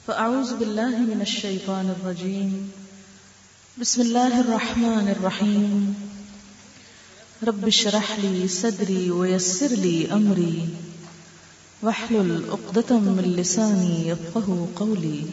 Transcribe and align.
فأعوذ 0.06 0.54
بالله 0.54 0.98
من 0.98 1.22
الشيطان 1.22 1.94
الرجيم. 2.00 2.68
بسم 3.80 4.02
الله 4.02 4.40
الرحمن 4.40 5.14
الرحيم. 5.18 5.94
رب 7.48 7.68
اشرح 7.68 8.20
لي 8.20 8.48
صدري 8.48 9.10
ويسر 9.10 9.68
لي 9.70 10.06
أمري. 10.12 10.66
واحلل 11.82 12.50
عقدة 12.50 12.98
من 12.98 13.24
لساني 13.24 14.08
يفقه 14.10 14.66
قولي. 14.74 15.26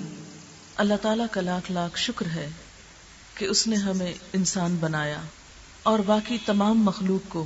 اللہ 0.76 0.94
تعالیٰ 1.02 1.26
کا 1.30 1.40
لاکھ 1.40 1.72
لاکھ 1.72 1.98
شکر 1.98 2.26
ہے 2.34 2.48
کہ 3.34 3.44
اس 3.44 3.66
نے 3.66 3.76
ہمیں 3.76 4.12
انسان 4.32 4.76
بنایا 4.80 5.20
اور 5.82 5.98
باقی 5.98 6.38
تمام 6.46 6.84
مخلوق 6.84 7.32
کو 7.32 7.44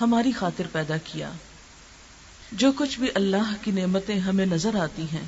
ہماری 0.00 0.32
خاطر 0.32 0.66
پیدا 0.72 0.96
کیا۔ 0.96 1.30
جو 2.52 2.72
کچھ 2.76 2.98
بھی 2.98 3.08
اللہ 3.14 3.54
کی 3.62 3.70
نعمتیں 3.70 4.18
ہمیں 4.18 4.46
نظر 4.46 4.74
آتی 4.74 5.02
ہیں، 5.02 5.24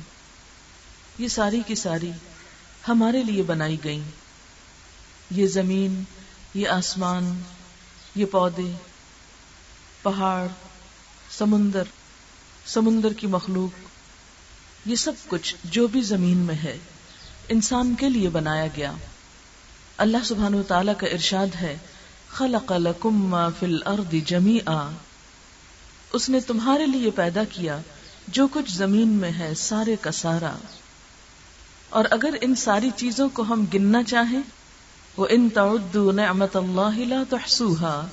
یہ 1.19 1.27
ساری 1.27 1.61
کی 1.67 1.75
ساری 1.75 2.11
ہمارے 2.87 3.23
لیے 3.23 3.43
بنائی 3.43 3.77
گئی 3.83 4.01
یہ 5.31 5.47
زمین، 5.47 6.03
یہ 6.53 6.67
آسمان، 6.67 7.41
یہ 8.15 8.25
پودے، 8.25 8.77
پہاڑ، 10.01 10.47
سمندر 11.37 11.83
سمندر 12.65 13.13
کی 13.13 13.27
مخلوق، 13.27 13.87
یہ 14.87 14.95
سب 14.95 15.13
کچھ 15.27 15.55
جو 15.63 15.87
بھی 15.87 16.01
زمین 16.01 16.37
میں 16.37 16.55
ہے، 16.55 16.77
انسان 17.49 17.95
کے 17.95 18.09
لیے 18.09 18.29
بنایا 18.29 18.67
گیا۔ 18.77 18.91
اللہ 19.97 20.23
سبحانہ 20.25 20.55
و 20.55 20.63
تعالی 20.63 20.91
کا 20.97 21.07
ارشاد 21.07 21.55
ہے 21.61 21.77
خلق 22.31 22.71
لکم 22.71 23.25
ما 23.25 23.49
فی 23.49 23.65
الارض 23.65 24.15
جمیعا۔ 24.25 24.89
اس 26.13 26.29
نے 26.29 26.39
تمہارے 26.39 26.85
لیے 26.85 27.11
پیدا 27.11 27.43
کیا 27.43 27.79
جو 28.27 28.47
کچھ 28.47 28.71
زمین 28.71 29.07
میں 29.07 29.31
ہے 29.39 29.53
سارے 29.53 29.95
کا 30.01 30.11
سارا۔ 30.11 30.55
اور 31.89 32.05
اگر 32.11 32.29
ان 32.41 32.55
ساری 32.55 32.89
چیزوں 32.95 33.29
کو 33.29 33.41
ہم 33.41 33.65
گننا 33.73 34.03
چاہیں، 34.03 34.41
وہ 35.17 35.27
ان 35.29 35.49
تعدو 35.49 36.11
نعمت 36.11 36.55
اللہ 36.55 36.97
لا 36.97 37.23
تحسوها 37.29 38.07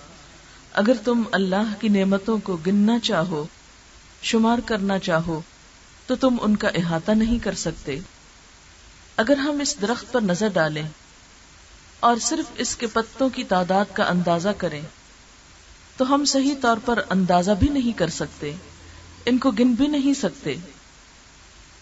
اگر 0.72 0.92
تم 1.04 1.22
اللہ 1.32 1.74
کی 1.80 1.88
نعمتوں 1.88 2.38
کو 2.38 2.56
گننا 2.56 2.98
چاہو، 2.98 3.46
شمار 4.22 4.58
کرنا 4.58 4.98
چاہو، 4.98 5.40
تو 6.06 6.16
تم 6.16 6.36
ان 6.40 6.56
کا 6.56 6.68
احاطہ 6.68 7.12
نہیں 7.12 7.38
کر 7.38 7.54
سکتے۔ 7.54 7.98
اگر 9.16 9.36
ہم 9.36 9.60
اس 9.60 9.76
درخت 9.82 10.12
پر 10.12 10.20
نظر 10.20 10.48
ڈالیں 10.48 10.88
اور 12.00 12.16
صرف 12.16 12.52
اس 12.56 12.76
کے 12.76 12.86
پتوں 12.86 13.28
کی 13.28 13.44
تعداد 13.44 13.84
کا 13.92 14.04
اندازہ 14.04 14.48
کریں 14.56 14.82
تو 15.96 16.14
ہم 16.14 16.24
صحیح 16.24 16.54
طور 16.60 16.76
پر 16.84 17.02
اندازہ 17.10 17.50
بھی 17.50 17.68
نہیں 17.68 17.98
کر 17.98 18.08
سکتے، 18.08 18.52
ان 19.26 19.38
کو 19.38 19.50
گن 19.50 19.72
بھی 19.72 19.86
نہیں 19.86 20.14
سکتے۔ 20.14 20.54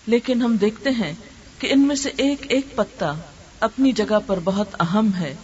لیکن 0.07 0.43
ہم 0.43 0.57
دیکھتے 0.57 0.91
ہیں 0.91 1.13
کہ 1.59 1.73
ان 1.73 1.81
میں 1.81 1.97
سے 1.97 2.11
ایک 2.17 2.47
ایک 2.49 2.77
پتا 2.77 3.13
اپنی 3.61 3.93
جگہ 3.93 4.19
پر 4.27 4.39
بہت 4.45 4.69
اہم 4.81 5.11
ہے 5.19 5.35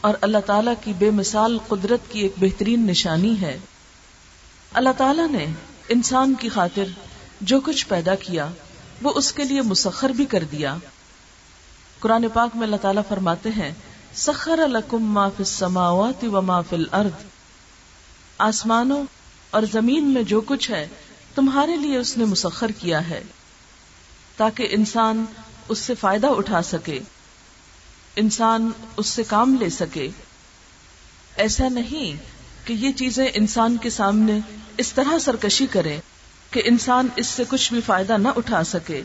اور 0.00 0.14
اللہ 0.20 0.38
تعالی 0.46 0.70
کی 0.84 0.92
بے 0.98 1.10
مثال 1.10 1.58
قدرت 1.68 2.00
کی 2.10 2.20
ایک 2.20 2.32
بہترین 2.36 2.86
نشانی 2.86 3.40
ہے۔ 3.40 3.58
اللہ 4.72 4.88
تعالی 4.98 5.22
نے 5.30 5.46
انسان 5.88 6.34
کی 6.34 6.48
خاطر 6.48 6.84
جو 7.40 7.60
کچھ 7.60 7.86
پیدا 7.86 8.14
کیا 8.14 8.48
وہ 9.02 9.12
اس 9.14 9.32
کے 9.32 9.44
لیے 9.44 9.62
مسخر 9.62 10.08
بھی 10.08 10.24
کر 10.24 10.44
دیا۔ 10.44 10.76
قرآن 12.00 12.24
پاک 12.32 12.56
میں 12.56 12.62
اللہ 12.62 12.76
تعالیٰ 12.76 13.02
فرماتے 13.08 13.48
ہیں، 13.48 13.72
سخر 14.14 14.68
لکم 14.68 15.02
ما 15.02 15.28
فی 15.28 15.34
السماوات 15.38 16.24
و 16.24 16.42
ما 16.42 16.60
فی 16.60 16.76
الارض۔ 16.76 17.24
آسمانوں 18.38 19.04
اور 19.50 19.62
زمین 19.72 20.04
میں 20.04 20.22
جو 20.22 20.40
کچھ 20.40 20.70
ہے، 20.70 20.88
تمہارے 21.34 21.76
لیے 21.76 21.96
اس 21.96 22.16
نے 22.16 22.24
مسخر 22.24 22.70
کیا 22.70 23.10
ہے۔ 23.10 23.22
تاکہ 24.36 24.68
انسان 24.70 25.24
اس 25.68 25.78
سے 25.78 25.94
فائدہ 25.94 26.26
اٹھا 26.26 26.62
سکے۔ 26.62 27.00
انسان 28.16 28.70
اس 28.96 29.06
سے 29.06 29.22
کام 29.24 29.56
لے 29.60 29.70
سکے۔ 29.70 30.08
ایسا 31.36 31.68
نہیں 31.68 32.22
کہ 32.66 32.72
یہ 32.72 32.92
چیزیں 32.92 33.28
انسان 33.34 33.76
کے 33.76 33.90
سامنے 33.90 34.38
اس 34.76 34.92
طرح 34.92 35.18
سرکشی 35.18 35.66
کریں 35.66 36.00
کہ 36.50 36.62
انسان 36.64 37.08
اس 37.16 37.26
سے 37.26 37.44
کچھ 37.48 37.72
بھی 37.72 37.80
فائدہ 37.86 38.12
نہ 38.12 38.28
اٹھا 38.36 38.64
سکے۔ 38.64 39.02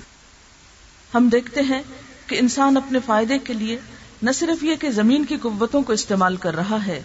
ہم 1.13 1.29
دیکھتے 1.29 1.61
ہیں 1.61 1.81
کہ 2.28 2.39
انسان 2.39 2.78
اپنے 2.78 3.00
فائدے 3.06 3.39
کے 3.39 3.53
لیے 3.53 3.79
نہ 4.22 4.31
صرف 4.31 4.63
یہ 4.63 4.75
کہ 4.75 4.91
زمین 4.91 5.25
کی 5.25 5.38
قوتوں 5.38 5.81
کو 5.81 5.94
استعمال 5.94 6.35
کر 6.35 6.56
رہا 6.56 6.85
ہے، 6.85 7.01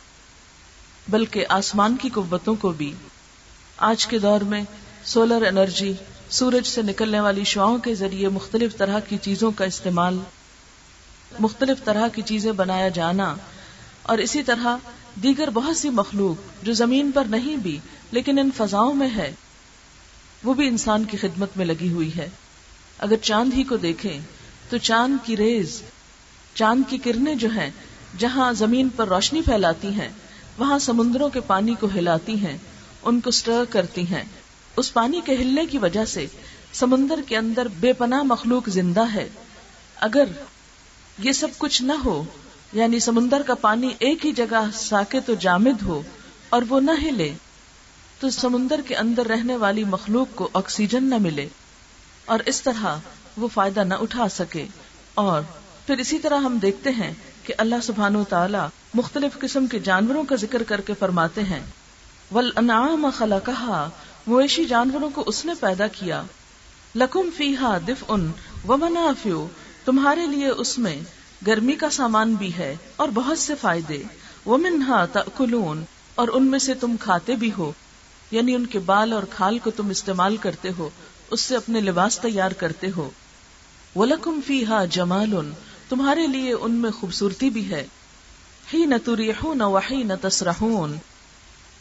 بلکہ 1.09 1.47
آسمان 1.49 1.97
کی 1.97 2.09
قوتوں 2.09 2.55
کو 2.55 2.73
بھی۔ 2.73 2.93
آج 3.77 4.07
کے 4.07 4.19
دور 4.19 4.41
میں 4.41 4.63
سولر 5.05 5.47
انرجی 5.47 5.93
سورج 6.31 6.67
سے 6.67 6.83
نکلنے 6.83 7.21
والی 7.21 7.45
شعاؤں 7.45 7.79
کے 7.79 7.95
ذریعے 7.95 8.29
مختلف 8.29 8.77
طرح 8.77 9.01
کی 9.01 9.19
چیزوں 9.23 9.51
کا 9.51 9.65
استعمال، 9.65 10.19
مختلف 11.41 11.85
طرح 11.85 12.09
کی 12.09 12.23
چیزیں 12.23 12.53
بنایا 12.53 12.89
جانا 12.89 13.35
اور 14.03 14.19
اسی 14.19 14.43
طرح 14.43 14.77
دیگر 15.23 15.51
بہت 15.51 15.77
سی 15.77 15.91
مخلوق 15.91 16.65
جو 16.65 16.73
زمین 16.73 17.11
پر 17.11 17.25
نہیں 17.25 17.57
بھی 17.57 17.79
لیکن 18.11 18.39
ان 18.39 18.51
فضاؤں 18.57 18.95
میں 18.95 19.09
ہے، 19.17 19.33
وہ 20.45 20.55
بھی 20.55 20.69
انسان 20.69 21.05
کی 21.05 21.17
خدمت 21.17 21.57
میں 21.57 21.67
لگی 21.67 21.93
ہوئی 21.93 22.17
ہے۔ 22.17 22.29
اگر 22.99 23.17
چاند 23.23 23.55
ہی 23.55 23.63
کو 23.63 23.77
دیکھیں 23.77 24.21
تو 24.69 24.79
چاند 24.79 25.27
کی 25.27 25.37
ریز، 25.37 25.83
چاند 26.55 26.83
کی 26.89 26.99
کرنیں 26.99 27.35
جو 27.35 27.49
ہیں، 27.51 27.71
جہاں 28.19 28.53
زمین 28.53 28.89
پر 28.97 29.09
روشنی 29.09 29.41
پھیلاتی 29.41 29.89
ہیں، 29.89 30.09
وہاں 30.59 30.79
سمندروں 30.79 31.29
کے 31.29 31.41
پانی 31.41 31.75
کو 31.75 31.89
ہلاتی 31.95 32.35
ہیں، 32.35 32.57
ان 33.03 33.21
کو 33.21 33.31
سٹر 33.31 33.65
کرتی 33.71 34.07
ہیں۔ 34.07 34.25
اس 34.77 34.93
پانی 34.93 35.21
کے 35.25 35.35
ہلنے 35.35 35.67
کی 35.67 35.79
وجہ 35.79 36.05
سے 36.05 36.27
سمندر 36.73 37.21
کے 37.27 37.37
اندر 37.37 37.69
بے 37.81 37.93
پناہ 37.93 38.23
مخلوق 38.23 38.69
زندہ 38.69 39.05
ہے۔ 39.15 39.29
اگر 39.97 40.25
یہ 41.19 41.33
سب 41.33 41.49
کچھ 41.59 41.83
نہ 41.83 41.93
ہو 42.05 42.25
یعنی 42.73 42.99
سمندر 42.99 43.43
کا 43.43 43.55
پانی 43.55 43.89
ایک 43.99 44.27
ہی 44.27 44.33
جگہ 44.33 44.65
ساکے 44.75 45.21
تو 45.21 45.35
جامد 45.35 45.83
ہو 45.83 46.03
اور 46.49 46.63
وہ 46.69 46.81
نہ 46.81 46.91
ہلے، 47.03 47.33
تو 48.21 48.31
سمندر 48.31 48.81
کے 48.87 48.95
اندر 48.95 49.27
رہنے 49.27 49.57
والی 49.57 49.85
مخلوق 49.85 50.29
کو 50.35 50.49
آکسیجن 50.53 51.05
نہ 51.05 51.15
ملے۔ 51.19 51.49
اور 52.29 52.39
اس 52.47 52.63
طرح 52.63 52.87
وہ 53.37 53.49
فائدہ 53.55 53.81
نہ 53.81 53.95
اٹھا 53.95 54.29
سکے۔ 54.29 54.67
اور 55.15 55.43
پھر 55.87 55.99
اسی 55.99 56.19
طرح 56.19 56.39
ہم 56.39 56.59
دیکھتے 56.63 56.91
ہیں 56.91 57.15
کہ 57.43 57.55
اللہ 57.59 57.75
سبحان 57.83 58.17
و 58.17 58.25
تعالی 58.25 58.59
مختلف 58.95 59.39
قسم 59.39 59.67
کے 59.67 59.79
جانوروں 59.79 60.25
کا 60.25 60.37
ذکر 60.37 60.63
کر 60.63 60.81
کے 60.81 60.95
فرماتے 60.99 61.43
ہیں۔ 61.43 61.61
ول 62.33 62.51
انعام 62.57 63.07
خلا 63.15 63.39
کہا 63.39 63.91
مویشی 64.27 64.65
جانوروں 64.65 65.11
کو 65.15 65.25
اس 65.27 65.45
نے 65.45 65.53
پیدا 65.61 65.87
کیا۔ 65.87 66.23
لکم 66.97 67.31
فی 67.37 67.57
ہا 67.57 67.79
دف 67.89 68.05
ان 68.09 68.33
و 68.69 68.77
منافیو 68.77 69.47
تمہارے 69.85 70.27
لیے 70.27 70.49
اس 70.49 70.79
میں 70.79 70.97
گرمی 71.47 71.73
کا 71.73 71.91
سامان 71.91 72.35
بھی 72.35 72.55
ہے 72.55 72.77
اور 72.97 73.09
بہت 73.15 73.39
سے 73.39 73.55
فائدے۔ 73.55 74.03
وہ 74.45 74.59
منہا 74.59 75.07
تلون 75.07 75.85
اور 76.15 76.29
ان 76.33 76.47
میں 76.47 76.59
سے 76.59 76.75
تم 76.75 76.97
کھاتے 77.01 77.35
بھی 77.35 77.51
ہو۔ 77.59 77.73
یعنی 78.31 78.55
ان 78.55 78.67
کے 78.67 78.79
بال 78.79 79.13
اور 79.13 79.23
کھال 79.31 79.59
کو 79.59 79.71
تم 79.71 79.89
استعمال 79.89 80.37
کرتے 80.37 80.69
ہو۔ 80.79 80.91
اس 81.31 81.41
سے 81.41 81.57
اپنے 81.57 81.81
لباس 81.81 82.19
تیار 82.19 82.51
کرتے 82.51 82.87
ہو۔ 82.97 83.11
وَلَكُمْ 83.97 84.39
فِيهَا 84.47 84.85
جَمَالٌ، 84.85 85.45
تمہارے 85.89 86.27
لیے 86.27 86.53
ان 86.53 86.73
میں 86.73 86.91
خوبصورتی 86.91 87.51
بھی 87.51 87.71
ہے۔ 87.71 87.87
ہی 88.75 88.87
نہ 88.87 88.95
تریحون 89.05 89.61
وحی 89.61 90.03
نہ 90.03 90.13
تسرحون، 90.23 90.97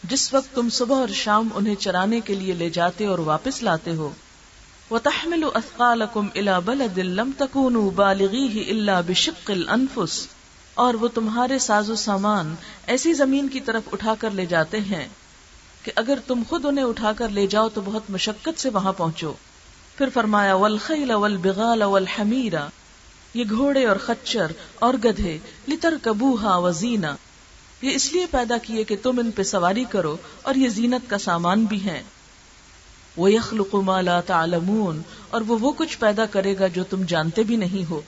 جس 0.03 0.33
وقت 0.33 0.55
تم 0.55 0.69
صبح 0.69 0.99
اور 0.99 1.07
شام 1.07 1.49
انہیں 1.55 1.75
چرانے 1.75 2.19
کے 2.19 2.35
لیے 2.35 2.53
لے 2.53 2.69
جاتے 2.69 3.05
اور 3.05 3.19
واپس 3.19 3.63
لاتے 3.63 3.91
ہو۔ 3.91 4.09
وَتَحْمِلُ 4.91 5.47
أَثْقَالَكُمْ 5.55 6.29
إِلَى 6.31 6.53
بَلَدٍ 6.65 6.97
لَمْ 6.97 7.31
تَكُونُوا 7.37 7.91
بَالِغِيهِ 7.95 8.65
إِلَّا 8.65 9.01
بِشِقِّ 9.01 9.53
الْأَنفُسِ، 9.53 10.27
اور 10.73 10.93
وہ 10.93 11.07
تمہارے 11.07 11.59
ساز 11.59 11.89
و 11.89 11.95
سامان 11.95 12.55
ایسی 12.87 13.13
زمین 13.13 13.47
کی 13.47 13.59
طرف 13.59 13.83
اٹھا 13.93 14.15
کر 14.19 14.29
لے 14.31 14.45
جاتے 14.45 14.79
ہیں۔ 14.79 15.07
کہ 15.87 15.91
اگر 15.95 16.19
تم 16.27 16.41
خود 16.49 16.65
انہیں 16.65 16.85
اٹھا 16.85 17.11
کر 17.13 17.29
لے 17.29 17.47
جاؤ 17.47 17.69
تو 17.69 17.81
بہت 17.85 18.09
مشقت 18.09 18.59
سے 18.59 18.69
وہاں 18.69 18.93
پہنچو۔ 18.93 19.33
پھر 19.97 20.09
فرمایا 20.13 20.55
والخیل 20.55 21.11
والبغال 21.11 21.81
والحمیرا 21.81 22.67
یہ 23.33 23.43
گھوڑے 23.49 23.85
اور 23.85 23.95
خچر 23.97 24.51
اور 24.75 24.93
گدھے 25.03 25.37
لتر 25.67 25.93
کبوہا 26.01 26.57
وزینا 26.57 27.15
یہ 27.81 27.91
اس 27.91 28.13
لیے 28.13 28.25
پیدا 28.31 28.57
کیے 28.57 28.83
کہ 28.83 28.95
تم 29.01 29.19
ان 29.19 29.31
پہ 29.31 29.43
سواری 29.43 29.83
کرو 29.83 30.17
اور 30.41 30.55
یہ 30.55 30.69
زینت 30.69 31.09
کا 31.09 31.17
سامان 31.17 31.65
بھی 31.65 31.83
ہے 31.85 32.03
وہ 33.17 33.31
یخلق 33.31 33.75
ما 33.75 34.01
لا 34.01 34.21
تعلمون، 34.21 35.01
اور 35.29 35.41
وہ 35.41 35.57
وہ 35.61 35.71
کچھ 35.77 35.97
پیدا 35.99 36.25
کرے 36.25 36.59
گا 36.59 36.67
جو 36.67 36.83
تم 36.83 37.03
جانتے 37.03 37.43
بھی 37.43 37.55
نہیں 37.55 37.89
ہو۔ 37.89 38.01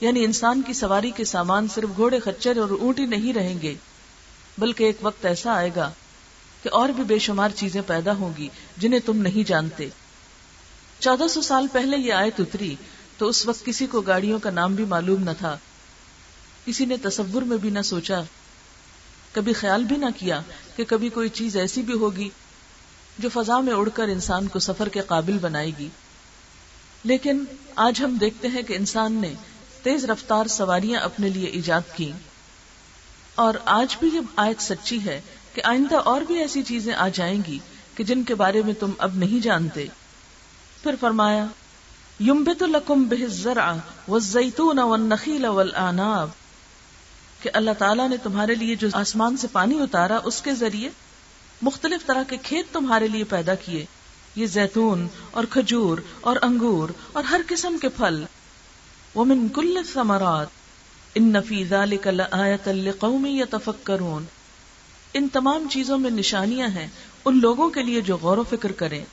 یعنی 0.00 0.24
انسان 0.24 0.62
کی 0.62 0.72
سواری 0.72 1.10
کے 1.10 1.24
سامان 1.24 1.68
صرف 1.74 1.96
گھوڑے، 1.96 2.18
خچر 2.18 2.56
اور 2.56 2.70
اونٹی 2.80 3.06
نہیں 3.06 3.32
رہیں 3.32 3.62
گے، 3.62 3.74
بلکہ 4.58 4.84
ایک 4.84 4.96
وقت 5.02 5.26
ایسا 5.26 5.52
آئے 5.52 5.70
گا 5.76 5.90
کہ 6.64 6.70
اور 6.72 6.88
بھی 6.88 7.04
بے 7.04 7.18
شمار 7.18 7.48
چیزیں 7.48 7.82
پیدا 7.86 8.12
ہوں 8.12 8.32
گی 8.36 8.48
جنہیں 8.76 9.00
تم 9.00 9.22
نہیں 9.22 9.48
جانتے۔ 9.48 9.88
چودہ 10.98 11.28
سو 11.28 11.42
سال 11.42 11.66
پہلے 11.72 11.96
یہ 11.96 12.12
آیت 12.12 12.40
اتری 12.40 12.76
تو 13.18 13.28
اس 13.28 13.46
وقت 13.46 13.64
کسی 13.64 13.86
کو 13.86 14.00
گاڑیوں 14.00 14.38
کا 14.38 14.50
نام 14.50 14.74
بھی 14.74 14.84
معلوم 14.84 15.22
نہ 15.22 15.30
تھا۔ 15.38 15.58
کسی 16.64 16.84
نے 16.84 16.96
تصور 16.96 17.42
میں 17.42 17.56
بھی 17.56 17.70
نہ 17.70 17.82
سوچا، 17.82 18.20
کبھی 19.32 19.52
خیال 19.52 19.84
بھی 19.84 19.96
نہ 19.96 20.06
کیا 20.16 20.40
کہ 20.76 20.84
کبھی 20.84 21.08
کوئی 21.08 21.28
چیز 21.28 21.56
ایسی 21.56 21.82
بھی 21.82 21.94
ہوگی 21.94 22.28
جو 23.18 23.28
فضا 23.32 23.60
میں 23.60 23.74
اڑ 23.74 23.88
کر 23.88 24.08
انسان 24.08 24.46
کو 24.46 24.58
سفر 24.58 24.88
کے 24.88 25.00
قابل 25.00 25.38
بنائے 25.38 25.70
گی۔ 25.78 25.88
لیکن 27.04 27.44
آج 27.76 28.02
ہم 28.04 28.14
دیکھتے 28.14 28.48
ہیں 28.48 28.62
کہ 28.62 28.72
انسان 28.72 29.12
نے 29.12 29.34
تیز 29.82 30.04
رفتار 30.04 30.46
سواریاں 30.46 31.00
اپنے 31.00 31.28
لیے 31.28 31.46
ایجاد 31.46 31.96
کی 31.96 32.12
اور 33.34 33.54
آج 33.64 33.96
بھی 34.00 34.08
یہ 34.12 34.20
آیت 34.36 34.62
سچی 34.62 35.04
ہے 35.04 35.20
کہ 35.54 35.62
آئندہ 35.64 35.96
اور 35.96 36.20
بھی 36.20 36.38
ایسی 36.38 36.62
چیزیں 36.62 36.94
آ 36.94 37.08
جائیں 37.08 37.42
گی 37.46 37.58
کہ 37.94 38.04
جن 38.04 38.24
کے 38.24 38.34
بارے 38.34 38.62
میں 38.62 38.74
تم 38.74 38.90
اب 38.98 39.16
نہیں 39.16 39.42
جانتے۔ 39.42 39.86
پھر 40.82 40.94
فرمایا، 41.00 41.46
یمبت 42.20 42.62
لکم 42.62 43.04
بہ 43.04 43.24
الزرع 43.24 43.72
والزیتون 44.08 44.78
والنخیل 44.78 45.44
والآناب 45.44 46.28
کہ 47.42 47.50
اللہ 47.52 47.70
تعالیٰ 47.78 48.08
نے 48.08 48.16
تمہارے 48.16 48.54
لیے 48.54 48.74
جو 48.74 48.88
آسمان 48.92 49.36
سے 49.36 49.46
پانی 49.52 49.80
اتارا، 49.80 50.18
اس 50.24 50.42
کے 50.42 50.54
ذریعے 50.54 50.90
مختلف 51.62 52.06
طرح 52.06 52.22
کے 52.22 52.36
کھیت 52.36 52.72
تمہارے 52.72 53.08
لیے 53.08 53.24
پیدا 53.24 53.54
کیے۔ 53.54 53.84
یہ 54.36 54.46
زیتون 54.46 55.08
اور 55.30 55.44
کھجور 55.50 55.98
اور 56.20 56.36
انگور 56.42 56.88
اور 57.12 57.24
ہر 57.24 57.40
قسم 57.48 57.76
کے 57.80 57.88
پھل۔ 57.88 58.24
ومن 59.14 59.48
کل 59.48 59.78
ثمرات 59.92 60.46
ان 61.14 61.34
فی 61.48 61.64
ذلک 61.64 62.06
لآیت 62.06 62.68
لقوم 62.68 63.26
یتفکرون۔ 63.26 64.24
ان 65.14 65.28
تمام 65.28 65.66
چیزوں 65.70 65.98
میں 65.98 66.10
نشانیاں 66.10 66.68
ہیں، 66.68 66.86
ان 67.24 67.40
لوگوں 67.40 67.70
کے 67.70 67.82
لیے 67.82 68.00
جو 68.00 68.16
غور 68.16 68.38
و 68.38 68.44
فکر 68.50 68.72
کریں۔ 68.72 69.04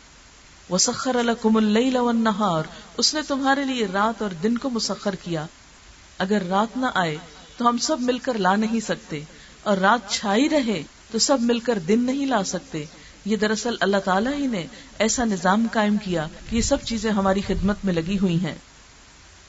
وسخر 0.70 1.24
لکم 1.24 1.58
اللیل 1.58 1.96
والنہار 1.96 2.64
اس 2.98 3.14
نے 3.14 3.22
تمہارے 3.28 3.66
لیے 3.66 3.88
رات 3.94 4.22
اور 4.22 4.30
دن 4.30 4.58
کو 4.58 4.70
مسخر 4.70 5.16
کیا۔ 5.16 5.46
اگر 6.18 6.42
رات 6.50 6.78
نہ 6.78 6.86
آئے، 6.94 7.18
تو 7.58 7.70
ہم 7.70 7.78
سب 7.78 8.02
مل 8.02 8.20
کر 8.20 8.38
لا 8.38 8.56
نہیں 8.56 8.80
سکتے۔ 8.80 9.24
اور 9.64 9.78
رات 9.78 10.12
چھائی 10.12 10.50
رہے، 10.50 10.84
تو 11.12 11.20
سب 11.20 11.38
مل 11.42 11.60
کر 11.60 11.80
دن 11.80 12.04
نہیں 12.04 12.26
لا 12.26 12.44
سکتے۔ 12.44 12.86
یہ 13.26 13.36
دراصل 13.36 13.76
اللہ 13.80 13.98
تعالیٰ 13.98 14.34
ہی 14.34 14.48
نے 14.48 14.68
ایسا 14.98 15.26
نظام 15.26 15.68
قائم 15.72 15.98
کیا 15.98 16.28
کہ 16.50 16.56
یہ 16.56 16.62
سب 16.62 16.78
چیزیں 16.84 17.12
ہماری 17.12 17.42
خدمت 17.48 17.78
میں 17.84 17.94
لگی 17.94 18.20
ہوئی 18.20 18.40
ہیں۔ 18.40 18.56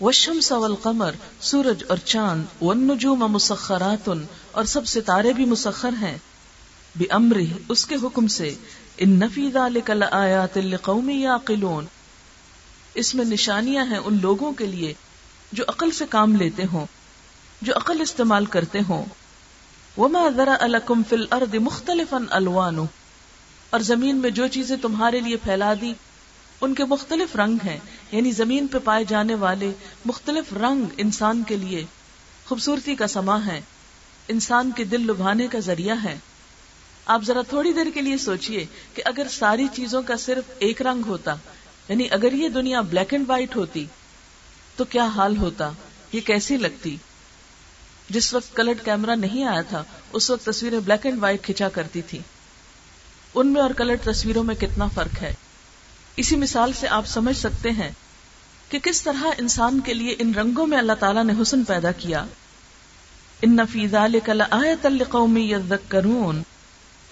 وشم 0.00 0.40
سول 0.40 0.74
قمر 0.74 1.10
سورج 1.40 1.84
اور 1.88 1.96
چاند 1.96 2.62
ون 2.62 2.78
نجوم 2.78 3.18
مسخرات، 3.18 4.10
اور 4.52 4.64
سب 4.64 4.86
ستارے 4.86 5.32
بھی 5.32 5.44
مسخر 5.44 5.90
ہیں۔ 6.00 6.18
بے 6.96 7.04
امر 7.10 7.36
اس 7.68 7.86
کے 7.86 7.94
حکم 8.02 8.26
سے 8.26 8.54
ان 8.98 9.10
نفید 9.10 9.58
آیات 10.10 10.58
قومی 10.82 11.22
یا 11.22 11.36
قلون 11.44 11.86
اس 12.94 13.14
میں 13.14 13.24
نشانیاں 13.24 13.86
ہیں 13.86 13.98
ان 13.98 14.18
لوگوں 14.22 14.52
کے 14.52 14.66
لیے 14.66 14.94
جو 15.52 15.64
عقل 15.68 15.90
سے 15.90 16.04
کام 16.10 16.36
لیتے 16.36 16.62
ہوں، 16.72 16.86
جو 17.62 17.76
عقل 17.76 18.00
استعمال 18.00 18.46
کرتے 18.46 18.78
ہوں۔ 18.88 19.04
وما 19.96 20.28
ذرا 20.36 20.56
الکم 20.60 21.02
فل 21.02 21.24
ارد 21.30 21.54
مختلف 21.54 22.14
الوان 22.30 22.78
اور 23.70 23.80
زمین 23.80 24.16
میں 24.16 24.30
جو 24.30 24.46
چیزیں 24.46 24.76
تمہارے 24.76 25.20
لیے 25.20 25.36
پھیلا 25.36 25.74
دی، 25.80 25.92
ان 26.60 26.74
کے 26.74 26.84
مختلف 26.84 27.36
رنگ 27.36 27.56
ہیں۔ 27.64 27.78
یعنی 28.12 28.30
زمین 28.30 28.66
پہ 28.66 28.78
پائے 28.84 29.04
جانے 29.04 29.34
والے 29.34 29.72
مختلف 30.04 30.52
رنگ 30.52 30.84
انسان 30.96 31.42
کے 31.42 31.56
لیے 31.56 31.84
خوبصورتی 32.46 32.94
کا 32.94 33.06
سما 33.06 33.46
ہے، 33.46 33.60
انسان 34.28 34.70
کے 34.76 34.84
دل 34.84 35.00
لبھانے 35.00 35.46
کا 35.46 35.58
ذریعہ 35.58 35.96
ہے۔ 36.04 36.18
آپ 37.06 37.22
ذرا 37.26 37.42
تھوڑی 37.42 37.72
دیر 37.72 37.86
کے 37.94 38.00
لیے 38.00 38.18
سوچئے 38.18 38.66
کہ 38.94 39.02
اگر 39.04 39.26
ساری 39.30 39.66
چیزوں 39.74 40.02
کا 40.02 40.16
صرف 40.16 40.50
ایک 40.58 40.82
رنگ 40.82 41.02
ہوتا 41.06 41.34
یعنی 41.88 42.06
اگر 42.10 42.32
یہ 42.32 42.48
دنیا 42.48 42.80
بلیک 42.80 43.12
اینڈ 43.14 43.28
وائٹ 43.28 43.56
ہوتی، 43.56 43.86
تو 44.76 44.84
کیا 44.84 45.04
حال 45.04 45.36
ہوتا؟ 45.36 45.70
یہ 46.12 46.20
کیسی 46.20 46.56
لگتی؟ 46.56 46.96
جس 48.10 48.34
وقت 48.34 48.56
کلرڈ 48.56 48.84
کیمرا 48.84 49.14
نہیں 49.14 49.44
آیا 49.44 49.62
تھا، 49.62 49.84
اس 50.12 50.30
وقت 50.30 50.44
تصویریں 50.44 50.80
بلیک 50.80 51.06
اینڈ 51.06 51.22
وائٹ 51.22 51.42
کھچا 51.42 51.68
کرتی 51.68 52.02
تھی 52.02 52.18
ان 53.34 53.46
میں 53.46 53.62
اور 53.62 53.70
کلرڈ 53.70 54.00
تصویروں 54.04 54.44
میں 54.44 54.54
کتنا 54.54 54.86
فرق 54.86 55.22
ہے؟ 55.22 55.34
اسی 56.16 56.36
مثال 56.36 56.72
سے 56.72 56.88
آپ 56.88 57.06
سمجھ 57.06 57.36
سکتے 57.36 57.70
ہیں 57.70 57.90
کہ 58.68 58.78
کس 58.78 59.02
طرح 59.02 59.24
انسان 59.38 59.80
کے 59.80 59.94
لیے 59.94 60.14
ان 60.18 60.34
رنگوں 60.34 60.66
میں 60.66 60.78
اللہ 60.78 60.92
تعالیٰ 60.92 61.24
نے 61.24 61.32
حسن 61.42 61.64
پیدا 61.64 61.92
کیا۔ 61.92 62.24
ان 63.42 63.56
نفیز 63.56 63.94
آیت 63.94 64.86
القومی 64.86 65.52
کرون 65.88 66.42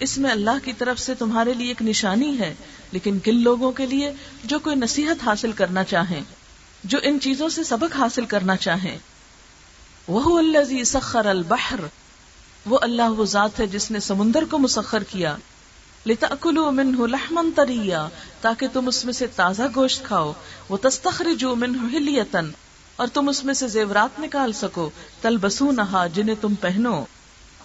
اس 0.01 0.17
میں 0.17 0.31
اللہ 0.31 0.65
کی 0.65 0.73
طرف 0.73 0.99
سے 0.99 1.15
تمہارے 1.15 1.53
لیے 1.53 1.67
ایک 1.67 1.81
نشانی 1.81 2.39
ہے، 2.39 2.53
لیکن 2.91 3.19
کن 3.19 3.35
لوگوں 3.35 3.71
کے 3.71 3.85
لیے 3.85 4.13
جو 4.43 4.59
کوئی 4.59 4.75
نصیحت 4.75 5.23
حاصل 5.25 5.51
کرنا 5.51 5.83
چاہیں، 5.83 6.21
جو 6.83 6.99
ان 7.03 7.19
چیزوں 7.19 7.49
سے 7.49 7.63
سبق 7.63 7.95
حاصل 7.95 8.25
کرنا 8.25 8.55
چاہیں۔ 8.55 8.97
وہ 10.07 10.39
اللہ 10.39 10.83
سخر 10.83 11.25
البحر۔ 11.25 11.79
وہ 12.65 12.79
اللہ 12.81 13.01
وہ 13.01 13.25
ذات 13.25 13.59
ہے 13.59 13.67
جس 13.67 13.91
نے 13.91 13.99
سمندر 13.99 14.43
کو 14.51 14.57
مسخر 14.57 15.03
کیا۔ 15.03 15.35
لتا 16.05 16.27
کلو 16.41 16.71
من 16.71 16.95
لحمن 17.09 17.51
تریا 17.51 18.07
تاکہ 18.41 18.67
تم 18.73 18.87
اس 18.87 19.05
میں 19.05 19.13
سے 19.13 19.27
تازہ 19.27 19.63
گوشت 19.75 20.03
کھاؤ۔ 20.03 20.33
وہ 20.69 20.77
تستخر 20.77 21.33
جو 21.33 21.55
من 21.55 21.89
اور 22.95 23.07
تم 23.07 23.29
اس 23.29 23.45
میں 23.45 23.53
سے 23.53 23.67
زیورات 23.67 24.19
نکال 24.19 24.53
سکو۔ 24.53 24.89
تل 25.21 25.37
بسو 25.37 25.71
نہا 25.71 26.07
جنہیں 26.07 26.35
تم 26.41 26.55
پہنو۔ 26.55 27.03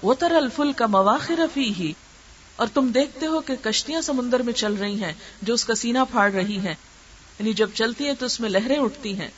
وہ 0.02 0.14
تر 0.14 0.30
الفل 0.30 0.72
کا 0.72 0.86
مواخر 0.86 1.40
فی 1.54 1.74
ہی 1.78 1.92
اور 2.56 2.66
تم 2.74 2.88
دیکھتے 2.88 3.26
ہو 3.26 3.40
کہ 3.40 3.54
کشتیاں 3.62 4.00
سمندر 4.00 4.40
میں 4.40 4.52
چل 4.52 4.72
رہی 4.72 5.02
ہیں، 5.02 5.12
جو 5.42 5.54
اس 5.54 5.64
کا 5.64 5.74
سینہ 5.74 5.98
پھاڑ 6.10 6.32
رہی 6.32 6.58
ہیں۔ 6.58 6.74
یعنی 7.38 7.52
جب 7.52 7.70
چلتی 7.74 8.06
ہیں 8.06 8.14
تو 8.18 8.26
اس 8.26 8.40
میں 8.40 8.50
لہریں 8.50 8.76
اٹھتی 8.76 9.20
ہیں۔ 9.20 9.28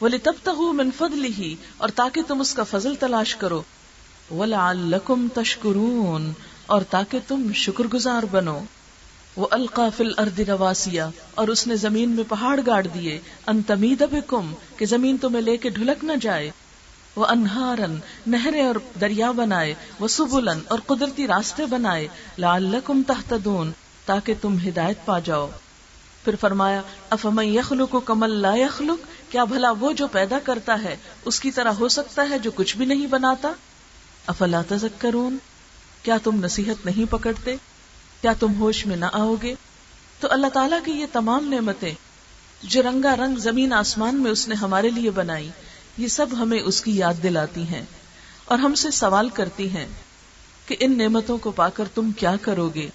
بولے 0.00 0.18
تب 0.18 0.32
تک 0.42 0.60
من 0.60 0.90
فضل 0.98 1.24
ہی 1.24 1.54
اور 1.76 1.88
تاکہ 1.88 2.22
تم 2.22 2.40
اس 2.40 2.54
کا 2.54 2.62
فضل 2.62 2.94
تلاش 2.94 3.36
کرو۔ 3.36 3.62
وَلَعَلَّكُمْ 4.30 5.28
تَشْكُرُونَ 5.34 6.28
اور 6.66 6.82
تاکہ 6.82 7.18
تم 7.28 7.52
شکر 7.54 7.84
گزار 7.84 8.22
بنو۔ 8.30 8.60
وہ 9.36 9.46
القاف 9.50 10.00
الارض 10.00 10.40
رواسیا 10.40 11.10
اور 11.34 11.48
اس 11.48 11.66
نے 11.66 11.76
زمین 11.76 12.10
میں 12.10 12.24
پہاڑ 12.28 12.60
گاڑ 12.66 12.86
دیے۔ 12.86 13.20
ان 13.46 13.62
تمید 13.62 14.02
بکم 14.02 14.54
کہ 14.76 14.86
زمین 14.86 15.16
تمہیں 15.16 15.42
لے 15.42 15.56
کے 15.56 15.68
ڈھلک 15.68 16.04
نہ 16.04 16.12
جائے۔ 16.20 16.50
وہ 17.18 17.26
انہارن 17.26 17.98
نہریں 18.26 18.66
اور 18.66 18.74
دریا 19.00 19.30
بنائے 19.30 19.74
وہ 20.00 20.08
سبلن 20.08 20.60
اور 20.68 20.78
قدرتی 20.86 21.26
راستے 21.26 21.66
بنائے، 21.66 22.08
لعلکم 22.38 23.02
تہتدون، 23.06 23.72
تاکہ 24.04 24.34
تم 24.40 24.56
ہدایت 24.68 25.06
پا 25.06 25.18
جاؤ۔ 25.18 25.48
پھر 26.24 26.34
فرمایا، 26.40 26.82
افمن 27.10 27.44
یخلق 27.44 27.96
کمل 28.04 28.30
لا 28.30 28.54
یخلق؟ 28.54 29.32
کیا 29.32 29.44
بھلا 29.44 29.70
وہ 29.70 29.92
جو 29.92 30.06
پیدا 30.06 30.38
کرتا 30.44 30.82
ہے، 30.82 30.96
اس 31.24 31.40
کی 31.40 31.50
طرح 31.50 31.72
ہو 31.72 31.88
سکتا 31.88 32.26
ہے 32.30 32.38
جو 32.38 32.50
کچھ 32.50 32.76
بھی 32.76 32.86
نہیں 32.86 33.06
بناتا؟ 33.06 33.52
افلا 34.26 34.62
تذکرون؟ 34.68 35.38
کیا 36.02 36.16
تم 36.22 36.44
نصیحت 36.44 36.86
نہیں 36.86 37.12
پکڑتے؟ 37.12 37.56
کیا 38.20 38.32
تم 38.40 38.54
ہوش 38.58 38.86
میں 38.86 38.96
نہ 38.96 39.04
آؤ 39.12 39.34
گے؟ 39.42 39.54
تو 40.20 40.28
اللہ 40.30 40.46
تعالیٰ 40.46 40.78
کی 40.84 40.92
یہ 40.92 41.06
تمام 41.12 41.48
نعمتیں، 41.48 41.94
جو 42.62 42.82
رنگا 42.82 43.16
رنگ 43.16 43.36
زمین 43.36 43.72
آسمان 43.72 44.22
میں 44.22 44.30
اس 44.30 44.48
نے 44.48 44.54
ہمارے 44.54 44.90
لیے 44.90 45.10
بنائی 45.10 45.50
یہ 45.98 46.08
سب 46.08 46.26
ہمیں 46.32 46.60
اس 46.60 46.80
کی 46.80 46.96
یاد 46.96 47.22
دلاتی 47.22 47.62
ہیں 47.62 47.82
اور 48.44 48.58
ہم 48.58 48.74
سے 48.74 48.90
سوال 48.90 49.28
کرتی 49.28 49.70
ہیں 49.70 49.86
کہ 50.66 50.76
ان 50.80 50.98
نعمتوں 50.98 51.38
کو 51.38 51.50
پا 51.50 51.68
کر 51.68 51.84
تم 51.94 52.10
کیا 52.12 52.36
کرو 52.42 52.68
گے؟ 52.74 52.88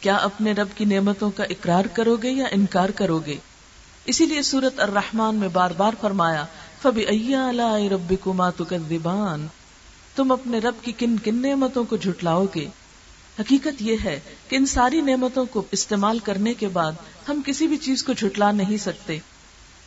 کیا 0.00 0.16
اپنے 0.16 0.52
رب 0.52 0.68
کی 0.74 0.84
نعمتوں 0.84 1.30
کا 1.30 1.44
اقرار 1.44 1.84
کرو 1.84 2.16
گے 2.16 2.30
یا 2.30 2.44
انکار 2.50 2.88
کرو 2.88 3.18
گے؟ 3.18 3.36
اسی 4.04 4.26
لیے 4.26 4.42
سورت 4.42 4.80
الرحمان 4.80 5.34
میں 5.34 5.48
بار 5.48 5.70
بار 5.70 5.92
فرمایا 6.00 6.44
فبی 6.82 7.34
رب 7.90 8.14
کما 8.24 8.50
تم 10.16 10.32
اپنے 10.32 10.58
رب 10.58 10.74
کی 10.82 10.92
کن 10.92 11.16
کن 11.18 11.42
نعمتوں 11.42 11.84
کو 11.84 11.96
جھٹلاؤ 11.96 12.46
گے؟ 12.54 12.66
حقیقت 13.40 13.82
یہ 13.82 13.96
ہے 14.04 14.20
کہ 14.48 14.56
ان 14.56 14.66
ساری 14.66 15.00
نعمتوں 15.00 15.44
کو 15.44 15.62
استعمال 15.70 16.18
کرنے 16.18 16.54
کے 16.54 16.68
بعد 16.68 16.92
ہم 17.28 17.40
کسی 17.46 17.66
بھی 17.66 17.76
چیز 17.76 18.04
کو 18.04 18.12
جھٹلا 18.12 18.52
نہیں 18.52 18.76
سکتے۔ 18.76 19.18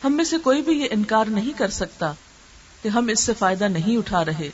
ہم 0.04 0.12
میں 0.12 0.24
سے 0.24 0.38
کوئی 0.38 0.62
بھی 0.62 0.72
یہ 0.72 0.88
انکار 0.90 1.24
نہیں 1.24 1.58
کر 1.58 1.68
سکتا۔ 1.68 2.12
کہ 2.82 2.88
ہم 2.88 3.08
اس 3.08 3.20
سے 3.20 3.32
فائدہ 3.38 3.64
نہیں 3.64 3.96
اٹھا 3.96 4.24
رہے۔ 4.24 4.50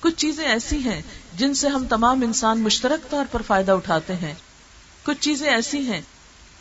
کچھ 0.00 0.14
چیزیں 0.14 0.44
ایسی 0.44 0.78
ہیں 0.78 1.02
جن 1.36 1.54
سے 1.54 1.68
ہم 1.68 1.86
تمام 1.86 2.22
انسان 2.22 2.60
مشترک 2.60 3.10
طور 3.10 3.24
پر 3.30 3.42
فائدہ 3.42 3.72
اٹھاتے 3.72 4.14
ہیں۔ 4.14 4.34
کچھ 5.04 5.20
چیزیں 5.20 5.50
ایسی 5.50 5.78
ہیں 5.78 6.00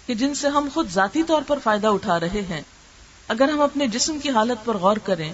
کہ 0.07 0.13
جن 0.13 0.35
سے 0.35 0.47
ہم 0.47 0.67
خود 0.73 0.89
ذاتی 0.89 1.23
طور 1.23 1.41
پر 1.47 1.59
فائدہ 1.63 1.87
اٹھا 1.87 2.19
رہے 2.19 2.41
ہیں۔ 2.49 2.61
اگر 3.27 3.49
ہم 3.49 3.61
اپنے 3.61 3.87
جسم 3.87 4.19
کی 4.19 4.29
حالت 4.29 4.65
پر 4.65 4.77
غور 4.77 4.97
کریں، 4.97 5.33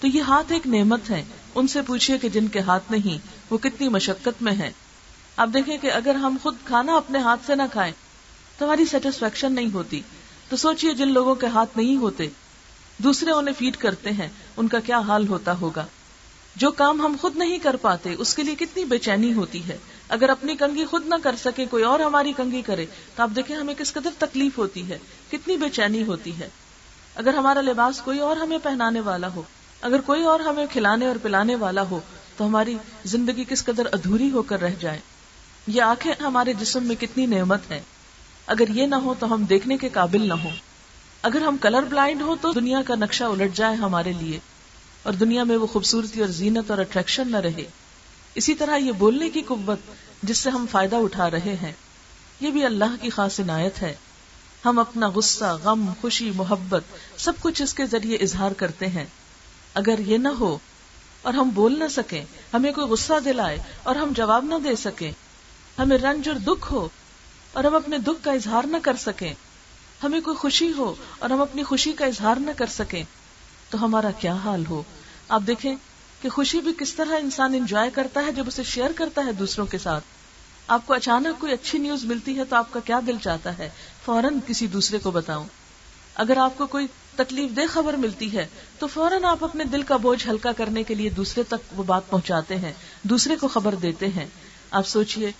تو 0.00 0.06
یہ 0.06 0.22
ہاتھ 0.22 0.52
ایک 0.52 0.66
نعمت 0.66 1.10
ہے 1.10 1.24
ان 1.54 1.68
سے 1.68 1.82
پوچھئے 1.82 2.18
کہ 2.18 2.28
جن 2.28 2.48
کے 2.48 2.60
ہاتھ 2.60 2.92
نہیں، 2.92 3.26
وہ 3.50 3.58
کتنی 3.58 3.88
مشقت 3.88 4.42
میں 4.42 4.52
ہے 4.52 4.72
آپ 5.36 5.48
دیکھیں 5.54 5.78
کہ 5.78 5.92
اگر 5.92 6.14
ہم 6.14 6.36
خود 6.42 6.56
کھانا 6.64 6.96
اپنے 6.96 7.18
ہاتھ 7.18 7.40
سے 7.46 7.54
نہ 7.54 7.62
کھائیں، 7.72 7.92
تو 8.58 8.64
ہماری 8.64 8.84
سیٹسفیکشن 8.84 9.52
نہیں 9.52 9.72
ہوتی۔ 9.72 10.00
تو 10.48 10.56
سوچئے 10.56 10.94
جن 10.94 11.08
لوگوں 11.08 11.34
کے 11.34 11.46
ہاتھ 11.46 11.76
نہیں 11.76 11.96
ہوتے 11.96 12.28
دوسرے 13.04 13.30
انہیں 13.30 13.54
فیڈ 13.58 13.76
کرتے 13.76 14.10
ہیں، 14.10 14.28
ان 14.56 14.68
کا 14.68 14.80
کیا 14.80 14.98
حال 14.98 15.28
ہوتا 15.28 15.60
ہوگا؟ 15.60 15.86
جو 16.56 16.70
کام 16.70 17.00
ہم 17.00 17.16
خود 17.20 17.36
نہیں 17.36 17.58
کر 17.58 17.76
پاتے، 17.76 18.14
اس 18.18 18.34
کے 18.34 18.42
لیے 18.42 18.54
کتنی 18.54 18.84
بے 18.84 18.98
چینی 18.98 19.32
ہوتی 19.32 19.68
ہے۔ 19.68 19.78
اگر 20.08 20.28
اپنی 20.28 20.56
کنگھی 20.56 20.84
خود 20.84 21.06
نہ 21.06 21.14
کر 21.22 21.36
سکے، 21.44 21.66
کوئی 21.66 21.84
اور 21.84 22.00
ہماری 22.00 22.32
کنگھی 22.36 22.62
کرے، 22.62 22.86
تو 23.16 23.22
آپ 23.22 23.30
دیکھیں 23.36 23.56
ہمیں 23.56 23.74
کس 23.74 23.92
قدر 23.92 24.10
تکلیف 24.18 24.58
ہوتی 24.58 24.88
ہے، 24.88 24.98
کتنی 25.30 25.56
بے 25.56 25.68
چینی 25.68 26.02
ہوتی 26.02 26.38
ہے۔ 26.38 26.48
اگر 27.14 27.34
ہمارا 27.34 27.60
لباس 27.60 28.00
کوئی 28.00 28.18
اور 28.18 28.36
ہمیں 28.36 28.58
پہنانے 28.62 29.00
والا 29.00 29.28
ہو، 29.34 29.42
اگر 29.80 30.00
کوئی 30.00 30.22
اور 30.22 30.40
ہمیں 30.40 30.66
کھلانے 30.72 31.06
اور 31.06 31.16
پلانے 31.22 31.54
والا 31.54 31.82
ہو، 31.82 32.00
تو 32.00 32.32
تو 32.36 32.48
ہماری 32.48 32.76
زندگی 33.04 33.44
کس 33.48 33.64
قدر 33.64 33.86
ادھوری 33.92 34.30
ہو 34.30 34.42
کر 34.42 34.60
رہ 34.60 34.74
جائے۔ 34.80 35.00
یہ 35.66 35.82
آنکھیں 35.82 36.22
ہمارے 36.22 36.52
جسم 36.52 36.84
میں 36.84 36.96
کتنی 37.00 37.26
نعمت 37.26 37.70
ہے 37.70 37.80
اگر 38.46 38.68
یہ 38.68 38.86
نہ 38.86 38.94
ہو 38.94 39.14
تو 39.18 39.34
ہم 39.34 39.44
دیکھنے 39.44 39.76
کے 39.76 39.88
قابل 39.88 40.28
نہ 40.28 40.34
ہو 40.34 40.48
اگر 41.22 41.40
ہم 41.40 41.56
کلر 41.56 41.82
بلائنڈ 41.82 42.22
ہو 42.22 42.36
تو 42.40 42.52
دنیا 42.52 42.82
کا 42.86 42.94
نقشہ 42.94 43.24
الٹ 43.24 43.54
جائے 43.54 43.74
ہمارے 43.74 44.12
لیے 44.12 44.38
اور 45.02 45.12
دنیا 45.12 45.44
میں 45.44 45.56
وہ 45.56 45.66
خوبصورتی 45.66 46.20
اور 46.20 46.28
زینت 46.28 46.70
اور 46.70 46.78
اٹریکشن 46.78 47.30
نہ 47.30 47.36
رہے۔ 47.36 47.64
اسی 48.34 48.54
طرح 48.54 48.76
یہ 48.76 48.92
بولنے 48.92 49.30
کی 49.30 49.42
قوت 49.42 49.78
جس 50.22 50.38
سے 50.38 50.50
ہم 50.50 50.66
فائدہ 50.70 50.96
اٹھا 50.96 51.30
رہے 51.30 51.56
ہیں، 51.62 51.72
یہ 52.40 52.50
بھی 52.50 52.64
اللہ 52.64 52.96
کی 53.00 53.10
خاص 53.10 53.40
عنایت 53.40 53.82
ہے۔ 53.82 53.94
ہم 54.64 54.78
اپنا 54.78 55.08
غصہ، 55.08 55.58
غم، 55.62 55.92
خوشی، 56.00 56.30
محبت 56.34 56.82
سب 57.16 57.32
کچھ 57.40 57.62
اس 57.62 57.74
کے 57.74 57.86
ذریعے 57.86 58.16
اظہار 58.16 58.52
کرتے 58.52 58.86
ہیں۔ 58.86 59.04
اگر 59.74 59.98
یہ 59.98 60.18
نہ 60.18 60.28
ہو 60.28 60.58
اور 61.22 61.34
ہم 61.34 61.50
بول 61.54 61.78
نہ 61.78 61.88
سکیں، 61.90 62.24
ہمیں 62.54 62.72
کوئی 62.72 62.86
غصہ 62.86 63.20
دلائے 63.24 63.62
اور 63.82 63.96
ہم 63.96 64.12
جواب 64.16 64.44
نہ 64.44 64.54
دے 64.64 64.76
سکیں، 64.76 65.12
ہمیں 65.78 65.98
رنج 65.98 66.28
اور 66.28 66.36
دکھ 66.36 66.72
ہو 66.72 66.88
اور 67.52 67.64
ہم 67.64 67.74
اپنے 67.74 67.98
دکھ 67.98 68.24
کا 68.24 68.32
اظہار 68.32 68.64
نہ 68.64 68.76
کر 68.82 68.96
سکیں۔ 68.96 69.34
ہمیں 70.02 70.20
کوئی 70.20 70.36
خوشی 70.36 70.72
ہو 70.72 70.94
اور 71.18 71.30
ہم 71.30 71.40
اپنی 71.40 71.62
خوشی 71.62 71.92
کا 71.92 72.04
اظہار 72.04 72.36
نہ 72.36 72.50
کر 72.56 72.66
سکیں، 72.66 73.04
تو 73.70 73.84
ہمارا 73.84 74.10
کیا 74.10 74.34
حال 74.34 74.66
ہو؟ 74.66 74.82
آپ 75.28 75.42
دیکھیں 75.46 75.76
کہ 76.22 76.28
خوشی 76.28 76.60
بھی 76.60 76.72
کس 76.78 76.94
طرح 76.94 77.16
انسان 77.18 77.54
انجوائے 77.54 77.90
کرتا 77.90 78.26
ہے 78.26 78.32
جب 78.32 78.44
اسے 78.46 78.62
شیئر 78.62 78.90
کرتا 78.94 79.24
ہے 79.26 79.32
دوسروں 79.32 79.66
کے 79.66 79.78
ساتھ۔ 79.78 80.04
آپ 80.66 80.86
کو 80.86 80.94
اچانک 80.94 81.40
کوئی 81.40 81.52
اچھی 81.52 81.78
نیوز 81.78 82.04
ملتی 82.04 82.38
ہے 82.38 82.44
تو 82.44 82.56
آپ 82.56 82.72
کا 82.72 82.80
کیا 82.80 83.00
دل 83.06 83.16
چاہتا 83.22 83.58
ہے؟ 83.58 83.70
فوراً 84.04 84.38
کسی 84.46 84.66
دوسرے 84.66 84.98
کو 84.98 85.10
بتاؤں۔ 85.10 85.44
اگر 86.14 86.36
آپ 86.36 86.58
کو 86.58 86.66
کوئی 86.66 86.86
تکلیف 87.16 87.56
دہ 87.56 87.60
خبر 87.68 87.94
ملتی 87.94 88.36
ہے 88.36 88.46
تو 88.78 88.86
فوراً 88.86 89.24
آپ 89.24 89.44
اپنے 89.44 89.64
دل 89.64 89.82
کا 89.82 89.96
بوجھ 89.96 90.28
ہلکا 90.28 90.52
کرنے 90.52 90.82
کے 90.82 90.94
لیے 90.94 91.10
دوسرے 91.10 91.42
تک 91.42 91.78
وہ 91.78 91.84
بات 91.84 92.10
پہنچاتے 92.10 92.56
ہیں، 92.56 92.72
دوسرے 93.02 93.36
کو 93.36 93.48
خبر 93.48 93.74
دیتے 93.74 94.08
ہیں۔ 94.08 94.26
آپ 94.70 94.88
سوچئے 94.88 95.32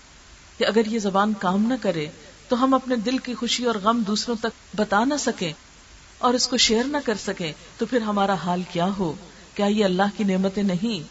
کہ 0.59 0.65
اگر 0.65 0.87
یہ 0.87 0.99
زبان 0.99 1.33
کام 1.39 1.67
نہ 1.67 1.75
کرے 1.83 2.07
تو 2.53 2.65
ہم 2.65 2.75
اپنے 2.75 2.97
دل 2.97 3.19
کی 3.19 3.35
خوشی 3.35 3.65
اور 3.65 3.75
غم 3.75 4.03
دوسروں 4.07 4.37
تک 4.37 4.77
بتا 4.77 5.05
نہ 5.05 5.15
سکیں 5.19 5.53
اور 6.19 6.35
اس 6.35 6.49
کو 6.49 6.57
شیئر 6.57 6.85
نہ 6.85 6.97
کر 7.05 7.15
سکیں 7.15 7.53
تو 7.79 7.87
پھر 7.87 8.01
ہمارا 8.01 8.35
حال 8.35 8.63
کیا 8.73 8.87
ہو؟ 8.99 9.15
کیا 9.55 9.67
یہ 9.67 9.85
اللہ 9.85 10.03
کی 10.17 10.25
نعمتیں 10.25 10.63
نہیں؟ 10.63 11.03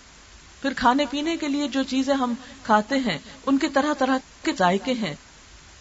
پھر 0.61 0.73
کھانے 0.77 1.05
پینے 1.09 1.37
کے 1.37 1.47
لیے 1.47 1.67
جو 1.67 1.83
چیزیں 1.83 2.13
ہم 2.13 2.33
کھاتے 2.63 2.95
ہیں، 2.95 3.17
ان 3.45 3.57
کے 3.57 3.67
طرح 3.69 3.93
طرح 3.93 4.17
کے 4.43 4.51
ذائقے 4.59 4.93
ہیں۔ 4.93 5.15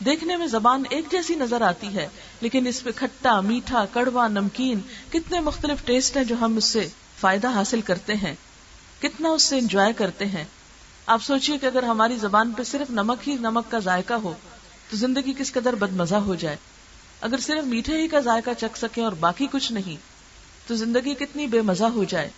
دیکھنے 0.05 0.37
میں 0.37 0.47
زبان 0.47 0.83
ایک 0.91 1.05
جیسی 1.11 1.35
نظر 1.35 1.61
آتی 1.61 1.95
ہے، 1.95 2.09
لیکن 2.41 2.67
اس 2.67 2.83
پہ 2.83 2.91
کھٹا، 2.97 3.41
میٹھا، 3.41 3.85
کڑوا، 3.93 4.29
نمکین 4.29 4.81
کتنے 5.13 5.41
مختلف 5.41 5.85
ٹیسٹ 5.85 6.17
ہیں 6.17 6.25
جو 6.25 6.35
ہم 6.41 6.57
اس 6.57 6.65
سے 6.65 6.89
فائدہ 7.21 7.49
حاصل 7.49 7.81
کرتے 7.81 8.15
ہیں۔ 8.15 8.35
کتنا 9.03 9.29
اس 9.29 9.43
سے 9.43 9.59
انجوائے 9.59 9.93
کرتے 9.93 10.25
ہیں۔ 10.27 10.45
آپ 11.07 11.23
سوچئے 11.23 11.59
کہ 11.59 11.67
اگر 11.67 11.83
ہماری 11.83 12.17
زبان 12.17 12.53
پہ 12.53 12.63
صرف 12.63 12.91
نمک 12.91 13.29
ہی 13.29 13.35
نمک 13.35 13.71
کا 13.71 13.79
ذائقہ 13.79 14.15
ہو 14.15 14.35
تو 14.91 14.97
زندگی 14.97 15.33
کس 15.39 15.53
قدر 15.53 15.75
بد 15.75 15.93
مزہ 15.93 16.15
ہو 16.15 16.35
جائے۔ 16.35 16.57
اگر 17.21 17.39
صرف 17.39 17.65
میٹھے 17.65 18.03
ہی 18.03 18.09
کا 18.09 18.21
ذائقہ 18.21 18.51
چکھ 18.59 18.79
سکے 18.79 19.03
اور 19.03 19.13
باقی 19.13 19.47
کچھ 19.53 19.73
نہیں، 19.73 19.97
تو 20.69 20.75
زندگی 20.75 21.15
کتنی 21.15 21.47
بے 21.47 21.63
مزہ 21.63 21.85
ہو 21.85 22.05
جائے۔ 22.05 22.31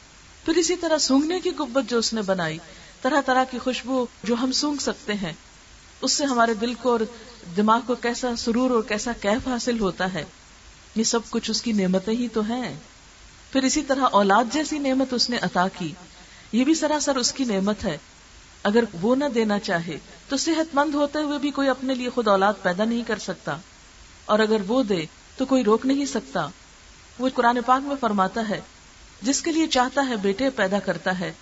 پھر 0.44 0.56
اسی 0.56 0.76
طرح 0.76 0.98
سونگنے 0.98 1.40
کی 1.40 1.50
قبت 1.50 1.90
جو 1.90 1.98
اس 1.98 2.12
نے 2.12 2.22
بنائی، 2.22 2.58
طرح 3.02 3.20
طرح 3.26 3.44
کی 3.44 3.58
خوشبو 3.58 4.06
جو 4.24 4.34
ہم 4.34 4.52
سونگ 4.52 4.76
سکتے 4.76 5.14
ہیں، 5.14 5.32
اس 6.00 6.12
سے 6.12 6.24
ہمارے 6.24 6.54
دل 6.54 6.74
کو 6.74 6.90
اور 6.92 7.00
دماغ 7.56 7.80
کو 7.86 7.94
کیسا 7.94 8.36
سرور 8.36 8.70
اور 8.70 8.82
کیسا 8.82 9.12
کیف 9.20 9.48
حاصل 9.48 9.80
ہوتا 9.80 10.14
ہے۔ 10.14 10.24
یہ 10.96 11.04
سب 11.04 11.20
کچھ 11.30 11.50
اس 11.50 11.62
کی 11.62 11.72
نعمتیں 11.72 12.14
ہی 12.14 12.28
تو 12.28 12.40
ہیں۔ 12.40 12.76
پھر 13.52 13.62
اسی 13.62 13.82
طرح 13.82 14.04
اولاد 14.12 14.44
جیسی 14.52 14.78
نعمت 14.78 15.12
اس 15.12 15.30
نے 15.30 15.36
عطا 15.42 15.66
کی۔ 15.78 15.92
یہ 16.52 16.64
بھی 16.64 16.74
سراسر 16.74 17.16
اس 17.16 17.32
کی 17.32 17.44
نعمت 17.44 17.84
ہے۔ 17.84 17.98
اگر 18.62 18.84
وہ 19.00 19.14
نہ 19.16 19.24
دینا 19.34 19.58
چاہے 19.58 19.98
تو 20.28 20.36
صحت 20.36 20.74
مند 20.74 20.94
ہوتے 20.94 21.18
ہوئے 21.18 21.38
بھی 21.38 21.50
کوئی 21.50 21.68
اپنے 21.68 21.94
لیے 21.94 22.08
خود 22.08 22.28
اولاد 22.28 22.52
پیدا 22.62 22.84
نہیں 22.84 23.02
کر 23.06 23.18
سکتا۔ 23.18 23.56
اور 24.24 24.38
اگر 24.38 24.56
وہ 24.66 24.82
دے 24.82 25.06
تو 25.36 25.46
کوئی 25.46 25.64
روک 25.64 25.86
نہیں 25.86 26.06
سکتا۔ 26.06 26.48
وہ 27.18 27.28
قرآن 27.34 27.58
پاک 27.66 27.82
میں 27.86 27.96
فرماتا 28.00 28.48
ہے، 28.48 28.60
جس 29.22 29.42
کے 29.42 29.52
لیے 29.52 29.66
چاہتا 29.66 30.06
ہے 30.08 30.16
بیٹے 30.16 30.50
پیدا 30.50 30.78
کرتا 30.78 31.20
ہے، 31.20 31.32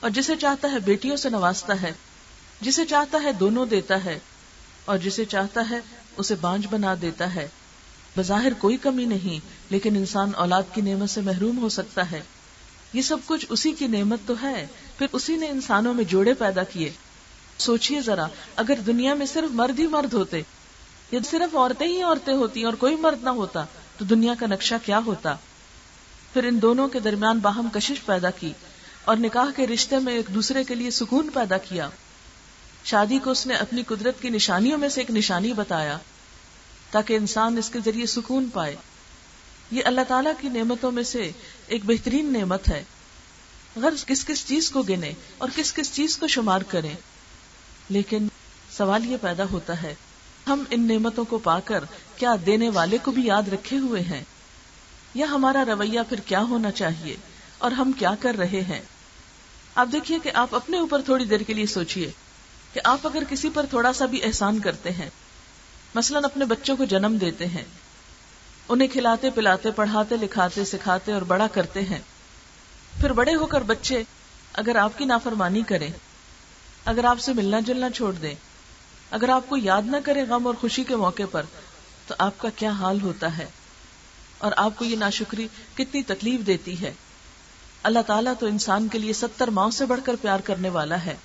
اور 0.00 0.10
جسے 0.10 0.36
چاہتا 0.36 0.72
ہے 0.72 0.78
بیٹیوں 0.78 1.16
سے 1.16 1.28
نوازتا 1.28 1.82
ہے، 1.82 1.92
جسے 2.60 2.86
چاہتا 2.86 3.18
ہے 3.22 3.32
دونوں 3.32 3.66
دیتا 3.66 4.04
ہے، 4.04 4.18
اور 4.84 4.98
جسے 4.98 5.24
چاہتا 5.24 5.70
ہے 5.70 5.80
اسے 6.16 6.34
بانج 6.40 6.66
بنا 6.70 6.94
دیتا 7.02 7.34
ہے۔ 7.34 7.48
بظاہر 8.16 8.52
کوئی 8.58 8.76
کمی 8.76 9.04
نہیں، 9.04 9.46
لیکن 9.70 9.96
انسان 9.96 10.30
اولاد 10.36 10.62
کی 10.72 10.80
نعمت 10.80 11.10
سے 11.10 11.20
محروم 11.20 11.58
ہو 11.58 11.68
سکتا 11.68 12.10
ہے۔ 12.10 12.20
یہ 12.92 13.02
سب 13.02 13.16
کچھ 13.26 13.46
اسی 13.48 13.72
کی 13.72 13.86
نعمت 13.86 14.18
تو 14.26 14.34
ہے۔ 14.42 14.66
پھر 14.98 15.06
اسی 15.12 15.36
نے 15.36 15.48
انسانوں 15.48 15.94
میں 15.94 16.04
جوڑے 16.04 16.34
پیدا 16.34 16.62
کیے۔ 16.62 16.92
سوچئے 17.58 18.00
ذرا، 18.00 18.26
اگر 18.56 18.74
دنیا 18.86 19.14
میں 19.14 19.26
صرف 19.26 19.50
مرد 19.50 19.78
ہی 19.78 19.86
مرد 19.86 20.12
ہوتے، 20.12 20.42
یا 21.10 21.20
صرف 21.30 21.56
عورتیں 21.56 21.86
ہی 21.86 22.02
عورتیں 22.02 22.34
ہوتی 22.34 22.62
اور 22.62 22.72
کوئی 22.72 22.96
مرد 22.96 23.24
نہ 23.24 23.30
ہوتا، 23.30 23.64
تو 23.98 24.04
دنیا 24.04 24.34
کا 24.40 24.46
نقشہ 24.46 24.74
کیا 24.84 25.00
ہوتا؟ 25.06 25.36
پھر 26.32 26.44
ان 26.44 26.62
دونوں 26.62 26.88
کے 26.88 27.00
درمیان 27.00 27.38
باہم 27.38 27.68
کشش 27.72 28.04
پیدا 28.04 28.30
کی 28.30 28.52
اور 29.04 29.16
نکاح 29.16 29.46
کے 29.56 29.66
رشتے 29.66 29.98
میں 29.98 30.12
ایک 30.12 30.34
دوسرے 30.34 30.64
کے 30.64 30.74
لیے 30.74 30.90
سکون 30.90 31.30
پیدا 31.34 31.58
کیا۔ 31.58 31.88
شادی 32.84 33.18
کو 33.18 33.30
اس 33.30 33.46
نے 33.46 33.54
اپنی 33.54 33.82
قدرت 33.82 34.22
کی 34.22 34.28
نشانیوں 34.28 34.78
میں 34.78 34.88
سے 34.88 35.00
ایک 35.00 35.10
نشانی 35.10 35.52
بتایا 35.52 35.98
تاکہ 36.90 37.16
انسان 37.16 37.58
اس 37.58 37.70
کے 37.70 37.78
ذریعے 37.84 38.06
سکون 38.06 38.48
پائے۔ 38.52 38.76
یہ 39.72 39.82
اللہ 39.84 40.00
تعالیٰ 40.08 40.32
کی 40.40 40.48
نعمتوں 40.48 40.92
میں 40.92 41.02
سے 41.02 41.30
ایک 41.66 41.80
بہترین 41.84 42.32
نعمت 42.32 42.68
ہے۔ 42.68 42.84
غرض 43.76 44.04
کس 44.04 44.24
کس 44.24 44.46
چیز 44.46 44.70
کو 44.70 44.82
گنے 44.82 45.12
اور 45.38 45.48
کس 45.56 45.72
کس 45.72 45.94
چیز 45.94 46.16
کو 46.16 46.26
شمار 46.26 46.60
کریں۔ 46.60 46.94
لیکن 47.88 48.28
سوال 48.76 49.06
یہ 49.06 49.16
پیدا 49.20 49.44
ہوتا 49.44 49.82
ہے، 49.82 49.94
ہم 50.46 50.64
ان 50.70 50.88
نعمتوں 50.88 51.24
کو 51.24 51.38
پا 51.38 51.60
کر 51.60 51.84
کیا 52.16 52.34
دینے 52.46 52.68
والے 52.68 52.98
کو 52.98 53.10
بھی 53.10 53.26
یاد 53.26 53.42
رکھے 53.52 53.78
ہوئے 53.78 54.00
ہیں؟ 54.00 54.24
یا 55.14 55.26
ہمارا 55.26 55.64
رویہ 55.64 56.00
پھر 56.08 56.20
کیا 56.20 56.42
ہونا 56.42 56.70
چاہیے 56.70 57.16
اور 57.58 57.70
ہم 57.70 57.92
کیا 57.92 58.14
کر 58.20 58.34
رہے 58.38 58.60
ہیں؟ 58.60 58.80
آپ 59.74 59.88
دیکھیے 59.92 60.18
کہ 60.22 60.30
آپ 60.34 60.54
اپنے 60.54 60.78
اوپر 60.78 61.02
تھوڑی 61.02 61.24
دیر 61.24 61.40
کے 61.40 61.54
لیے 61.54 61.66
سوچئے 61.66 62.10
کہ 62.72 62.80
آپ 62.84 63.06
اگر 63.06 63.22
کسی 63.28 63.50
پر 63.54 63.66
تھوڑا 63.70 63.92
سا 63.92 64.06
بھی 64.06 64.24
احسان 64.24 64.58
کرتے 64.58 64.90
ہیں، 64.90 65.10
مثلا 65.94 66.20
اپنے 66.24 66.44
بچوں 66.44 66.76
کو 66.76 66.84
جنم 66.84 67.16
دیتے 67.20 67.46
ہیں 67.46 67.64
انہیں 68.72 68.88
کھلاتے 68.88 69.30
پلاتے، 69.30 69.70
پڑھاتے، 69.70 70.16
لکھاتے، 70.16 70.64
سکھاتے 70.64 71.12
اور 71.12 71.22
بڑا 71.22 71.46
کرتے 71.46 71.80
ہیں۔ 71.82 71.98
پھر 73.00 73.12
بڑے 73.12 73.34
ہو 73.34 73.46
کر 73.46 73.60
بچے 73.60 74.02
اگر 74.52 74.76
آپ 74.76 74.98
کی 74.98 75.04
نافرمانی 75.04 75.62
کریں، 75.62 75.88
اگر 76.84 77.04
آپ 77.04 77.20
سے 77.20 77.32
ملنا 77.32 77.60
جلنا 77.60 77.90
چھوڑ 77.90 78.12
دیں، 78.12 78.34
اگر 79.10 79.28
آپ 79.28 79.42
کو 79.48 79.56
یاد 79.56 79.82
نہ 79.84 79.96
کرے 80.04 80.22
غم 80.22 80.46
اور 80.46 80.54
خوشی 80.60 80.84
کے 80.84 80.96
موقع 80.96 81.22
پر، 81.30 81.42
تو 82.06 82.14
آپ 82.18 82.38
کا 82.38 82.48
کیا 82.56 82.70
حال 82.70 83.00
ہوتا 83.00 83.38
ہے؟ 83.38 83.46
اور 84.38 84.52
آپ 84.56 84.72
کو 84.76 84.84
یہ 84.84 84.96
ناشکری 84.96 85.48
کتنی 85.74 86.02
تکلیف 86.02 86.40
دیتی 86.46 86.80
ہے؟ 86.80 86.92
اللہ 87.82 87.98
تعالیٰ 88.06 88.32
تو 88.40 88.46
انسان 88.46 88.88
کے 88.88 88.98
لیے 88.98 89.12
ستر 89.12 89.48
ماؤں 89.48 89.70
سے 89.70 89.86
بڑھ 89.86 90.00
کر 90.04 90.16
پیار 90.22 90.40
کرنے 90.40 90.68
والا 90.68 91.04
ہے۔ 91.04 91.16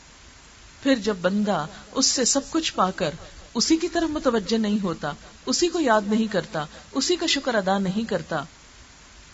پھر 0.83 0.95
جب 0.95 1.15
بندہ 1.21 1.65
اس 1.91 2.05
سے 2.05 2.25
سب 2.25 2.41
کچھ 2.49 2.73
پا 2.73 2.91
کر 2.91 3.09
اسی 3.53 3.77
کی 3.77 3.87
طرف 3.87 4.09
متوجہ 4.09 4.57
نہیں 4.57 4.83
ہوتا، 4.83 5.11
اسی 5.45 5.67
کو 5.67 5.79
یاد 5.79 6.01
نہیں 6.07 6.27
کرتا، 6.27 6.65
اسی 6.91 7.15
کا 7.15 7.25
شکر 7.25 7.55
ادا 7.55 7.77
نہیں 7.77 8.09
کرتا۔ 8.09 8.43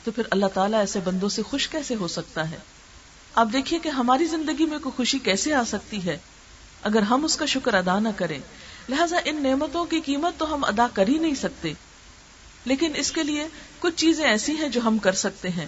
تو 0.03 0.11
پھر 0.11 0.23
اللہ 0.29 0.45
تعالیٰ 0.53 0.79
ایسے 0.79 0.99
بندوں 1.03 1.29
سے 1.29 1.41
خوش 1.41 1.69
کیسے 1.69 1.95
ہو 1.95 2.07
سکتا 2.07 2.51
ہے؟ 2.51 2.57
آپ 3.35 3.47
دیکھیے 3.53 3.79
کہ 3.79 3.89
ہماری 3.89 4.25
زندگی 4.25 4.65
میں 4.65 4.79
کوئی 4.79 4.97
خوشی 4.97 5.19
کیسے 5.19 5.53
آ 5.53 5.63
سکتی 5.67 6.05
ہے؟ 6.05 6.17
اگر 6.83 7.01
ہم 7.01 7.25
اس 7.25 7.35
کا 7.35 7.45
شکر 7.45 7.73
ادا 7.73 7.99
نہ 7.99 8.09
کریں، 8.15 8.39
لہٰذا 8.89 9.17
ان 9.25 9.43
نعمتوں 9.43 9.85
کی 9.85 10.01
قیمت 10.01 10.39
تو 10.39 10.53
ہم 10.53 10.63
ادا 10.63 10.87
کر 10.93 11.07
ہی 11.07 11.17
نہیں 11.17 11.35
سکتے۔ 11.35 11.73
لیکن 12.65 12.91
اس 12.95 13.11
کے 13.11 13.23
لیے 13.23 13.47
کچھ 13.79 13.95
چیزیں 13.95 14.25
ایسی 14.25 14.55
ہیں 14.55 14.69
جو 14.69 14.81
ہم 14.85 14.97
کر 14.97 15.11
سکتے 15.11 15.49
ہیں۔ 15.49 15.67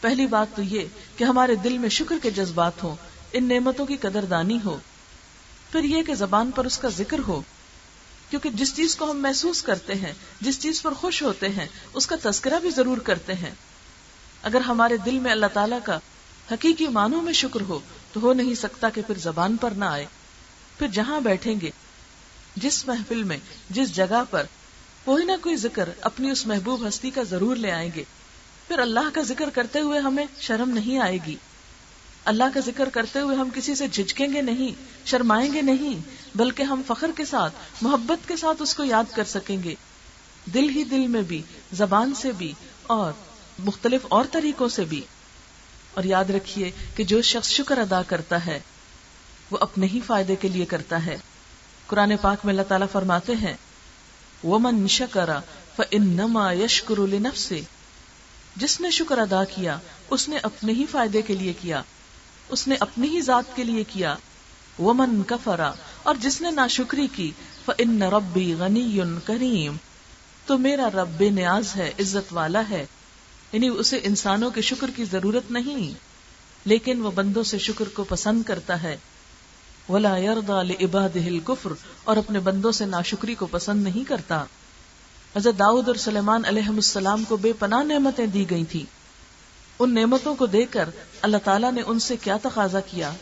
پہلی 0.00 0.26
بات 0.26 0.56
تو 0.56 0.62
یہ 0.62 0.86
کہ 1.16 1.24
ہمارے 1.24 1.54
دل 1.54 1.78
میں 1.78 1.88
شکر 1.88 2.14
کے 2.22 2.30
جذبات 2.30 2.82
ہوں، 2.82 2.96
ان 3.32 3.44
نعمتوں 3.48 3.86
کی 3.86 3.96
قدر 3.96 4.24
دانی 4.24 4.58
ہو۔ 4.64 4.78
پھر 5.72 5.84
یہ 5.84 6.02
کہ 6.02 6.14
زبان 6.14 6.50
پر 6.50 6.64
اس 6.64 6.78
کا 6.78 6.88
ذکر 6.88 7.18
ہو۔ 7.18 7.42
کیونکہ 8.30 8.50
جس 8.50 8.76
چیز 8.76 8.96
کو 8.96 9.10
ہم 9.10 9.22
محسوس 9.22 9.62
کرتے 9.62 9.94
ہیں، 9.94 10.12
جس 10.40 10.60
چیز 10.60 10.82
پر 10.82 10.94
خوش 10.94 11.22
ہوتے 11.22 11.48
ہیں، 11.48 11.66
اس 11.92 12.06
کا 12.06 12.16
تذکرہ 12.22 12.60
بھی 12.60 12.70
ضرور 12.70 12.98
کرتے 12.98 13.34
ہیں۔ 13.34 13.50
اگر 14.42 14.60
ہمارے 14.60 14.96
دل 14.96 15.18
میں 15.18 15.32
اللہ 15.32 15.46
تعالیٰ 15.52 15.78
کا 15.84 15.98
حقیقی 16.52 16.88
معنوں 16.88 17.22
میں 17.22 17.32
شکر 17.32 17.60
ہو، 17.60 17.80
تو 18.12 18.20
ہو 18.20 18.32
نہیں 18.32 18.54
سکتا 18.54 18.88
کہ 18.88 19.02
پھر 19.06 19.18
زبان 19.18 19.56
پر 19.56 19.70
نہ 19.70 19.84
آئے۔ 19.84 20.06
پھر 20.78 20.88
جہاں 20.88 21.20
بیٹھیں 21.20 21.60
گے، 21.60 21.70
جس 22.56 22.86
محفل 22.86 23.22
میں، 23.22 23.38
جس 23.70 23.94
جگہ 23.94 24.22
پر 24.30 24.42
کوئی 25.04 25.24
نہ 25.24 25.32
کوئی 25.42 25.56
ذکر 25.56 25.88
اپنی 26.00 26.30
اس 26.30 26.46
محبوب 26.46 26.88
ہستی 26.88 27.10
کا 27.10 27.22
ضرور 27.22 27.56
لے 27.56 27.70
آئیں 27.70 27.90
گے۔ 27.94 28.04
پھر 28.68 28.78
اللہ 28.78 29.14
کا 29.14 29.22
ذکر 29.22 29.50
کرتے 29.54 29.80
ہوئے 29.80 29.98
ہمیں 29.98 30.26
شرم 30.40 30.70
نہیں 30.70 30.98
آئے 30.98 31.18
گی۔ 31.26 31.36
اللہ 32.28 32.44
کا 32.54 32.60
ذکر 32.60 32.88
کرتے 32.88 33.20
ہوئے 33.20 33.36
ہم 33.36 33.48
کسی 33.54 33.74
سے 33.74 33.88
جھجکیں 33.88 34.28
گے 34.32 34.42
نہیں، 34.42 34.72
شرمائیں 35.06 35.52
گے 35.52 35.62
نہیں، 35.62 35.98
بلکہ 36.34 36.62
ہم 36.62 36.82
فخر 36.86 37.10
کے 37.16 37.24
ساتھ، 37.24 37.54
محبت 37.82 38.28
کے 38.28 38.36
ساتھ 38.36 38.62
اس 38.62 38.74
کو 38.74 38.84
یاد 38.84 39.04
کر 39.14 39.24
سکیں 39.24 39.62
گے۔ 39.62 39.74
دل 40.54 40.68
ہی 40.68 40.84
دل 40.84 41.06
میں 41.06 41.22
بھی، 41.22 41.42
زبان 41.72 42.14
سے 42.14 42.32
بھی، 42.32 42.52
اور 42.82 43.12
مختلف 43.58 44.06
اور 44.08 44.24
طریقوں 44.32 44.68
سے 44.68 44.84
بھی۔ 44.84 45.00
اور 45.94 46.04
یاد 46.04 46.24
رکھیے 46.24 46.70
کہ 46.96 47.04
جو 47.04 47.22
شخص 47.22 47.48
شکر 47.48 47.78
ادا 47.78 48.02
کرتا 48.02 48.46
ہے، 48.46 48.60
وہ 49.50 49.58
اپنے 49.60 49.86
ہی 49.86 50.00
فائدے 50.06 50.36
کے 50.36 50.48
لیے 50.48 50.64
کرتا 50.64 51.06
ہے۔ 51.06 51.16
قرآن 51.86 52.12
پاک 52.20 52.44
میں 52.44 52.52
اللہ 52.52 52.62
تعالیٰ 52.62 52.86
فرماتے 52.92 53.34
ہیں 53.34 53.54
وہ 54.42 54.58
من 54.58 54.88
شکرا 54.88 55.40
فنما 55.76 56.52
یشکر 56.52 57.14
جس 58.56 58.80
نے 58.80 58.90
شکر 58.90 59.18
ادا 59.18 59.44
کیا، 59.44 59.78
اس 60.10 60.28
نے 60.28 60.38
اپنے 60.42 60.72
ہی 60.72 60.84
فائدے 60.90 61.22
کے 61.22 61.34
لیے 61.34 61.52
کیا۔ 61.52 61.82
اس 62.48 62.68
نے 62.68 62.74
اپنی 62.80 63.08
ہی 63.08 63.20
ذات 63.20 63.56
کے 63.56 63.64
لیے 63.64 63.84
کیا۔ 63.84 64.14
وہ 64.78 64.94
من 64.96 65.22
کفرا 65.22 65.72
اور 66.02 66.14
جس 66.14 66.40
نے 66.40 66.50
ناشکری 66.50 67.06
کی 67.12 67.32
فن 67.64 68.02
ربی 68.02 68.54
غنی 68.54 69.00
کریم 69.24 69.76
تو 70.46 70.58
میرا 70.58 70.88
رب 70.94 71.08
بے 71.16 71.30
نیاز 71.30 71.76
ہے، 71.76 71.92
عزت 72.00 72.32
والا 72.32 72.62
ہے۔ 72.70 72.86
یعنی 73.52 73.68
اسے 73.68 74.00
انسانوں 74.02 74.50
کے 74.50 74.60
شکر 74.60 74.90
کی 74.96 75.04
ضرورت 75.04 75.50
نہیں۔ 75.50 75.94
لیکن 76.64 77.00
وہ 77.00 77.10
بندوں 77.10 77.42
سے 77.42 77.58
شکر 77.58 77.88
کو 77.88 78.04
پسند 78.04 78.42
کرتا 78.42 78.82
ہے۔ 78.82 78.96
ولا 79.88 80.16
يرضى 80.16 80.72
لعباده 80.72 81.26
الكفر، 81.26 81.72
اور 82.04 82.16
اپنے 82.16 82.40
بندوں 82.40 82.72
سے 82.72 82.84
ناشکری 82.84 83.34
کو 83.34 83.46
پسند 83.46 83.82
نہیں 83.82 84.08
کرتا۔ 84.08 84.44
حضرت 85.36 85.58
داؤد 85.58 85.88
اور 85.88 85.96
سلیمان 85.96 86.44
علیہ 86.44 86.68
السلام 86.68 87.24
کو 87.24 87.36
بے 87.36 87.52
پناہ 87.52 87.82
نعمتیں 87.82 88.26
دی 88.26 88.50
گئی 88.50 88.64
تھی 88.64 88.86
ان 89.78 89.94
نعمتوں 89.94 90.34
کو 90.34 90.46
دے 90.46 90.66
کر 90.66 90.88
اللہ 91.22 91.36
تعالیٰ 91.44 91.72
نے 91.72 91.82
ان 91.86 91.98
سے 91.98 92.16
کیا 92.16 92.36
تقاضا 92.42 92.80
کیا؟ 92.80 93.12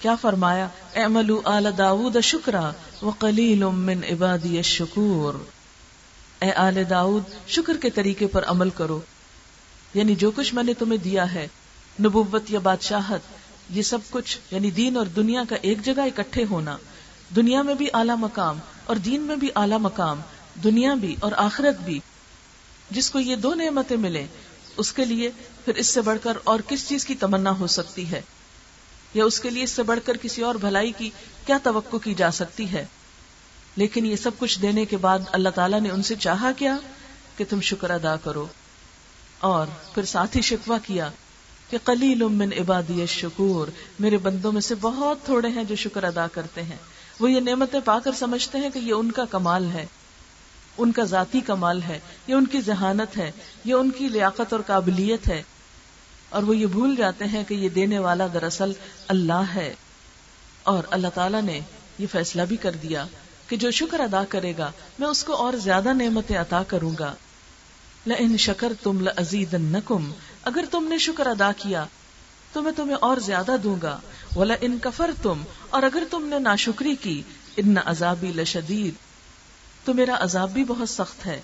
کیا 0.00 0.14
فرمایا؟ 0.14 0.68
اعملوا 0.94 1.56
آل 1.56 1.66
داود 1.78 2.16
شکرا 2.22 2.70
وقلیل 3.02 3.64
من 3.64 4.04
عبادی 4.04 4.56
الشکور۔ 4.56 5.34
اے 6.42 6.52
آل 6.52 6.82
داود 6.90 7.22
شکر 7.48 7.76
کے 7.76 7.90
طریقے 7.90 8.26
پر 8.26 8.44
عمل 8.44 8.70
کرو۔ 8.70 9.00
یعنی 9.94 10.14
جو 10.14 10.30
کچھ 10.30 10.54
میں 10.54 10.62
نے 10.62 10.74
تمہیں 10.74 10.98
دیا 10.98 11.34
ہے، 11.34 11.48
نبوت 12.00 12.50
یا 12.50 12.58
بادشاہت، 12.58 13.20
یہ 13.70 13.82
سب 13.82 13.98
کچھ 14.10 14.38
یعنی 14.50 14.70
دین 14.70 14.96
اور 14.96 15.06
دنیا 15.06 15.42
کا 15.48 15.56
ایک 15.62 15.84
جگہ 15.84 16.00
اکٹھے 16.00 16.44
ہونا۔ 16.50 16.76
دنیا 17.36 17.62
میں 17.62 17.74
بھی 17.74 17.86
اعلی 17.94 18.12
مقام 18.18 18.58
اور 18.84 18.96
دین 18.96 19.22
میں 19.22 19.36
بھی 19.36 19.48
اعلی 19.56 19.76
مقام، 19.80 20.20
دنیا 20.64 20.94
بھی 20.94 21.16
اور 21.20 21.32
آخرت 21.36 21.80
بھی۔ 21.80 22.00
جس 22.90 23.10
کو 23.10 23.20
یہ 23.20 23.36
دو 23.36 23.54
نعمتیں 23.54 23.96
ملے 23.96 24.26
اس 24.76 24.92
کے 24.92 25.04
لیے 25.04 25.30
پھر 25.64 25.74
اس 25.74 25.86
سے 25.86 26.00
بڑھ 26.00 26.18
کر 26.22 26.36
اور 26.44 26.60
کس 26.68 26.88
چیز 26.88 27.04
کی 27.04 27.14
تمنا 27.14 27.58
ہو 27.58 27.66
سکتی 27.66 28.10
ہے؟ 28.10 28.22
یا 29.14 29.24
اس 29.24 29.40
کے 29.40 29.50
لیے 29.50 29.62
اس 29.62 29.70
سے 29.70 29.82
بڑھ 29.82 29.98
کر 30.04 30.16
کسی 30.16 30.42
اور 30.42 30.54
بھلائی 30.54 30.92
کی 30.92 31.10
کیا 31.46 31.58
توقع 31.62 31.96
کی 31.96 32.14
جا 32.14 32.30
سکتی 32.30 32.72
ہے؟ 32.72 32.86
لیکن 33.76 34.06
یہ 34.06 34.16
سب 34.16 34.30
کچھ 34.38 34.60
دینے 34.62 34.84
کے 34.84 34.96
بعد 34.96 35.18
اللہ 35.32 35.48
تعالیٰ 35.48 35.80
نے 35.80 35.90
ان 35.90 36.02
سے 36.02 36.14
چاہا 36.14 36.52
کیا 36.52 36.76
کہ 37.36 37.44
تم 37.48 37.60
شکر 37.60 37.90
ادا 37.90 38.16
کرو۔ 38.16 38.46
اور 39.40 39.66
پھر 39.94 40.04
ساتھ 40.04 40.36
ہی 40.36 40.42
شکوا 40.42 40.78
کیا 40.78 41.10
کہ 41.70 41.78
قلیل 41.84 42.22
من 42.22 42.52
عبادی 42.52 43.06
شکور 43.06 43.68
میرے 44.00 44.16
بندوں 44.18 44.52
میں 44.52 44.60
سے 44.60 44.74
بہت 44.74 45.24
تھوڑے 45.24 45.48
ہیں 45.48 45.64
جو 45.64 45.76
شکر 45.76 46.04
ادا 46.04 46.26
کرتے 46.26 46.62
ہیں۔ 46.62 46.76
وہ 47.20 47.30
یہ 47.30 47.40
نعمتیں 47.40 47.80
پا 47.84 47.98
کر 47.98 48.12
سمجھتے 48.12 48.58
ہیں 48.58 48.70
کہ 48.70 48.78
یہ 48.78 48.92
ان 48.92 49.12
کا 49.12 49.24
کمال 49.24 49.70
ہے۔ 49.70 49.86
ان 50.78 50.92
کا 50.92 51.04
ذاتی 51.04 51.40
کمال 51.40 51.82
ہے، 51.82 52.00
یہ 52.26 52.34
ان 52.34 52.46
کی 52.46 52.60
ذہانت 52.60 53.16
ہے، 53.16 53.30
یہ 53.64 53.74
ان 53.74 53.90
کی 53.90 54.08
لیاقت 54.08 54.52
اور 54.52 54.60
قابلیت 54.66 55.28
ہے۔ 55.28 55.42
اور 56.28 56.42
وہ 56.42 56.56
یہ 56.56 56.66
بھول 56.66 56.96
جاتے 56.96 57.24
ہیں 57.24 57.44
کہ 57.44 57.54
یہ 57.54 57.68
دینے 57.68 57.98
والا 57.98 58.26
دراصل 58.34 58.72
اللہ 59.08 59.42
ہے۔ 59.54 59.74
اور 60.62 60.82
اللہ 60.90 61.08
تعالیٰ 61.14 61.42
نے 61.42 61.60
یہ 61.98 62.06
فیصلہ 62.12 62.42
بھی 62.42 62.56
کر 62.56 62.70
دیا 62.70 63.06
کہ 63.48 63.56
جو 63.56 63.70
شکر 63.70 64.00
ادا 64.00 64.24
کرے 64.28 64.52
گا، 64.58 64.72
میں 64.98 65.08
اس 65.08 65.24
کو 65.24 65.34
اور 65.34 65.52
زیادہ 65.52 65.92
نعمتیں 65.92 66.36
عطا 66.36 66.62
کروں 66.62 66.92
گا۔ 66.98 67.14
لَإِن 68.06 68.36
شَكَرْتُمْ 68.36 69.02
لَأَزِيدَنَّكُمْ 69.02 70.12
اگر 70.42 70.64
تم 70.70 70.86
نے 70.88 70.98
شکر 70.98 71.26
ادا 71.26 71.52
کیا، 71.56 71.84
تو 72.52 72.62
میں 72.62 72.72
تمہیں 72.76 72.96
اور 73.00 73.16
زیادہ 73.16 73.56
دوں 73.62 73.76
گا۔ 73.82 74.00
ولا 74.36 74.54
ان 74.60 74.78
کفر 74.82 75.10
تم 75.22 75.42
اور 75.70 75.82
اگر 75.82 76.02
تم 76.10 76.26
نے 76.26 76.38
ناشکری 76.38 76.96
کی، 76.96 77.22
ان 77.56 77.74
عذابی 77.84 78.32
لشدید۔ 78.32 79.13
تو 79.84 79.94
میرا 79.94 80.16
عذاب 80.20 80.50
بھی 80.50 80.64
بہت 80.64 80.88
سخت 80.88 81.26
ہے۔ 81.26 81.40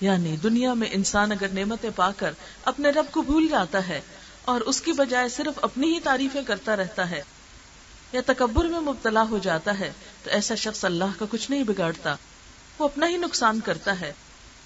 یعنی 0.00 0.36
دنیا 0.36 0.74
میں 0.74 0.88
انسان 0.92 1.32
اگر 1.32 1.48
نعمتیں 1.48 1.90
پا 1.96 2.10
کر 2.16 2.32
اپنے 2.64 2.90
رب 2.90 3.06
کو 3.10 3.22
بھول 3.22 3.48
جاتا 3.48 3.88
ہے 3.88 4.00
اور 4.44 4.60
اس 4.60 4.80
کی 4.80 4.92
بجائے 4.92 5.28
صرف 5.28 5.58
اپنی 5.62 5.94
ہی 5.94 6.00
تعریفیں 6.00 6.42
کرتا 6.42 6.76
رہتا 6.76 7.10
ہے 7.10 7.22
یا 8.12 8.20
تکبر 8.26 8.64
میں 8.64 8.80
مبتلا 8.80 9.22
ہو 9.22 9.38
جاتا 9.38 9.78
ہے، 9.78 9.92
تو 10.24 10.30
ایسا 10.30 10.54
شخص 10.54 10.84
اللہ 10.84 11.04
کا 11.18 11.26
کچھ 11.30 11.50
نہیں 11.50 11.62
بگاڑتا۔ 11.62 12.16
وہ 12.78 12.84
اپنا 12.84 13.08
ہی 13.08 13.16
نقصان 13.16 13.60
کرتا 13.60 14.00
ہے۔ 14.00 14.12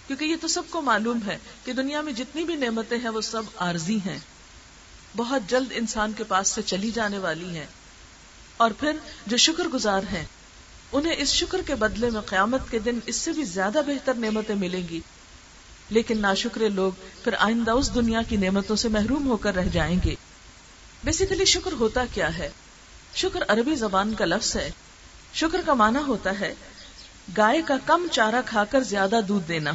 کیونکہ 0.07 0.25
یہ 0.25 0.37
تو 0.41 0.49
سب 0.49 0.63
کو 0.71 0.81
معلوم 0.81 1.19
ہے 1.27 1.39
کہ 1.65 1.73
دنیا 1.73 2.01
میں 2.01 2.13
جتنی 2.13 2.45
بھی 2.45 2.55
نعمتیں 2.55 2.99
ہیں 2.99 3.09
وہ 3.09 3.21
سب 3.21 3.43
عارضی 3.57 3.97
ہیں۔ 3.97 4.19
بہت 5.17 5.43
جلد 5.51 5.67
انسان 5.71 6.13
کے 6.13 6.25
پاس 6.25 6.49
سے 6.49 6.63
چلی 6.63 6.91
جانے 6.91 7.19
والی 7.19 7.59
ہیں۔ 7.59 7.67
اور 8.57 8.71
پھر 8.71 8.93
جو 9.27 9.37
شکر 9.37 9.65
گزار 9.65 10.03
ہیں 10.13 10.25
انہیں 10.93 11.15
اس 11.19 11.29
شکر 11.29 11.61
کے 11.67 11.75
بدلے 11.75 12.11
میں 12.11 12.21
قیامت 12.21 12.61
کے 12.71 12.79
دن 12.79 12.99
اس 13.07 13.17
سے 13.17 13.33
بھی 13.33 13.45
زیادہ 13.45 13.81
بہتر 13.87 14.15
نعمتیں 14.15 14.55
ملیں 14.55 14.89
گی۔ 14.89 15.01
لیکن 15.91 16.21
ناشکرے 16.21 16.69
لوگ 16.69 16.93
پھر 17.25 17.35
آئندہ 17.39 17.71
اس 17.71 17.95
دنیا 17.95 18.23
کی 18.23 18.37
نعمتوں 18.37 18.77
سے 18.77 18.89
محروم 18.89 19.27
ہو 19.27 19.37
کر 19.37 19.55
رہ 19.55 19.69
جائیں 19.73 20.01
گے۔ 20.05 20.15
بیسیکلی 21.05 21.45
شکر 21.45 21.73
ہوتا 21.73 22.05
کیا 22.15 22.39
ہے؟ 22.39 22.51
شکر 23.15 23.41
عربی 23.49 23.75
زبان 23.75 24.15
کا 24.15 24.25
لفظ 24.25 24.57
ہے۔ 24.57 24.71
شکر 25.35 25.61
کا 25.67 25.75
معنی 25.75 25.99
ہوتا 26.07 26.41
ہے 26.41 26.55
گائے 27.37 27.63
کا 27.67 27.75
کم 27.87 28.07
چارہ 28.13 28.43
کھا 28.47 28.65
کر 28.65 28.81
زیادہ 28.81 29.21
دودھ 29.29 29.49
دینا۔ 29.49 29.71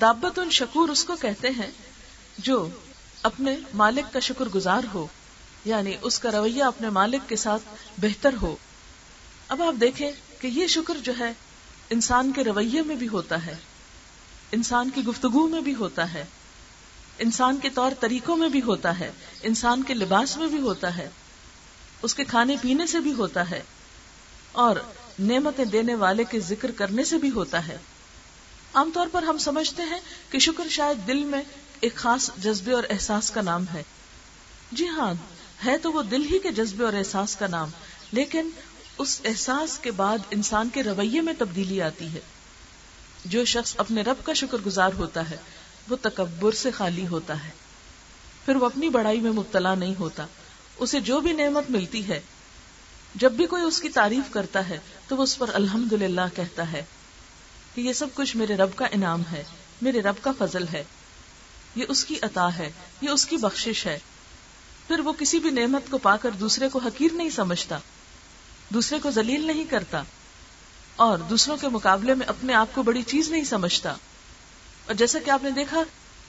دابت 0.00 0.38
ان 0.38 0.50
شکور 0.50 0.88
اس 0.88 1.04
کو 1.04 1.16
کہتے 1.16 1.48
ہیں 1.48 1.70
جو 2.38 2.68
اپنے 3.22 3.56
مالک 3.74 4.12
کا 4.12 4.20
شکر 4.20 4.44
گزار 4.44 4.82
ہو 4.94 5.06
یعنی 5.64 5.94
اس 6.02 6.18
کا 6.18 6.30
رویہ 6.30 6.64
اپنے 6.64 6.90
مالک 6.90 7.28
کے 7.28 7.36
ساتھ 7.36 7.62
بہتر 7.98 8.34
ہو۔ 8.42 8.56
اب 9.48 9.62
آپ 9.62 9.80
دیکھیں 9.80 10.10
کہ 10.38 10.46
یہ 10.46 10.66
شکر 10.66 10.98
جو 11.02 11.12
ہے 11.18 11.32
انسان 11.90 12.32
کے 12.32 12.44
رویے 12.44 12.82
میں 12.82 12.96
بھی 12.96 13.08
ہوتا 13.08 13.44
ہے، 13.46 13.54
انسان 14.52 14.90
کی 14.90 15.04
گفتگو 15.04 15.46
میں 15.48 15.60
بھی 15.60 15.74
ہوتا 15.74 16.12
ہے، 16.14 16.24
انسان 17.18 17.56
کے 17.56 17.70
طور 17.70 17.92
طریقوں 18.00 18.36
میں 18.36 18.48
بھی 18.48 18.62
ہوتا 18.62 18.98
ہے، 18.98 19.10
انسان 19.42 19.82
کے 19.82 19.94
لباس 19.94 20.36
میں 20.36 20.46
بھی 20.46 20.60
ہوتا 20.60 20.96
ہے، 20.96 21.08
اس 22.02 22.14
کے 22.14 22.24
کھانے 22.24 22.56
پینے 22.60 22.86
سے 22.86 23.00
بھی 23.00 23.12
ہوتا 23.12 23.48
ہے، 23.50 23.62
اور 24.52 24.76
نعمتیں 25.20 25.64
دینے 25.64 25.94
والے 25.94 26.24
کے 26.24 26.40
ذکر 26.40 26.70
کرنے 26.70 27.04
سے 27.04 27.18
بھی 27.18 27.30
ہوتا 27.30 27.66
ہے۔ 27.68 27.76
عام 28.74 28.90
طور 28.94 29.06
پر 29.12 29.22
ہم 29.22 29.38
سمجھتے 29.38 29.82
ہیں 29.82 30.00
کہ 30.30 30.38
شکر 30.38 30.68
شاید 30.68 31.06
دل 31.06 31.24
میں 31.24 31.42
ایک 31.80 31.94
خاص 31.94 32.30
جذبے 32.38 32.72
اور 32.72 32.84
احساس 32.90 33.30
کا 33.30 33.42
نام 33.42 33.64
ہے۔ 33.74 33.82
جی 34.72 34.88
ہاں 34.88 35.12
ہے 35.64 35.76
تو 35.78 35.92
وہ 35.92 36.02
دل 36.02 36.24
ہی 36.24 36.38
کے 36.38 36.50
جذبے 36.52 36.84
اور 36.84 36.92
احساس 36.92 37.36
کا 37.36 37.46
نام، 37.46 37.70
لیکن 38.12 38.48
اس 38.98 39.20
احساس 39.24 39.78
کے 39.78 39.90
بعد 39.90 40.18
انسان 40.30 40.68
کے 40.68 40.82
رویے 40.82 41.20
میں 41.20 41.34
تبدیلی 41.38 41.82
آتی 41.82 42.12
ہے۔ 42.14 42.20
جو 43.24 43.44
شخص 43.44 43.74
اپنے 43.76 44.02
رب 44.02 44.26
کا 44.26 44.32
شکر 44.32 44.58
گزار 44.66 44.90
ہوتا 44.98 45.30
ہے، 45.30 45.36
وہ 45.88 45.96
تکبر 46.02 46.52
سے 46.52 46.70
خالی 46.70 47.06
ہوتا 47.06 47.44
ہے۔ 47.44 47.50
پھر 48.44 48.56
وہ 48.56 48.66
اپنی 48.66 48.88
بڑائی 48.88 49.20
میں 49.20 49.30
مبتلا 49.30 49.74
نہیں 49.74 49.94
ہوتا۔ 49.98 50.26
اسے 50.76 51.00
جو 51.00 51.20
بھی 51.20 51.32
نعمت 51.32 51.70
ملتی 51.70 52.08
ہے، 52.08 52.20
جب 53.14 53.32
بھی 53.32 53.46
کوئی 53.46 53.62
اس 53.62 53.80
کی 53.80 53.88
تعریف 53.88 54.32
کرتا 54.32 54.68
ہے، 54.68 54.78
تو 55.08 55.16
وہ 55.16 55.22
اس 55.22 55.38
پر 55.38 55.50
الحمد 55.54 55.92
کہتا 56.36 56.72
ہے 56.72 56.84
کہ 57.74 57.80
یہ 57.80 57.92
سب 57.92 58.06
کچھ 58.14 58.36
میرے 58.36 58.56
رب 58.56 58.70
کا 58.76 58.86
انعام 58.86 59.22
ہے، 59.32 59.44
میرے 59.82 60.00
رب 60.00 60.14
کا 60.20 60.30
فضل 60.38 60.64
ہے۔ 60.72 60.84
یہ 61.76 61.84
اس 61.88 62.04
کی 62.04 62.18
عطا 62.22 62.48
ہے، 62.58 62.72
یہ 63.00 63.08
اس 63.08 63.26
کی 63.26 63.36
بخشش 63.36 63.86
ہے۔ 63.86 63.98
پھر 64.88 65.00
وہ 65.00 65.12
کسی 65.12 65.38
بھی 65.38 65.50
نعمت 65.50 65.90
کو 65.90 65.98
پا 65.98 66.16
کر 66.16 66.30
دوسرے 66.30 66.68
کو 66.68 66.78
حقیر 66.78 67.12
نہیں 67.12 67.30
سمجھتا۔ 67.30 67.78
دوسرے 68.68 68.98
کو 68.98 69.10
ذلیل 69.10 69.46
نہیں 69.46 69.64
کرتا 69.64 70.02
اور 70.96 71.18
دوسروں 71.18 71.56
کے 71.56 71.68
مقابلے 71.68 72.14
میں 72.14 72.26
اپنے 72.26 72.54
آپ 72.54 72.68
کو 72.74 72.82
بڑی 72.82 73.02
چیز 73.02 73.30
نہیں 73.30 73.44
سمجھتا۔ 73.44 73.90
اور 74.86 74.94
جیسا 74.94 75.18
کہ 75.24 75.30
آپ 75.30 75.44
نے 75.44 75.50
دیکھا 75.50 75.82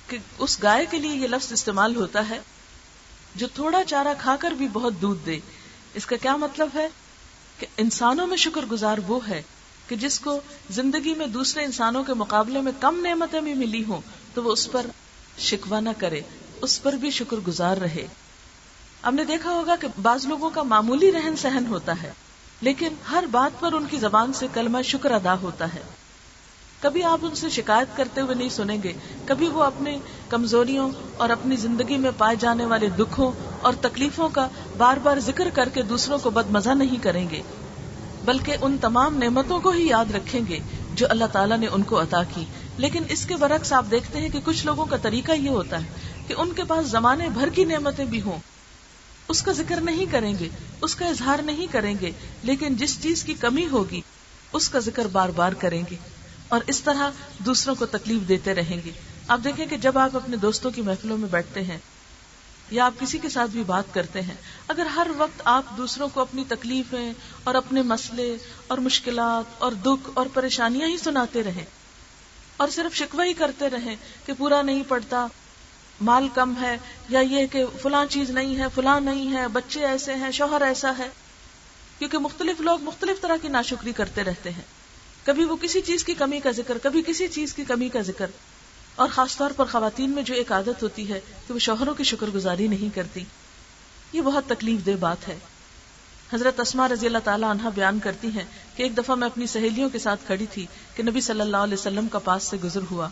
کہ 0.08 0.18
اس 0.38 0.64
گائے 0.64 0.86
کے 0.92 1.00
لیے 1.00 1.12
یہ 1.12 1.28
لفظ 1.28 1.54
استعمال 1.54 1.96
ہوتا 1.96 2.30
ہے 2.30 2.40
جو 3.36 3.48
تھوڑا 3.48 3.84
چارہ 3.84 4.08
کھا 4.20 4.36
کر 4.40 4.52
بھی 4.52 4.68
بہت 4.68 4.94
دودھ 5.02 5.26
دے۔ 5.26 5.40
اس 5.94 6.06
کا 6.06 6.16
کیا 6.22 6.36
مطلب 6.36 6.70
ہے؟ 6.76 6.88
کہ 7.60 7.68
انسانوں 7.78 8.28
میں 8.28 8.38
شکر 8.38 8.66
گزار 8.66 8.98
وہ 9.08 9.28
ہے 9.28 9.42
کہ 9.88 9.96
جس 9.96 10.20
کو 10.20 10.40
زندگی 10.70 11.14
میں 11.14 11.28
دوسرے 11.28 11.64
انسانوں 11.64 12.04
کے 12.04 12.14
مقابلے 12.14 12.62
میں 12.62 12.72
کم 12.80 13.06
نعمتیں 13.06 13.42
بھی 13.42 13.54
ملی 13.54 13.84
ہوں 13.84 14.02
تو 14.34 14.44
وہ 14.44 14.52
اس 14.52 14.72
پر 14.72 14.86
شکوا 15.40 15.80
نہ 15.80 15.90
کرے، 15.98 16.22
اس 16.62 16.84
پر 16.84 16.94
بھی 16.94 17.12
شکر 17.12 17.38
گزار 17.38 17.78
رہے۔ 17.78 18.08
ہم 19.06 19.16
نے 19.16 19.24
دیکھا 19.24 19.50
ہوگا 19.50 19.76
کہ 19.76 19.88
بعض 20.02 20.26
لوگوں 20.26 20.50
کا 20.50 20.64
معمولی 20.64 21.12
رہن 21.12 21.36
سہن 21.38 21.66
ہوتا 21.70 21.94
ہے۔ 22.04 22.12
لیکن 22.62 22.88
ہر 23.12 23.24
بات 23.32 23.60
پر 23.60 23.74
ان 23.74 23.86
کی 23.90 23.98
زبان 23.98 24.34
سے 24.34 24.48
کلمہ 24.54 24.82
شکر 24.82 25.12
ادا 25.12 25.36
ہوتا 25.42 25.74
ہے۔ 25.74 25.82
کبھی 26.82 27.04
آپ 27.04 27.20
ان 27.22 27.36
سے 27.36 27.50
شکایت 27.50 27.98
کرتے 27.98 28.22
ہوئے 28.22 28.36
نہیں 28.36 28.50
سنیں 28.50 28.78
گے، 28.84 28.94
کبھی 29.26 29.48
وہ 29.48 29.64
اپنی 29.64 30.00
کمزوریوں 30.30 30.90
اور 31.18 31.30
اپنی 31.30 31.56
زندگی 31.56 31.98
میں 31.98 32.12
پائے 32.18 32.36
جانے 32.36 32.66
والے 32.66 32.90
دکھوں 32.90 33.32
اور 33.62 33.74
تکلیفوں 33.82 34.30
کا 34.30 34.48
بار 34.78 34.98
بار 34.98 35.20
ذکر 35.20 35.50
کر 35.50 35.70
کے 35.70 35.82
دوسروں 35.82 36.18
کو 36.18 36.30
بد 36.30 36.50
مزہ 36.50 36.70
نہیں 36.70 37.04
کریں 37.04 37.30
گے، 37.30 37.42
بلکہ 38.26 38.56
ان 38.62 38.78
تمام 38.82 39.18
نعمتوں 39.18 39.60
کو 39.60 39.70
ہی 39.70 39.88
یاد 39.88 40.12
رکھیں 40.16 40.42
گے 40.50 40.60
جو 40.94 41.08
اللہ 41.10 41.26
تعالیٰ 41.32 41.58
نے 41.58 41.68
ان 41.68 41.84
کو 41.84 42.02
عطا 42.02 42.24
کی۔ 42.34 42.46
لیکن 42.78 43.04
اس 43.10 43.26
کے 43.26 43.36
برعکس 43.36 43.74
آپ 43.74 43.86
دیکھتے 43.92 44.20
ہیں 44.20 44.30
کہ 44.30 44.40
کچھ 44.46 44.66
لوگوں 44.66 44.86
کا 44.86 44.98
طریقہ 44.98 45.32
یہ 45.32 45.50
ہوتا 45.50 45.78
ہے 45.78 45.88
کہ 46.28 46.34
ان 46.38 46.54
کے 46.54 46.64
پاس 46.64 46.86
زمانے 46.86 47.30
بھر 47.30 47.50
کی 47.50 47.66
نعمتیں 47.66 48.06
بھی 48.06 48.22
ہوں۔ 48.22 48.55
اس 49.30 49.42
کا 49.42 49.52
ذکر 49.52 49.82
نہیں 49.82 50.06
کریں 50.12 50.34
گے، 50.40 50.50
اس 50.82 50.96
کا 50.96 51.08
اظہار 51.08 51.40
نہیں 51.40 51.68
کریں 51.72 51.96
گے، 52.02 52.12
لیکن 52.44 52.76
جس 52.76 53.02
چیز 53.02 53.24
کی 53.24 53.34
کمی 53.34 53.68
ہوگی، 53.68 54.02
اس 54.54 54.70
کا 54.70 54.80
ذکر 54.80 55.08
بار 55.08 55.30
بار 55.30 55.52
کریں 55.52 55.84
گے 55.92 55.96
اور 56.48 56.62
اس 56.68 56.82
طرح 56.82 57.10
دوسروں 57.40 57.76
کو 57.76 57.86
تکلیف 57.86 58.28
دیتے 58.28 58.54
رہیں 58.54 58.80
گے۔ 58.86 58.92
آپ 59.28 59.40
دیکھیں 59.44 59.66
کہ 59.66 59.78
جب 59.78 59.98
آپ 59.98 60.16
اپنے 60.16 60.38
دوستوں 60.38 60.72
کی 60.72 60.82
محفلوں 60.82 61.18
میں 61.18 61.30
بیٹھتے 61.32 61.64
ہیں 61.64 61.78
یا 62.72 62.86
آپ 62.86 63.00
کسی 63.00 63.18
کے 63.18 63.30
ساتھ 63.30 63.52
بھی 63.52 63.64
بات 63.64 63.94
کرتے 63.94 64.22
ہیں، 64.22 64.36
اگر 64.68 64.86
ہر 64.86 65.08
وقت 65.18 65.42
آپ 65.46 65.78
دوسروں 65.78 66.08
کو 66.14 66.22
اپنی 66.22 66.44
تکلیفیں 66.48 67.14
اور 67.44 67.56
اپنے 67.56 67.82
مسئلے 67.82 68.38
اور 68.68 68.78
مشکلات 68.78 69.62
اور 69.62 69.72
دکھ 69.72 70.10
اور 70.14 70.26
پریشانیاں 70.34 70.88
ہی 70.88 70.98
سناتے 70.98 71.44
رہیں 71.44 71.66
اور 72.58 72.68
صرف 72.68 72.96
شکوہ 72.96 73.26
ہی 73.26 73.34
کرتے 73.34 73.70
رہیں 73.70 73.96
کہ 74.26 74.34
پورا 74.38 74.62
نہیں 74.62 74.84
پڑتا 74.88 75.28
مال 76.02 76.28
کم 76.34 76.54
ہے 76.62 76.78
یا 77.10 77.20
یہ 77.20 77.48
کہ 77.48 77.66
فلاں 77.82 78.06
چیز 78.06 78.30
نہیں 78.30 78.58
ہے، 78.58 78.66
فلاں 78.76 79.00
نہیں 79.00 79.34
ہے، 79.34 79.48
بچے 79.48 79.86
ایسے 79.86 80.16
ہیں، 80.16 80.32
شوہر 80.32 80.62
ایسا 80.62 80.92
ہے۔ 80.98 81.10
کیونکہ 82.00 82.18
مختلف 82.18 82.62
لوگ 82.62 82.82
مختلف 82.82 83.22
طرح 83.22 83.36
کی 83.42 83.48
ناشکری 83.48 83.92
کرتے 83.92 84.24
رہتے 84.24 84.50
ہیں۔ 84.50 84.62
کبھی 85.24 85.46
وہ 85.46 85.56
کسی 85.56 85.82
چیز 85.82 86.04
کی 86.04 86.14
کمی 86.14 86.40
کا 86.40 86.52
ذکر، 86.52 86.78
کبھی 86.78 87.04
کسی 87.08 87.28
چیز 87.28 87.54
کی 87.54 87.64
کمی 87.64 87.90
کا 87.90 88.02
ذکر۔ 88.02 88.26
اور 88.96 89.08
خاص 89.12 89.38
طور 89.38 89.52
پر 89.52 89.66
خواتین 89.66 90.10
میں 90.10 90.24
جو 90.24 90.34
ایک 90.34 90.52
عادت 90.52 90.84
ہوتی 90.84 91.14
ہے 91.14 91.20
کہ 91.48 91.54
وہ 91.54 91.60
شوہروں 91.60 91.94
کی 91.94 92.04
شکر 92.04 92.28
گزاری 92.28 92.68
نہیں 92.68 92.96
کرتی۔ 92.96 93.24
یہ 94.14 94.22
بہت 94.22 94.46
تکلیف 94.48 94.86
دہ 94.86 94.92
بات 95.00 95.28
ہے۔ 95.28 95.40
حضرت 96.34 96.60
اسما 96.60 96.88
رضی 96.88 97.06
اللہ 97.06 97.18
تعالیٰ 97.24 97.50
عنہ 97.50 97.70
بیان 97.76 98.00
کرتی 98.00 98.28
ہیں 98.28 98.44
کہ 98.76 98.84
ایک 98.84 98.98
دفعہ 98.98 99.16
میں 99.16 99.28
اپنی 99.28 99.48
سہیلیوں 99.48 99.90
کے 99.90 100.00
ساتھ 100.00 100.20
کھڑی 100.26 100.46
تھی 100.46 100.66
کہ 100.96 101.04
نبی 101.04 101.22
صلی 101.22 101.42
اللہ 101.42 101.58
علیہ 101.58 101.74
وسلم 101.74 102.08
کا 102.08 102.20
پاس 102.20 102.44
سے 102.44 102.58
گزر 102.58 102.80
ہوا۔ 102.92 103.10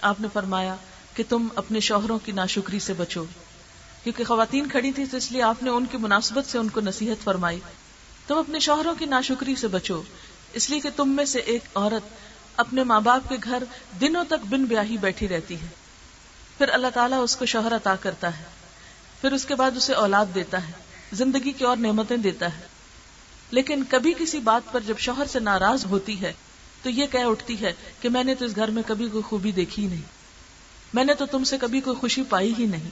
آپ 0.00 0.20
نے 0.20 0.28
فرمایا 0.32 0.76
کہ 1.16 1.24
تم 1.28 1.48
اپنے 1.54 1.80
شوہروں 1.80 2.18
کی 2.24 2.32
ناشکری 2.32 2.78
سے 2.78 2.92
بچو۔ 2.92 3.24
کیونکہ 4.04 4.24
خواتین 4.24 4.68
کھڑی 4.68 4.92
تھی 4.92 5.04
تو 5.06 5.16
اس 5.16 5.32
لیے 5.32 5.42
آپ 5.42 5.62
نے 5.62 5.70
ان 5.70 5.86
کی 5.86 5.96
مناسبت 5.96 6.46
سے 6.46 6.58
ان 6.58 6.68
کو 6.68 6.80
نصیحت 6.80 7.24
فرمائی۔ 7.24 7.60
تم 8.26 8.38
اپنے 8.38 8.58
شوہروں 8.58 8.94
کی 8.94 9.04
ناشکری 9.04 9.54
سے 9.54 9.68
بچو، 9.68 10.02
اس 10.52 10.70
لیے 10.70 10.80
کہ 10.80 10.88
تم 10.96 11.08
میں 11.08 11.24
سے 11.24 11.38
ایک 11.38 11.62
عورت 11.74 12.08
اپنے 12.56 12.84
ماں 12.84 13.00
باپ 13.00 13.28
کے 13.28 13.36
گھر 13.44 13.62
دنوں 14.00 14.24
تک 14.24 14.46
بن 14.46 14.64
بیاہی 14.64 14.96
بیٹھی 14.96 15.28
رہتی 15.28 15.60
ہے۔ 15.60 15.66
پھر 16.58 16.68
اللہ 16.68 16.86
تعالیٰ 16.94 17.22
اس 17.22 17.36
کو 17.36 17.46
شوہر 17.46 17.76
عطا 17.76 17.96
کرتا 17.96 18.38
ہے۔ 18.38 18.44
پھر 19.20 19.32
اس 19.32 19.44
کے 19.44 19.54
بعد 19.54 19.70
اسے 19.76 19.92
اولاد 19.92 20.26
دیتا 20.34 20.68
ہے، 20.68 20.72
زندگی 21.12 21.52
کی 21.52 21.64
اور 21.64 21.76
نعمتیں 21.76 22.16
دیتا 22.16 22.58
ہے۔ 22.58 22.62
لیکن 23.50 23.82
کبھی 23.88 24.14
کسی 24.18 24.38
بات 24.38 24.72
پر 24.72 24.80
جب 24.80 24.98
شوہر 24.98 25.26
سے 25.26 25.40
ناراض 25.40 25.86
ہوتی 25.86 26.20
ہے، 26.20 26.32
تو 26.82 26.90
یہ 26.90 27.06
کہہ 27.06 27.24
اٹھتی 27.24 27.60
ہے 27.60 27.72
کہ 28.00 28.08
میں 28.08 28.24
نے 28.24 28.34
تو 28.34 28.44
اس 28.44 28.56
گھر 28.56 28.68
میں 28.68 28.82
کبھی 28.86 29.08
کوئی 29.08 29.22
خوبی 29.22 29.52
دیکھی 29.52 29.82
ہی 29.82 29.88
نہیں۔ 29.88 30.15
میں 30.94 31.04
نے 31.04 31.14
تو 31.14 31.26
تم 31.26 31.44
سے 31.44 31.58
کبھی 31.58 31.80
کوئی 31.80 31.96
خوشی 31.96 32.22
پائی 32.22 32.54
ہی 32.58 32.66
نہیں۔ 32.66 32.90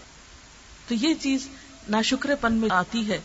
تو 0.88 0.94
یہ 0.94 1.14
چیز 1.22 1.48
ناشکر 1.88 2.34
پن 2.40 2.52
میں 2.52 2.68
آتی 2.72 3.08
ہے 3.08 3.18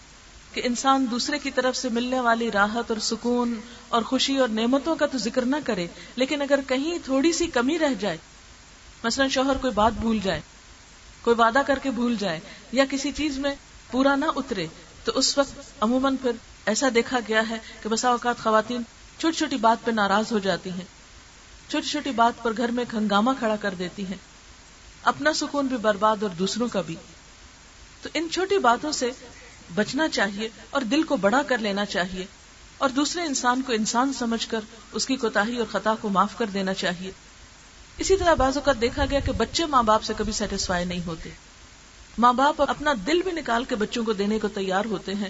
کہ 0.54 0.62
انسان 0.64 1.06
دوسرے 1.12 1.40
کی 1.40 1.52
طرف 1.52 1.76
سے 1.76 1.90
ملنے 1.90 2.20
والی 2.20 2.52
راحت 2.52 2.92
اور 2.92 3.00
سکون 3.00 3.60
اور 3.90 4.02
خوشی 4.02 4.38
اور 4.38 4.48
نعمتوں 4.48 4.96
کا 4.96 5.06
تو 5.06 5.18
ذکر 5.18 5.46
نہ 5.46 5.56
کرے، 5.64 5.88
لیکن 6.16 6.42
اگر 6.42 6.60
کہیں 6.68 6.98
تھوڑی 7.06 7.34
سی 7.34 7.48
کمی 7.48 7.80
رہ 7.80 7.94
جائے، 8.00 8.18
مثلا 9.04 9.28
شوہر 9.28 9.58
کوئی 9.58 9.74
بات 9.74 10.00
بھول 10.00 10.20
جائے، 10.24 10.42
کوئی 11.22 11.36
وعدہ 11.40 11.62
کر 11.68 11.80
کے 11.80 11.92
بھول 11.92 12.16
جائے 12.20 12.40
یا 12.72 12.86
کسی 12.90 13.12
چیز 13.12 13.38
میں 13.38 13.56
پورا 13.92 14.16
نہ 14.16 14.26
اترے، 14.36 14.66
تو 15.04 15.12
اس 15.16 15.38
وقت 15.38 15.60
عموماً 15.80 16.16
پھر 16.16 16.32
ایسا 16.66 16.90
دیکھا 16.96 17.20
گیا 17.28 17.50
ہے 17.50 17.58
کہ 17.84 17.90
بسا 17.90 18.10
اوقات 18.10 18.40
خواتین 18.40 18.82
چھوٹی 19.18 19.38
چھوٹی 19.38 19.58
بات 19.58 19.86
پہ 19.86 19.92
ناراض 19.92 20.32
ہو 20.32 20.40
جاتی 20.40 20.70
ہیں، 20.70 20.86
چھوٹی 21.70 21.88
چھوٹی 21.88 22.12
بات 22.12 22.44
پر 22.44 22.58
گھر 22.58 22.72
میں 22.72 22.86
ہنگامہ 22.94 23.32
کھڑا 23.40 23.56
کر 23.56 23.74
دیتی 23.80 24.06
ہیں۔ 24.06 24.18
اپنا 25.04 25.34
سکون 25.34 25.68
بھی 25.68 25.78
برباد 25.78 26.18
اور 26.22 26.30
دوسروں 26.30 26.68
کا 26.68 26.82
بھی۔ 26.82 26.96
تو 28.02 28.10
ان 28.14 28.28
چھوٹی 28.32 28.58
باتوں 28.58 28.92
سے 28.92 29.12
بچنا 29.76 30.10
چاہیے 30.10 30.50
اور 30.70 30.82
دل 30.82 31.04
کو 31.04 31.18
بڑا 31.18 31.42
کر 31.44 31.58
لینا 31.58 31.86
چاہیے 31.86 32.26
اور 32.78 32.90
دوسرے 32.90 33.22
انسان 33.22 33.62
کو 33.62 33.74
انسان 33.74 34.14
سمجھ 34.14 34.48
کر 34.48 34.60
اس 34.92 35.06
کی 35.06 35.16
کوتاہی 35.16 35.58
اور 35.58 35.66
خطا 35.72 35.96
کو 36.02 36.10
معاف 36.10 36.38
کر 36.38 36.46
دینا 36.46 36.74
چاہیے۔ 36.74 37.12
اسی 37.98 38.18
طرح 38.18 38.34
بعض 38.34 38.58
اوقات 38.58 38.82
دیکھا 38.82 39.06
گیا 39.06 39.20
کہ 39.20 39.32
بچے 39.32 39.66
ماں 39.66 39.84
باپ 39.84 40.04
سے 40.04 40.14
کبھی 40.18 40.34
سیٹسفائی 40.34 40.86
نہیں 40.86 41.06
ہوتے۔ 41.06 41.30
ماں 42.18 42.34
باپ 42.34 42.62
اپنا 42.62 42.94
دل 43.08 43.22
بھی 43.22 43.32
نکال 43.32 43.64
کے 43.64 43.76
بچوں 43.76 44.04
کو 44.04 44.14
دینے 44.14 44.40
کو 44.40 44.48
تیار 44.48 44.86
ہوتے 44.86 45.14
ہیں۔ 45.14 45.30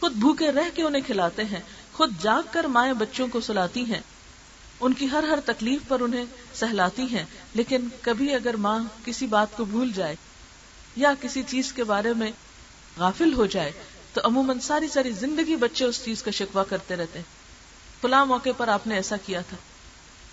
خود 0.00 0.12
بھوکے 0.12 0.52
رہ 0.52 0.70
کے 0.74 0.82
انہیں 0.82 1.02
کھلاتے 1.06 1.44
ہیں۔ 1.44 1.60
خود 1.92 2.12
جاگ 2.20 2.42
کر 2.50 2.64
مائیں 2.64 2.92
بچوں 2.92 3.28
کو 3.32 3.40
سلاتی 3.40 3.84
ہیں۔ 3.84 4.00
ان 4.80 4.92
کی 4.92 5.10
ہر 5.10 5.22
ہر 5.22 5.38
تکلیف 5.44 5.80
پر 5.88 6.00
انہیں 6.00 6.24
سہلاتی 6.54 7.02
ہیں، 7.02 7.24
لیکن 7.54 7.88
کبھی 8.00 8.34
اگر 8.34 8.54
ماں 8.54 8.78
کسی 9.04 9.26
بات 9.26 9.56
کو 9.56 9.64
بھول 9.64 9.92
جائے 9.92 10.16
یا 10.96 11.12
کسی 11.20 11.42
چیز 11.42 11.72
کے 11.72 11.84
بارے 11.84 12.12
میں 12.12 12.32
غافل 12.96 13.32
ہو 13.32 13.46
جائے، 13.46 13.72
تو 14.12 14.20
عموماً 14.24 14.58
ساری 14.58 14.88
ساری 14.88 15.10
زندگی 15.10 15.56
بچے 15.56 15.84
اس 15.84 16.04
چیز 16.04 16.22
کا 16.22 16.30
شکوا 16.30 16.64
کرتے 16.64 16.96
رہتے 16.96 17.18
ہیں۔ 17.18 17.44
فلاں 18.00 18.26
موقع 18.26 18.50
پر 18.56 18.68
آپ 18.68 18.86
نے 18.86 18.94
ایسا 18.94 19.16
کیا 19.16 19.40
تھا۔ 19.40 19.56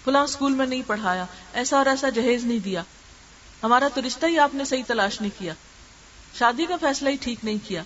فلاں 0.06 0.23
اسکول 0.23 0.54
میں 0.54 0.65
نہیں 0.65 0.82
پڑھایا، 0.88 1.25
ایسا 1.54 1.77
اور 1.77 1.86
ایسا 1.86 2.10
جہیز 2.10 2.45
نہیں 2.45 2.60
دیا۔ 2.60 2.84
ہمارا 3.63 3.88
تو 3.95 4.01
رشتہ 4.08 4.25
ہی 4.25 4.39
آپ 4.39 4.56
نے 4.56 4.65
صحیح 4.65 4.84
تلاش 4.88 5.21
نہیں 5.21 5.39
کیا۔ 5.39 5.54
شادی 6.39 6.65
کا 6.65 6.77
فیصلہ 6.77 7.10
ہی 7.10 7.15
ٹھیک 7.21 7.39
نہیں 7.43 7.58
کیا۔ 7.67 7.84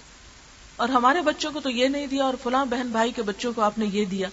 اور 0.76 0.90
ہمارے 0.90 1.22
بچوں 1.22 1.52
کو 1.52 1.60
تو 1.60 1.70
یہ 1.70 1.88
نہیں 1.88 2.08
دیا 2.08 2.24
اور 2.24 2.34
فلاں 2.44 2.66
بہن 2.66 2.88
بھائی 2.88 3.12
کے 3.12 3.22
بچوں 3.22 3.54
کو 3.54 3.62
آپ 3.62 3.78
نے 3.78 3.86
یہ 3.86 4.06
دیا۔ 4.06 4.30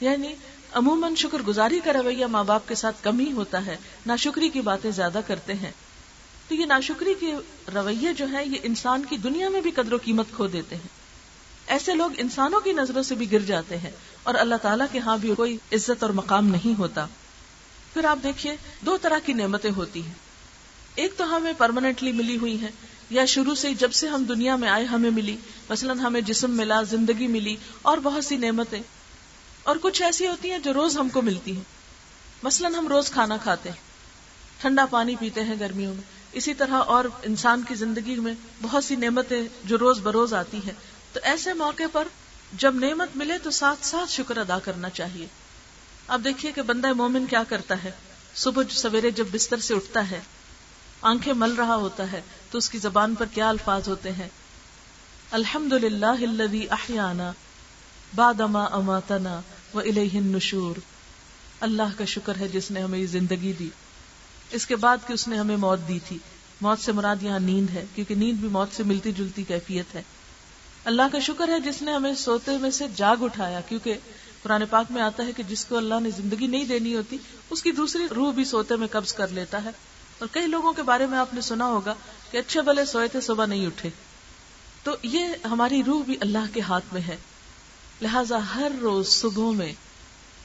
یعنی 0.00 0.34
عموماً 0.72 1.14
شکر 1.14 1.42
گزاری 1.42 1.80
کا 1.84 1.92
رویہ 1.92 2.26
ماں 2.26 2.44
باپ 2.44 2.68
کے 2.68 2.74
ساتھ 2.74 2.96
کم 3.02 3.18
ہی 3.18 3.32
ہوتا 3.32 3.66
ہے، 3.66 3.76
ناشکری 4.06 4.48
کی 4.48 4.60
باتیں 4.60 4.90
زیادہ 4.90 5.20
کرتے 5.26 5.54
ہیں۔ 5.54 5.70
تو 6.48 6.54
یہ 6.54 6.66
ناشکری 6.66 7.14
کے 7.20 7.34
رویے 7.74 8.12
جو 8.12 8.32
ہے 8.32 8.46
یہ 8.46 8.58
انسان 8.62 9.04
کی 9.04 9.16
دنیا 9.16 9.48
میں 9.48 9.60
بھی 9.60 9.70
قدر 9.70 9.92
و 9.92 9.98
قیمت 10.04 10.26
کھو 10.36 10.46
دیتے 10.46 10.76
ہیں۔ 10.76 10.88
ایسے 11.66 11.94
لوگ 11.94 12.10
انسانوں 12.16 12.60
کی 12.60 12.72
نظروں 12.72 13.02
سے 13.02 13.14
بھی 13.14 13.32
گر 13.32 13.38
جاتے 13.38 13.76
ہیں 13.76 13.90
اور 14.22 14.34
اللہ 14.34 14.54
تعالیٰ 14.62 14.86
کے 14.92 14.98
ہاں 14.98 15.18
بھی 15.18 15.34
کوئی 15.36 15.58
عزت 15.72 16.02
اور 16.02 16.10
مقام 16.10 16.46
نہیں 16.46 16.78
ہوتا۔ 16.78 17.06
پھر 17.94 18.04
آپ 18.04 18.18
دیکھیے، 18.22 18.56
دو 18.80 18.96
طرح 18.96 19.18
کی 19.24 19.32
نعمتیں 19.32 19.70
ہوتی 19.76 20.06
ہیں۔ 20.06 20.14
ایک 20.94 21.12
تو 21.16 21.36
ہمیں 21.36 21.52
پرماننٹلی 21.58 22.12
ملی 22.12 22.36
ہوئی 22.36 22.60
ہیں، 22.60 22.70
یا 23.10 23.24
شروع 23.24 23.54
سے 23.54 23.74
جب 23.74 23.92
سے 23.92 24.08
ہم 24.08 24.24
دنیا 24.24 24.56
میں 24.56 24.68
آئے 24.68 24.84
ہمیں 24.84 25.10
ملی۔ 25.10 25.36
مثلا 25.70 25.92
ہمیں 25.92 26.20
جسم 26.20 26.50
ملا، 26.50 26.82
زندگی 26.82 27.26
ملی 27.26 27.56
اور 27.82 27.98
بہت 27.98 28.24
سی 28.24 28.36
نعمتیں۔ 28.36 28.82
اور 29.66 29.76
کچھ 29.82 30.02
ایسی 30.02 30.28
ہوتی 30.28 30.50
ہیں 30.50 30.58
جو 30.58 30.74
روز 30.74 30.98
ہم 30.98 31.08
کو 31.08 31.22
ملتی 31.22 31.56
ہیں۔ 31.56 31.62
مثلا 32.42 32.68
ہم 32.68 32.88
روز 32.88 33.10
کھانا 33.10 33.36
کھاتے 33.36 33.68
ہیں۔ 33.68 33.76
ٹھنڈا 34.60 34.86
پانی 34.86 35.16
پیتے 35.16 35.44
ہیں 35.44 35.54
گرمیوں 35.60 35.94
میں۔ 35.94 36.02
اسی 36.32 36.54
طرح 36.54 36.74
اور 36.74 37.04
انسان 37.22 37.62
کی 37.68 37.74
زندگی 37.74 38.16
میں 38.16 38.34
بہت 38.62 38.84
سی 38.84 38.96
نعمتیں 38.96 39.48
جو 39.64 39.78
روز 39.78 39.98
بروز 40.02 40.34
آتی 40.34 40.56
ہیں۔ 40.56 40.72
تو 41.12 41.20
ایسے 41.22 41.52
موقع 41.52 41.82
پر 41.92 42.08
جب 42.52 42.74
نعمت 42.74 43.08
ملے 43.14 43.38
تو 43.38 43.50
ساتھ 43.50 43.86
ساتھ 43.86 44.10
شکر 44.10 44.36
ادا 44.36 44.58
کرنا 44.58 44.90
چاہیے۔ 44.90 45.26
اب 46.08 46.24
دیکھیے 46.24 46.52
کہ 46.52 46.62
بندہ 46.62 46.92
مومن 46.92 47.26
کیا 47.26 47.42
کرتا 47.48 47.84
ہے۔ 47.84 47.90
صبح 48.34 48.62
سویرے 48.70 49.10
جب 49.10 49.24
بستر 49.32 49.60
سے 49.60 49.74
اٹھتا 49.74 50.10
ہے، 50.10 50.20
آنکھیں 51.02 51.32
مل 51.32 51.52
رہا 51.52 51.74
ہوتا 51.74 52.12
ہے 52.12 52.20
تو 52.50 52.58
اس 52.58 52.70
کی 52.70 52.78
زبان 52.78 53.14
پر 53.14 53.26
کیا 53.26 53.48
الفاظ 53.48 53.88
ہوتے 53.88 54.12
ہیں؟ 54.12 54.28
الحمد 55.30 55.72
للہ 55.72 57.32
بادما 58.14 58.64
اماتنا 58.64 59.40
و 59.76 59.80
النشور۔ 59.80 60.80
اللہ 61.60 61.98
کا 61.98 62.04
شکر 62.04 62.36
ہے 62.36 62.48
جس 62.48 62.70
نے 62.70 62.80
ہمیں 62.80 62.98
یہ 62.98 63.06
زندگی 63.06 63.52
دی۔ 63.58 63.68
اس 64.50 64.66
کے 64.66 64.76
بعد 64.76 64.96
کہ 65.06 65.12
اس 65.12 65.28
نے 65.28 65.36
ہمیں 65.36 65.56
موت 65.56 65.78
دی 65.88 65.98
تھی۔ 66.08 66.18
موت 66.60 66.80
سے 66.80 66.92
مراد 66.92 67.16
یہاں 67.22 67.38
نیند 67.38 67.70
ہے، 67.70 67.84
کیونکہ 67.94 68.14
نیند 68.14 68.38
بھی 68.38 68.48
موت 68.48 68.76
سے 68.76 68.82
ملتی 68.82 69.12
جلتی 69.12 69.44
کیفیت 69.44 69.94
ہے۔ 69.94 70.02
اللہ 70.84 71.02
کا 71.12 71.18
شکر 71.18 71.48
ہے 71.48 71.60
جس 71.60 71.82
نے 71.82 71.92
ہمیں 71.92 72.14
سوتے 72.14 72.58
میں 72.58 72.70
سے 72.70 72.84
جاگ 72.96 73.22
اٹھایا، 73.22 73.60
کیونکہ 73.60 73.94
قرآن 74.42 74.62
پاک 74.70 74.86
میں 74.90 75.02
آتا 75.02 75.26
ہے 75.26 75.32
کہ 75.32 75.42
جس 75.42 75.64
کو 75.64 75.76
اللہ 75.76 75.94
نے 76.02 76.10
زندگی 76.16 76.46
نہیں 76.46 76.64
دینی 76.64 76.96
ہوتی، 76.96 77.16
اس 77.50 77.62
کی 77.62 77.70
دوسری 77.70 78.04
روح 78.16 78.32
بھی 78.32 78.44
سوتے 78.44 78.76
میں 78.76 78.88
قبض 78.90 79.12
کر 79.12 79.28
لیتا 79.28 79.64
ہے۔ 79.64 79.70
اور 80.18 80.28
کئی 80.32 80.46
لوگوں 80.46 80.72
کے 80.72 80.82
بارے 80.82 81.06
میں 81.06 81.18
آپ 81.18 81.34
نے 81.34 81.40
سنا 81.40 81.66
ہوگا 81.66 81.94
کہ 82.30 82.38
اچھے 82.38 82.62
بلے 82.62 82.84
سوئے 82.84 83.08
تھے، 83.08 83.20
صبح 83.20 83.46
نہیں 83.46 83.66
اٹھے۔ 83.66 83.90
تو 84.82 84.96
یہ 85.02 85.24
ہماری 85.44 85.82
روح 85.86 86.04
بھی 86.04 86.16
اللہ 86.20 86.54
کے 86.54 86.60
ہاتھ 86.60 86.84
میں 86.92 87.00
ہے۔ 87.00 87.16
لہذا 88.02 88.38
ہر 88.54 88.72
روز 88.80 89.08
صبح 89.08 89.52
میں 89.52 89.72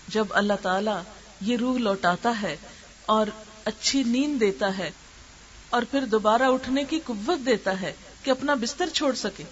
جب 0.08 0.26
اللہ 0.30 0.54
تعالی 0.62 0.92
یہ 1.42 1.58
روح 1.58 1.78
لوٹاتا 1.78 2.42
ہے 2.42 2.58
اور 3.06 3.28
اچھی 3.66 4.04
نیند 4.04 4.40
دیتا 4.40 4.78
ہے 4.78 4.92
اور 5.70 5.84
پھر 5.92 6.06
دوبارہ 6.06 6.44
اٹھنے 6.44 6.84
کی 6.84 7.00
قوت 7.06 7.46
دیتا 7.46 7.82
ہے 7.82 7.94
کہ 8.24 8.32
اپنا 8.32 8.54
بستر 8.54 8.90
چھوڑ 8.94 9.16
سکے، 9.16 9.44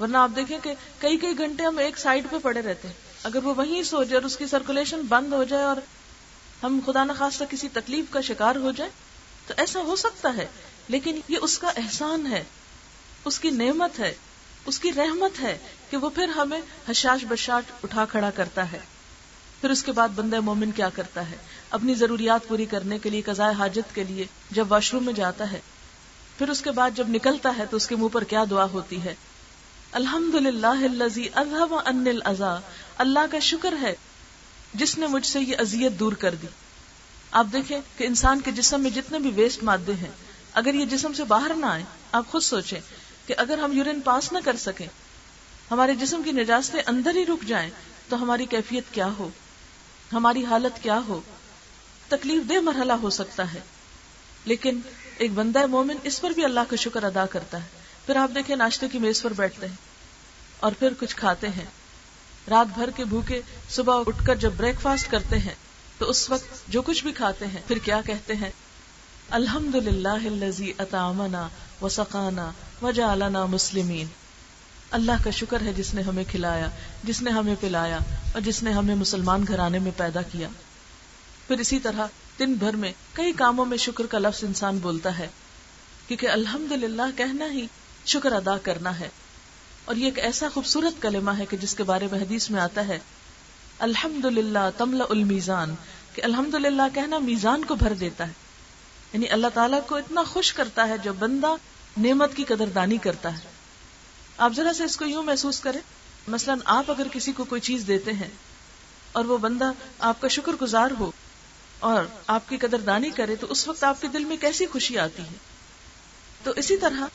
ورنہ 0.00 0.16
آپ 0.16 0.30
دیکھیں 0.36 0.58
کہ 0.62 0.74
کئی 0.98 1.16
کئی 1.16 1.38
گھنٹے 1.38 1.64
ہم 1.64 1.78
ایک 1.78 1.98
سائڈ 1.98 2.26
پہ 2.30 2.36
پڑے 2.42 2.62
رہتے 2.62 2.88
ہیں۔ 2.88 2.94
اگر 3.22 3.44
وہ 3.44 3.54
وہیں 3.56 3.82
سو 3.82 4.02
جائے 4.02 4.14
اور 4.14 4.22
اس 4.22 4.36
کی 4.36 4.46
سرکولیشن 4.46 5.00
بند 5.08 5.32
ہو 5.32 5.44
جائے 5.44 5.64
اور 5.64 5.76
ہم 6.62 6.80
خدا 6.86 7.04
نخواستہ 7.04 7.44
کسی 7.50 7.68
تکلیف 7.72 8.04
کا 8.10 8.20
شکار 8.20 8.56
ہو 8.56 8.72
جائے 8.72 8.90
تو 9.46 9.54
ایسا 9.56 9.80
ہو 9.80 9.96
سکتا 9.96 10.34
ہے۔ 10.36 10.46
لیکن 10.88 11.20
یہ 11.28 11.36
اس 11.42 11.58
کا 11.58 11.68
احسان 11.76 12.26
ہے، 12.26 12.44
اس 13.24 13.40
کی 13.40 13.50
نعمت 13.50 13.98
ہے، 13.98 14.14
اس 14.66 14.78
کی 14.78 14.92
رحمت 14.92 15.40
ہے 15.40 15.58
کہ 15.92 15.96
وہ 15.96 16.10
پھر 16.10 16.28
ہمیں 16.28 16.60
حشاش 16.88 17.24
بشاٹ 17.28 17.84
اٹھا 17.84 18.04
کھڑا 18.04 18.30
کرتا 18.30 18.72
ہے۔ 18.72 18.78
پھر 19.60 19.70
اس 19.70 19.82
کے 19.82 19.92
بعد 19.92 20.08
بندہ 20.08 20.40
مومن 20.40 20.70
کیا 20.70 20.88
کرتا 20.88 21.30
ہے؟ 21.30 21.36
اپنی 21.70 21.94
ضروریات 21.94 22.48
پوری 22.48 22.64
کرنے 22.64 22.98
کے 22.98 23.10
لیے، 23.10 23.22
قضاء 23.22 23.50
حاجت 23.50 23.94
کے 23.94 24.04
لیے 24.04 24.24
جب 24.50 24.66
واش 24.68 24.92
روم 24.92 25.04
میں 25.04 25.12
جاتا 25.12 25.52
ہے۔ 25.52 25.60
پھر 26.38 26.48
اس 26.48 26.60
کے 26.60 26.70
بعد 26.70 26.90
جب 26.94 27.08
نکلتا 27.08 27.54
ہے 27.58 27.66
تو 27.66 27.76
اس 27.76 27.86
کے 27.86 27.96
منہ 27.96 28.08
پر 28.08 28.24
کیا 28.24 28.44
دعا 28.50 28.64
ہوتی 28.64 29.04
ہے؟ 29.04 29.14
الحمد 29.92 30.34
للہ 30.34 30.88
اللہ 32.96 33.18
کا 33.30 33.38
شکر 33.38 33.74
ہے 33.82 33.94
جس 34.74 34.98
نے 34.98 35.06
مجھ 35.06 35.26
سے 35.26 35.40
یہ 35.40 35.56
اذیت 35.58 35.92
دور 35.92 36.12
کر 36.12 36.34
دی۔ 36.34 36.46
آپ 37.30 37.46
دیکھیں 37.52 37.80
کہ 37.96 38.04
انسان 38.04 38.40
کے 38.40 38.50
جسم 38.50 38.80
میں 38.80 38.90
جتنے 38.90 39.18
بھی 39.18 39.30
ویسٹ 39.34 39.62
مادے 39.62 39.92
ہیں، 39.92 40.10
اگر 40.52 40.74
یہ 40.74 40.84
جسم 40.84 41.12
سے 41.12 41.24
باہر 41.24 41.50
نہ 41.56 41.66
آئے 41.66 41.82
آپ 42.12 42.24
خود 42.30 42.42
سوچیں 42.42 42.80
کہ 43.26 43.34
اگر 43.38 43.58
ہم 43.58 43.72
یورین 43.72 44.00
پاس 44.00 44.32
نہ 44.32 44.38
کر 44.44 44.56
سکیں 44.56 44.86
ہمارے 45.70 45.94
جسم 45.94 46.22
کی 46.22 46.32
نجاستیں 46.32 46.82
اندر 46.86 47.14
ہی 47.14 47.26
رک 47.26 47.44
جائیں 47.46 47.70
تو 48.08 48.22
ہماری 48.22 48.46
کیفیت 48.46 48.84
کیا 48.92 49.08
ہو؟ 49.18 49.28
ہماری 50.12 50.44
حالت 50.44 50.82
کیا 50.82 51.00
ہو؟ 51.08 51.20
تکلیف 52.08 52.48
دہ 52.48 52.60
مرحلہ 52.60 52.92
ہو 52.92 53.10
سکتا 53.10 53.54
ہے۔ 53.54 53.60
لیکن 54.44 54.80
ایک 55.18 55.32
بندہ 55.32 55.66
مومن 55.66 55.96
اس 56.02 56.20
پر 56.20 56.30
بھی 56.30 56.44
اللہ 56.44 56.60
کا 56.68 56.76
شکر 56.76 57.02
ادا 57.02 57.26
کرتا 57.26 57.62
ہے۔ 57.62 57.68
پھر 58.06 58.16
آپ 58.16 58.30
دیکھیں 58.34 58.56
ناشتے 58.56 58.88
کی 58.88 58.98
میز 58.98 59.22
پر 59.22 59.32
بیٹھتے 59.32 59.66
ہیں 59.66 59.76
اور 60.60 60.72
پھر 60.78 60.92
کچھ 61.00 61.16
کھاتے 61.16 61.48
ہیں۔ 61.48 61.64
رات 62.50 62.74
بھر 62.74 62.90
کے 62.90 63.04
بھوکے 63.04 63.42
صبح 63.70 64.02
اٹھ 64.06 64.26
کر 64.26 64.34
جب 64.34 64.52
بریک 64.56 64.80
فاسٹ 64.80 65.10
کرتے 65.10 65.38
ہیں 65.38 65.54
تو 65.98 66.10
اس 66.10 66.30
وقت 66.30 66.68
جو 66.68 66.82
کچھ 66.82 67.02
بھی 67.02 67.12
کھاتے 67.12 67.46
ہیں، 67.46 67.60
پھر 67.66 67.78
کیا 67.78 68.00
کہتے 68.06 68.36
ہیں؟ 68.36 68.50
الحمد 69.30 69.74
للہ 69.74 70.60
اطامنا 70.78 71.48
و 71.82 71.88
سقانا 71.88 73.46
مسلمین۔ 73.46 74.06
اللہ 74.92 75.12
کا 75.24 75.30
شکر 75.30 75.60
ہے 75.60 75.72
جس 75.72 75.94
نے 75.94 76.02
ہمیں 76.02 76.24
کھلایا، 76.30 76.68
جس 77.04 77.22
نے 77.22 77.30
ہمیں 77.30 77.54
پلایا 77.60 77.98
اور 78.32 78.40
جس 78.40 78.62
نے 78.62 78.70
ہمیں 78.70 78.94
مسلمان 78.94 79.44
گھرانے 79.48 79.78
میں 79.78 79.92
پیدا 79.96 80.22
کیا۔ 80.22 80.48
پھر 81.46 81.58
اسی 81.58 81.78
طرح 81.78 82.06
دن 82.38 82.54
بھر 82.54 82.76
میں 82.76 82.92
کئی 83.12 83.32
کاموں 83.32 83.64
میں 83.64 83.76
شکر 83.76 84.06
کا 84.06 84.18
لفظ 84.18 84.44
انسان 84.44 84.78
بولتا 84.78 85.18
ہے، 85.18 85.28
کیونکہ 86.08 86.28
الحمد 86.28 86.72
للہ 86.72 87.02
کہنا 87.16 87.52
ہی 87.52 87.66
شکر 88.06 88.32
ادا 88.32 88.58
کرنا 88.58 89.00
ہے۔ 89.00 89.08
اور 89.84 89.96
یہ 89.96 90.04
ایک 90.04 90.18
ایسا 90.18 90.48
خوبصورت 90.54 91.02
کلمہ 91.02 91.30
ہے 91.38 91.46
کہ 91.46 91.56
جس 91.56 91.74
کے 91.74 91.82
بارے 91.82 92.08
میں 92.10 92.20
حدیث 92.20 92.50
میں 92.50 92.60
آتا 92.60 92.88
ہے 92.88 92.98
الحمد 93.78 94.24
للہ 94.24 94.70
تمل 94.76 95.02
المیزان، 95.08 95.74
کہ 96.14 96.22
الحمد 96.24 96.54
للہ 96.54 96.82
کہنا 96.94 97.18
میزان 97.18 97.64
کو 97.64 97.74
بھر 97.74 97.94
دیتا 97.94 98.26
ہے۔ 98.26 98.32
یعنی 99.12 99.28
اللہ 99.28 99.46
تعالیٰ 99.54 99.80
کو 99.86 99.96
اتنا 99.96 100.22
خوش 100.22 100.52
کرتا 100.52 100.88
ہے 100.88 100.98
جو 100.98 101.12
بندہ 101.12 101.54
نعمت 101.98 102.34
کی 102.34 102.44
قدر 102.44 102.66
دانی 102.66 102.96
کرتا 102.96 103.38
ہے۔ 103.38 103.51
آپ 104.38 104.52
ذرا 104.56 104.72
سے 104.72 104.84
اس 104.84 104.96
کو 104.96 105.04
یوں 105.04 105.22
محسوس 105.22 105.60
کریں، 105.60 105.80
مثلا 106.28 106.54
آپ 106.64 106.90
اگر 106.90 107.06
کسی 107.12 107.32
کو 107.32 107.44
کوئی 107.44 107.60
چیز 107.60 107.84
دیتے 107.86 108.12
ہیں 108.12 108.30
اور 109.12 109.24
وہ 109.24 109.38
بندہ 109.38 109.72
آپ 109.98 110.20
کا 110.20 110.28
شکر 110.28 110.52
گزار 110.62 110.90
ہو 110.98 111.10
اور 111.78 112.04
آپ 112.26 112.48
کی 112.48 112.56
قدر 112.56 112.80
دانی 112.80 113.10
کرے، 113.10 113.36
تو 113.36 113.46
اس 113.50 113.68
وقت 113.68 113.84
آپ 113.84 114.00
کے 114.00 114.08
دل 114.08 114.24
میں 114.24 114.36
کیسی 114.36 114.66
خوشی 114.66 114.98
آتی 114.98 115.22
ہے؟ 115.22 115.36
تو 116.42 116.52
اسی 116.56 116.76
طرح 116.76 117.06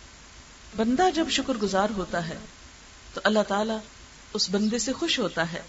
بندہ 0.75 1.03
جب 1.15 1.30
شکر 1.30 1.53
گزار 1.53 1.89
ہوتا 1.97 2.30
ہے، 2.30 2.38
تو 3.13 3.21
اللہ 3.23 3.39
تعالیٰ 3.47 3.80
اس 4.34 4.49
بندے 4.49 4.80
سے 4.80 4.93
خوش 4.93 5.19
ہوتا 5.19 5.53
ہے۔ 5.53 5.62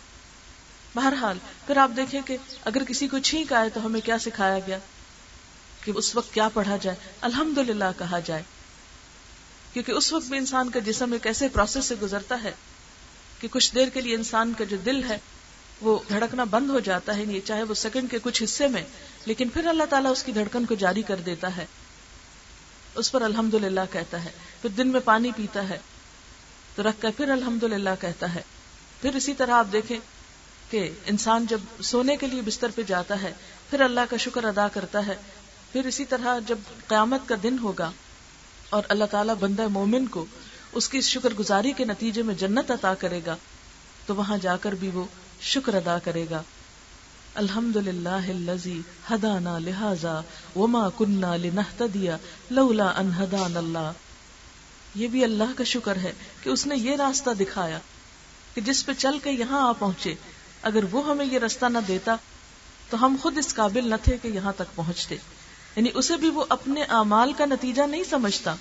بہرحال 0.94 1.38
پھر 1.66 1.76
آپ 1.76 1.90
دیکھیں 1.96 2.20
کہ 2.26 2.36
اگر 2.64 2.84
کسی 2.84 3.08
کو 3.08 3.18
چھینک 3.18 3.52
آئے 3.52 3.70
تو 3.70 3.86
ہمیں 3.86 4.00
کیا 4.00 4.18
سکھایا 4.18 4.58
گیا؟ 4.58 4.78
کہ 5.84 5.92
اس 5.94 6.16
وقت 6.16 6.34
کیا 6.34 6.48
پڑھا 6.48 6.76
جائے؟ 6.76 6.96
الحمد 7.20 7.70
کہا 7.98 8.18
جائے۔ 8.20 8.42
کیونکہ 9.78 9.92
اس 9.92 10.12
وقت 10.12 10.26
بھی 10.26 10.38
انسان 10.38 10.70
کا 10.70 10.78
جسم 10.78 11.12
ایک 11.12 11.26
ایسے 11.26 11.48
پروسیس 11.48 11.84
سے 11.84 11.94
گزرتا 12.02 12.42
ہے 12.42 12.52
کہ 13.40 13.48
کچھ 13.50 13.74
دیر 13.74 13.88
کے 13.88 14.00
لیے 14.00 14.14
انسان 14.14 14.52
کا 14.58 14.64
جو 14.64 14.76
دل 14.76 15.02
ہے 15.02 15.18
وہ 15.80 15.98
دھڑکنا 16.08 16.44
بند 16.44 16.70
ہو 16.70 16.80
جاتا 16.80 17.16
ہے 17.16 17.24
نہیں 17.24 17.46
چاہے 17.46 17.62
وہ 17.62 17.74
سیکنڈ 17.74 18.10
کے 18.10 18.18
کچھ 18.22 18.42
حصے 18.42 18.68
میں، 18.68 18.82
لیکن 19.26 19.48
پھر 19.48 19.66
اللہ 19.66 19.82
تعالیٰ 19.90 20.10
اس 20.10 20.22
کی 20.22 20.32
دھڑکن 20.32 20.64
کو 20.64 20.74
جاری 20.74 21.02
کر 21.02 21.16
دیتا 21.16 21.56
ہے۔ 21.56 21.66
اس 22.94 23.12
پر 23.12 23.22
الحمد 23.22 23.54
للہ 23.54 23.80
کہتا 23.92 24.24
ہے۔ 24.24 24.30
پھر 24.62 24.70
دن 24.70 24.88
میں 24.88 25.00
پانی 25.04 25.30
پیتا 25.36 25.68
ہے، 25.68 25.78
تو 26.74 26.82
رکھ 26.82 27.02
کر 27.02 27.10
پھر 27.16 27.30
الحمد 27.30 27.62
للہ 27.62 27.90
کہتا 28.00 28.34
ہے۔ 28.34 28.42
پھر 29.02 29.14
اسی 29.14 29.34
طرح 29.34 29.52
آپ 29.52 29.66
دیکھیں 29.72 29.98
کہ 30.70 30.90
انسان 31.06 31.46
جب 31.46 31.60
سونے 31.82 32.16
کے 32.16 32.26
لیے 32.26 32.42
بستر 32.42 32.70
پہ 32.74 32.82
جاتا 32.82 33.22
ہے، 33.22 33.32
پھر 33.70 33.80
اللہ 33.80 34.00
کا 34.10 34.16
شکر 34.16 34.44
ادا 34.44 34.68
کرتا 34.68 35.06
ہے۔ 35.06 35.14
پھر 35.72 35.86
اسی 35.86 36.04
طرح 36.04 36.38
جب 36.46 36.58
قیامت 36.86 37.20
کا 37.26 37.34
دن 37.42 37.56
ہوگا 37.58 37.90
اور 38.70 38.82
اللہ 38.88 39.04
تعالیٰ 39.04 39.34
بندہ 39.34 39.68
مومن 39.68 40.06
کو 40.06 40.26
اس 40.72 40.88
کی 40.88 41.00
شکر 41.00 41.34
گزاری 41.38 41.72
کے 41.72 41.84
نتیجے 41.84 42.22
میں 42.22 42.34
جنت 42.34 42.70
عطا 42.70 42.94
کرے 42.94 43.20
گا، 43.26 43.36
تو 44.06 44.14
وہاں 44.14 44.38
جا 44.38 44.56
کر 44.56 44.72
بھی 44.72 44.90
وہ 44.94 45.04
شکر 45.40 45.74
ادا 45.74 45.98
کرے 45.98 46.26
گا۔ 46.30 46.42
الحمد 47.34 47.76
للہ 47.76 48.54
ہدانا 49.10 49.58
لہذا 49.58 50.20
وما 50.56 50.88
کنہ 50.98 51.26
لنہتدیا 51.26 52.16
لولا 52.50 52.92
ان 52.96 53.10
ہدان 53.20 53.56
اللہ۔ 53.56 53.92
یہ 54.94 55.08
بھی 55.08 55.24
اللہ 55.24 55.52
کا 55.56 55.64
شکر 55.64 55.96
ہے 55.96 56.12
کہ 56.42 56.48
اس 56.48 56.66
نے 56.66 56.76
یہ 56.76 56.96
راستہ 56.96 57.30
دکھایا 57.30 57.78
کہ 58.54 58.60
جس 58.60 58.86
پہ 58.86 58.92
چل 58.92 59.18
کے 59.18 59.30
یہاں 59.30 59.68
آ 59.68 59.72
پہنچے۔ 59.72 60.14
اگر 60.62 60.84
وہ 60.90 61.06
ہمیں 61.06 61.26
یہ 61.26 61.38
راستہ 61.38 61.66
نہ 61.66 61.78
دیتا 61.88 62.16
تو 62.90 63.06
ہم 63.06 63.16
خود 63.22 63.38
اس 63.38 63.54
قابل 63.54 63.90
نہ 63.90 63.94
تھے 64.02 64.16
کہ 64.22 64.28
یہاں 64.28 64.52
تک 64.56 64.76
پہنچتے۔ 64.76 65.16
یعنی 65.78 65.90
اسے 65.94 66.16
بھی 66.16 66.30
وہ 66.30 66.44
اپنے 66.48 66.82
اعمال 66.82 67.32
کا 67.32 67.44
نتیجہ 67.44 67.82
نہیں 67.82 68.04
سمجھتا۔ 68.10 68.54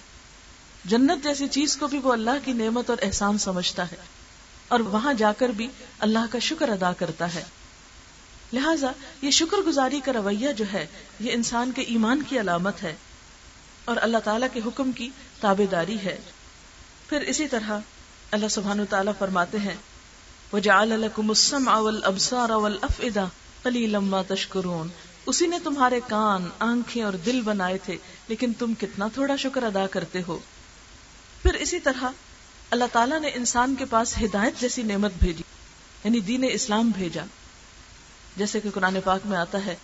جنت 0.86 1.24
جیسی 1.24 1.48
چیز 1.48 1.78
کو 1.78 1.88
بھی 1.88 2.00
وہ 2.04 2.14
اللہ 2.14 2.46
کی 2.46 2.54
نعمت 2.54 2.90
اور 2.90 2.98
احسان 3.02 3.38
سمجھتا 3.38 3.92
ہے۔ 3.92 3.96
اور 4.68 4.80
وہاں 4.80 5.14
جا 5.14 5.34
کر 5.34 5.50
بھی 5.50 5.68
اللہ 6.00 6.20
کا 6.32 6.40
شکر 6.40 6.70
ادا 6.70 6.94
کرتا 6.94 7.34
ہے۔ 7.34 7.44
لہذا 8.54 8.92
یہ 9.22 9.32
شکر 9.32 9.58
گزاری 9.58 10.00
کا 10.00 10.14
رویہ 10.14 10.54
جو 10.54 10.66
ہے، 10.74 10.88
یہ 11.20 11.32
انسان 11.34 11.72
کے 11.72 11.82
ایمان 11.82 12.24
کی 12.30 12.40
علامت 12.40 12.84
ہے۔ 12.84 12.96
اور 13.86 13.98
اللہ 14.02 14.18
تعالیٰ 14.24 14.48
کے 14.54 14.60
حکم 14.66 14.92
کی 14.92 15.10
تابے 15.40 15.66
داری 15.66 15.98
ہے۔ 16.00 16.20
پھر 17.10 17.22
اسی 17.22 17.48
طرح 17.48 17.80
اللہ 18.32 18.48
سبحان 18.48 18.86
تعالیٰ 18.86 19.14
فرماتے 19.20 19.58
ہیں 19.60 19.76
وہ 20.52 20.60
تشکرون 24.28 24.88
اسی 25.28 25.48
نے 25.48 25.60
تمہارے 25.64 26.00
کان، 26.08 26.50
آنکھیں 26.60 27.04
اور 27.04 27.14
دل 27.14 27.42
بنائے 27.42 27.78
تھے، 27.78 27.98
لیکن 28.28 28.54
تم 28.54 28.74
کتنا 28.80 29.08
تھوڑا 29.14 29.36
شکر 29.36 29.64
ادا 29.64 29.88
کرتے 29.88 30.22
ہو۔ 30.28 30.40
پھر 31.42 31.54
اسی 31.54 31.80
طرح 31.80 32.04
اللہ 32.72 32.84
تعالیٰ 32.92 33.20
نے 33.20 33.28
انسان 33.28 33.76
کے 33.76 33.86
پاس 33.86 34.18
ہدایت 34.18 34.62
جیسی 34.62 34.84
نعمت 34.84 35.12
بھیجی 35.20 35.44
یعنی 36.04 36.20
دین 36.20 36.46
اسلام 36.52 36.90
بھیجا۔ 36.90 37.24
جیسے 38.38 38.60
کہ 38.60 38.70
قرآن 38.70 38.98
پاک 39.04 39.22
میں 39.26 39.38
آتا 39.38 39.66
ہے 39.66 39.76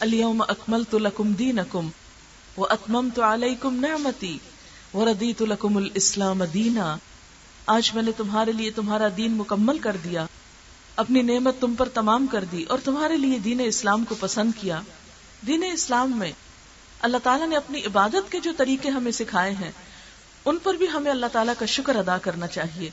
الم 0.00 0.42
اکمل 0.48 0.84
تو 0.90 0.98
لکم 0.98 1.32
دین 1.32 1.58
اکم 1.58 3.08
علیکم 3.22 3.74
نعمتی 3.74 4.38
وہ 4.92 5.04
ردی 5.04 5.32
تو 5.32 5.46
لکم 5.46 5.76
الاسلام 5.76 6.44
دینا۔ 6.44 6.96
آج 7.66 7.94
میں 7.94 8.02
نے 8.02 8.12
تمہارے 8.16 8.52
لیے 8.52 8.70
تمہارا 8.70 9.08
دین 9.16 9.32
مکمل 9.32 9.78
کر 9.78 9.96
دیا۔ 10.04 10.26
اپنی 10.96 11.22
نعمت 11.22 11.60
تم 11.60 11.74
پر 11.74 11.88
تمام 11.88 12.26
کر 12.26 12.44
دی 12.44 12.62
اور 12.62 12.78
تمہارے 12.84 13.16
لیے 13.16 13.38
دین 13.38 13.60
اسلام 13.64 14.04
کو 14.04 14.14
پسند 14.20 14.52
کیا۔ 14.60 14.80
دین 15.46 15.64
اسلام 15.72 16.18
میں 16.18 16.32
اللہ 17.00 17.16
تعالیٰ 17.22 17.48
نے 17.48 17.56
اپنی 17.56 17.80
عبادت 17.86 18.32
کے 18.32 18.40
جو 18.40 18.52
طریقے 18.56 18.88
ہمیں 18.88 19.12
سکھائے 19.12 19.52
ہیں، 19.52 19.72
ان 20.44 20.58
پر 20.62 20.74
بھی 20.74 20.86
ہمیں 20.94 21.10
اللہ 21.10 21.26
تعالیٰ 21.32 21.54
کا 21.58 21.66
شکر 21.66 21.96
ادا 21.96 22.18
کرنا 22.18 22.46
چاہیے۔ 22.46 22.90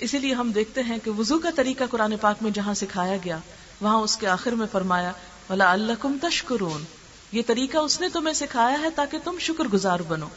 اسی 0.00 0.18
لیے 0.18 0.34
ہم 0.34 0.52
دیکھتے 0.52 0.82
ہیں 0.82 0.98
کہ 1.04 1.10
وضو 1.10 1.38
کا 1.38 1.50
طریقہ 1.56 1.84
قرآن 1.90 2.16
پاک 2.20 2.36
میں 2.40 2.50
جہاں 2.50 2.74
سکھایا 2.74 3.16
گیا، 3.24 3.38
وہاں 3.80 3.96
اس 3.96 4.16
کے 4.16 4.26
آخر 4.26 4.52
میں 4.52 4.66
فرمایا 4.72 5.12
ولا 5.50 5.72
اللہ 5.72 5.92
کم 6.00 6.16
تشکرون 6.22 6.84
یہ 7.32 7.42
طریقہ 7.46 7.78
اس 7.78 8.00
نے 8.00 8.08
تمہیں 8.08 8.34
سکھایا 8.34 8.80
ہے 8.80 8.90
تاکہ 8.90 9.18
تم 9.24 9.36
شکر 9.40 9.64
گزار 9.64 10.00
بنو۔ 10.00 10.28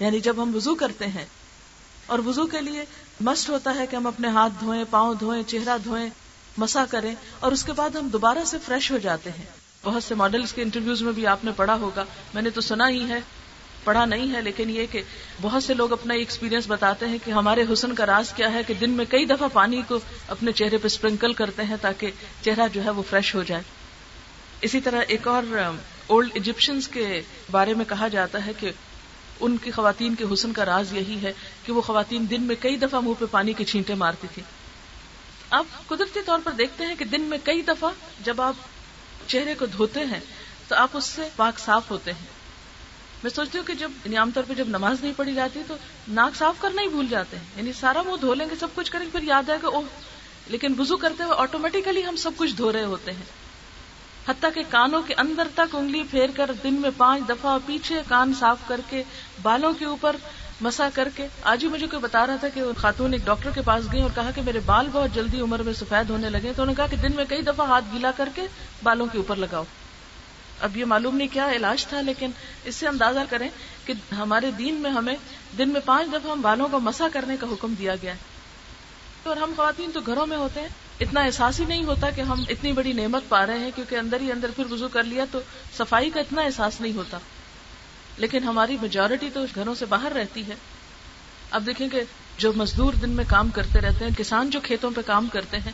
یعنی 0.00 0.20
جب 0.20 0.42
ہم 0.42 0.56
وضو 0.56 0.74
کرتے 0.74 1.06
ہیں 1.06 1.24
اور 2.06 2.18
وضو 2.18 2.46
کے 2.46 2.60
لیے 2.60 2.84
مسٹ 3.20 3.50
ہوتا 3.50 3.74
ہے 3.74 3.86
کہ 3.86 3.96
ہم 3.96 4.06
اپنے 4.06 4.28
ہاتھ 4.28 4.52
دھوئیں، 4.60 4.84
پاؤں 4.90 5.14
دھوئیں، 5.14 5.42
چہرہ 5.42 5.78
دھوئیں، 5.84 6.08
مسا 6.56 6.84
کریں 6.90 7.14
اور 7.40 7.52
اس 7.52 7.64
کے 7.64 7.72
بعد 7.72 7.90
ہم 7.90 8.08
دوبارہ 8.08 8.44
سے 8.46 8.56
فریش 8.64 8.90
ہو 8.90 8.98
جاتے 8.98 9.30
ہیں۔ 9.30 9.44
بہت 9.84 10.02
سے 10.02 10.14
ماڈلز 10.14 10.52
کے 10.52 10.62
انٹرویوز 10.62 11.02
میں 11.02 11.12
بھی 11.12 11.26
آپ 11.26 11.44
نے 11.44 11.50
پڑھا 11.56 11.74
ہوگا۔ 11.74 12.04
میں 12.34 12.42
نے 12.42 12.50
تو 12.50 12.60
سنا 12.60 12.88
ہی 12.88 13.08
ہے، 13.08 13.20
پڑھا 13.84 14.04
نہیں 14.04 14.32
ہے، 14.32 14.42
لیکن 14.42 14.70
یہ 14.70 14.86
کہ 14.90 15.02
بہت 15.40 15.62
سے 15.62 15.74
لوگ 15.74 15.92
اپنا 15.92 16.14
ایکسپیرینس 16.14 16.64
بتاتے 16.66 17.06
ہیں 17.06 17.18
کہ 17.24 17.30
ہمارے 17.30 17.64
حسن 17.72 17.94
کا 17.94 18.06
راز 18.06 18.32
کیا 18.32 18.52
ہے 18.52 18.62
کہ 18.62 18.74
دن 18.74 18.90
میں 18.90 19.04
کئی 19.08 19.24
دفعہ 19.24 19.48
پانی 19.52 19.82
کو 19.88 19.98
اپنے 20.28 20.52
چہرے 20.52 20.78
پہ 20.78 20.86
اسپرنکل 20.86 21.32
کرتے 21.32 21.62
ہیں 21.62 21.76
تاکہ 21.80 22.10
چہرہ 22.42 22.68
جو 22.72 22.84
ہے 22.84 22.90
وہ 22.90 23.02
فریش 23.10 23.34
ہو 23.34 23.42
جائے۔ 23.42 23.62
اسی 24.60 24.80
طرح 24.80 25.02
ایک 25.08 25.28
اور 25.28 25.42
um, 25.42 25.76
اولڈ 26.06 26.30
ایجپشنس 26.34 26.88
کے 26.88 27.22
بارے 27.50 27.74
میں 27.74 27.84
کہا 27.84 28.08
جاتا 28.08 28.46
ہے 28.46 28.52
کہ 28.58 28.70
ان 29.40 29.56
کی 29.56 29.70
خواتین 29.70 30.14
کے 30.14 30.24
حسن 30.32 30.52
کا 30.52 30.64
راز 30.64 30.92
یہی 30.92 31.18
ہے 31.22 31.32
کہ 31.66 31.72
وہ 31.72 31.80
خواتین 31.80 32.30
دن 32.30 32.42
میں 32.42 32.56
کئی 32.60 32.76
دفعہ 32.76 33.00
منہ 33.00 33.12
پہ 33.18 33.24
پانی 33.30 33.52
کے 33.52 33.64
چھینٹے 33.64 33.94
مارتی 33.94 34.26
تھی 34.34 34.42
آپ 35.50 35.66
قدرتی 35.86 36.20
طور 36.26 36.38
پر 36.44 36.52
دیکھتے 36.52 36.84
ہیں 36.86 36.94
کہ 36.94 37.04
دن 37.04 37.22
میں 37.22 37.38
کئی 37.44 37.62
دفعہ 37.62 37.90
جب 38.20 38.40
آپ 38.40 38.54
چہرے 39.26 39.54
کو 39.54 39.66
دھوتے 39.66 40.00
ہیں 40.00 40.20
تو 40.68 40.74
آپ 40.74 40.88
اس 40.92 41.04
سے 41.04 41.28
پاک 41.36 41.58
صاف 41.58 41.90
ہوتے 41.90 42.12
ہیں۔ 42.12 42.26
میں 43.22 43.30
سوچتی 43.30 43.58
ہوں 43.58 43.64
کہ 43.64 43.74
جب 43.74 43.90
یعنی 44.04 44.16
عام 44.16 44.30
طور 44.34 44.42
پہ 44.48 44.54
جب 44.54 44.68
نماز 44.68 45.00
نہیں 45.02 45.12
پڑھی 45.16 45.34
جاتی 45.34 45.62
تو 45.68 45.76
ناک 46.08 46.36
صاف 46.36 46.54
کرنا 46.60 46.82
ہی 46.82 46.88
بھول 46.88 47.06
جاتے 47.08 47.36
ہیں۔ 47.36 47.44
یعنی 47.56 47.72
سارا 47.72 48.02
منہ 48.02 48.16
دھو 48.20 48.34
لیں 48.34 48.46
گے، 48.50 48.54
سب 48.60 48.68
کچھ 48.74 48.92
کریں 48.92 49.06
گے، 49.06 49.10
پھر 49.10 49.22
یاد 49.22 49.48
ہے 49.48 49.54
کہ 49.60 49.66
اوہ، 49.66 49.82
لیکن 50.46 50.74
وزو 50.78 50.96
کرتے 50.96 51.22
ہوئے 51.22 51.34
آٹومیٹیکلی 51.38 52.04
ہم 52.04 52.16
سب 52.16 52.30
کچھ 52.36 52.54
دھو 52.56 52.72
رہے 52.72 52.84
ہوتے 52.84 53.12
ہیں۔ 53.12 53.45
حتیٰ 54.28 54.50
کہ 54.54 54.62
کانوں 54.68 55.02
کے 55.02 55.14
اندر 55.14 55.48
تک 55.54 55.74
انگلی 55.74 56.02
پھیر 56.10 56.26
کر 56.34 56.50
دن 56.62 56.74
میں 56.74 56.90
پانچ 56.96 57.28
دفعہ 57.28 57.58
پیچھے 57.66 58.02
کان 58.08 58.32
صاف 58.38 58.58
کر 58.66 58.80
کے 58.88 59.02
بالوں 59.42 59.72
کے 59.72 59.84
اوپر 59.84 60.16
مسا 60.60 60.88
کر 60.94 61.08
کے 61.16 61.26
آج 61.42 61.64
ہی 61.64 61.68
مجھے 61.68 61.86
کوئی 61.86 62.02
بتا 62.02 62.26
رہا 62.26 62.36
تھا 62.36 62.48
کہ 62.48 62.62
خاتون 62.76 63.12
ایک 63.12 63.24
ڈاکٹر 63.24 63.50
کے 63.54 63.60
پاس 63.64 63.92
گئی 63.92 64.02
اور 64.02 64.10
کہا 64.14 64.30
کہ 64.34 64.42
میرے 64.42 64.60
بال 64.66 64.88
بہت 64.92 65.14
جلدی 65.14 65.40
عمر 65.40 65.62
میں 65.62 65.72
سفید 65.72 66.10
ہونے 66.10 66.30
لگے 66.30 66.52
تو 66.56 66.62
انہوں 66.62 66.66
نے 66.66 66.74
کہا 66.74 66.86
کہ 66.86 66.96
دن 66.96 67.16
میں 67.16 67.24
کئی 67.28 67.42
دفعہ 67.42 67.66
ہاتھ 67.66 67.84
گیلا 67.92 68.10
کر 68.10 68.28
کے 68.34 68.42
بالوں 68.82 69.06
کے 69.12 69.18
اوپر 69.18 69.36
لگاؤ۔ 69.36 69.64
اب 70.60 70.76
یہ 70.76 70.84
معلوم 70.84 71.16
نہیں 71.16 71.28
کیا 71.32 71.50
علاج 71.52 71.86
تھا، 71.86 72.00
لیکن 72.00 72.30
اس 72.64 72.76
سے 72.76 72.88
اندازہ 72.88 73.20
کریں 73.28 73.48
کہ 73.84 74.14
ہمارے 74.14 74.50
دین 74.50 74.74
میں 74.74 74.90
ہمیں 74.90 75.16
دن 75.58 75.68
میں 75.68 75.80
پانچ 75.84 76.08
دفعہ 76.12 76.32
ہم 76.32 76.40
بالوں 76.40 76.68
کو 76.70 76.80
مسا 76.80 77.06
کرنے 77.12 77.36
کا 77.36 77.46
حکم 77.52 77.74
دیا 77.78 77.94
گیا 78.02 78.12
ہے۔ 78.12 78.18
اور 79.22 79.36
ہم 79.36 79.52
خواتین 79.56 79.90
تو 79.90 80.00
گھروں 80.06 80.26
میں 80.26 80.36
ہوتے 80.36 80.60
ہیں۔ 80.60 80.68
اتنا 81.00 81.20
احساس 81.20 81.60
ہی 81.60 81.64
نہیں 81.64 81.84
ہوتا 81.84 82.10
کہ 82.10 82.20
ہم 82.20 82.44
اتنی 82.48 82.72
بڑی 82.72 82.92
نعمت 82.92 83.22
پا 83.28 83.46
رہے 83.46 83.58
ہیں، 83.58 83.70
کیونکہ 83.74 83.94
اندر 83.94 84.20
ہی 84.20 84.32
اندر 84.32 84.50
پھر 84.56 84.72
وضو 84.72 84.88
کر 84.88 85.02
لیا 85.02 85.24
تو 85.30 85.38
صفائی 85.78 86.10
کا 86.10 86.20
اتنا 86.20 86.42
احساس 86.42 86.80
نہیں 86.80 86.92
ہوتا۔ 86.92 87.18
لیکن 88.16 88.42
ہماری 88.42 88.76
میجورٹی 88.82 89.30
تو 89.34 89.44
گھروں 89.54 89.74
سے 89.74 89.86
باہر 89.86 90.12
رہتی 90.12 90.48
ہے۔ 90.48 90.54
اب 91.50 91.66
دیکھیں 91.66 91.88
کہ 91.88 92.02
جو 92.38 92.52
مزدور 92.56 92.92
دن 92.92 93.10
میں 93.10 93.24
کام 93.28 93.50
کرتے 93.50 93.80
رہتے 93.80 94.04
ہیں، 94.04 94.18
کسان 94.18 94.50
جو 94.50 94.60
کھیتوں 94.60 94.90
پہ 94.96 95.00
کام 95.06 95.28
کرتے 95.32 95.58
ہیں، 95.58 95.72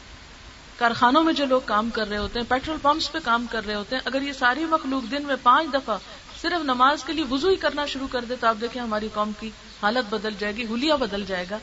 کارخانوں 0.79 1.23
میں 1.23 1.33
جو 1.33 1.47
لوگ 1.47 1.61
کام 1.65 1.91
کر 1.91 2.09
رہے 2.09 2.17
ہوتے 2.17 2.39
ہیں 2.39 2.47
پیٹرول 2.51 2.79
پمپس 2.83 3.13
پہ 3.13 3.19
کام 3.25 3.47
کر 3.51 3.67
رہے 3.67 3.75
ہوتے 3.75 3.97
ہیں، 3.97 4.03
اگر 4.05 4.23
یہ 4.23 4.33
ساری 4.33 4.65
مخلوق 4.65 5.11
دن 5.11 5.23
میں 5.23 5.37
پانچ 5.43 5.75
دفعہ 5.75 5.99
صرف 6.43 6.65
نماز 6.65 7.05
کے 7.05 7.13
لیے 7.13 7.25
وضو 7.31 7.49
ہی 7.49 7.57
کرنا 7.57 7.87
شروع 7.87 8.09
کر 8.13 8.25
دے 8.25 8.35
تو 8.41 8.47
آپ 8.47 8.57
دیکھیں 8.61 8.83
ہماری 8.83 9.09
قوم 9.15 9.31
کی 9.41 9.51
حالت 9.83 10.15
بدل 10.15 10.35
جائے 10.39 10.57
گی 10.57 10.67
ہولیا 10.67 10.97
بدل 10.97 11.25
جائے 11.27 11.45
گا۔ 11.51 11.59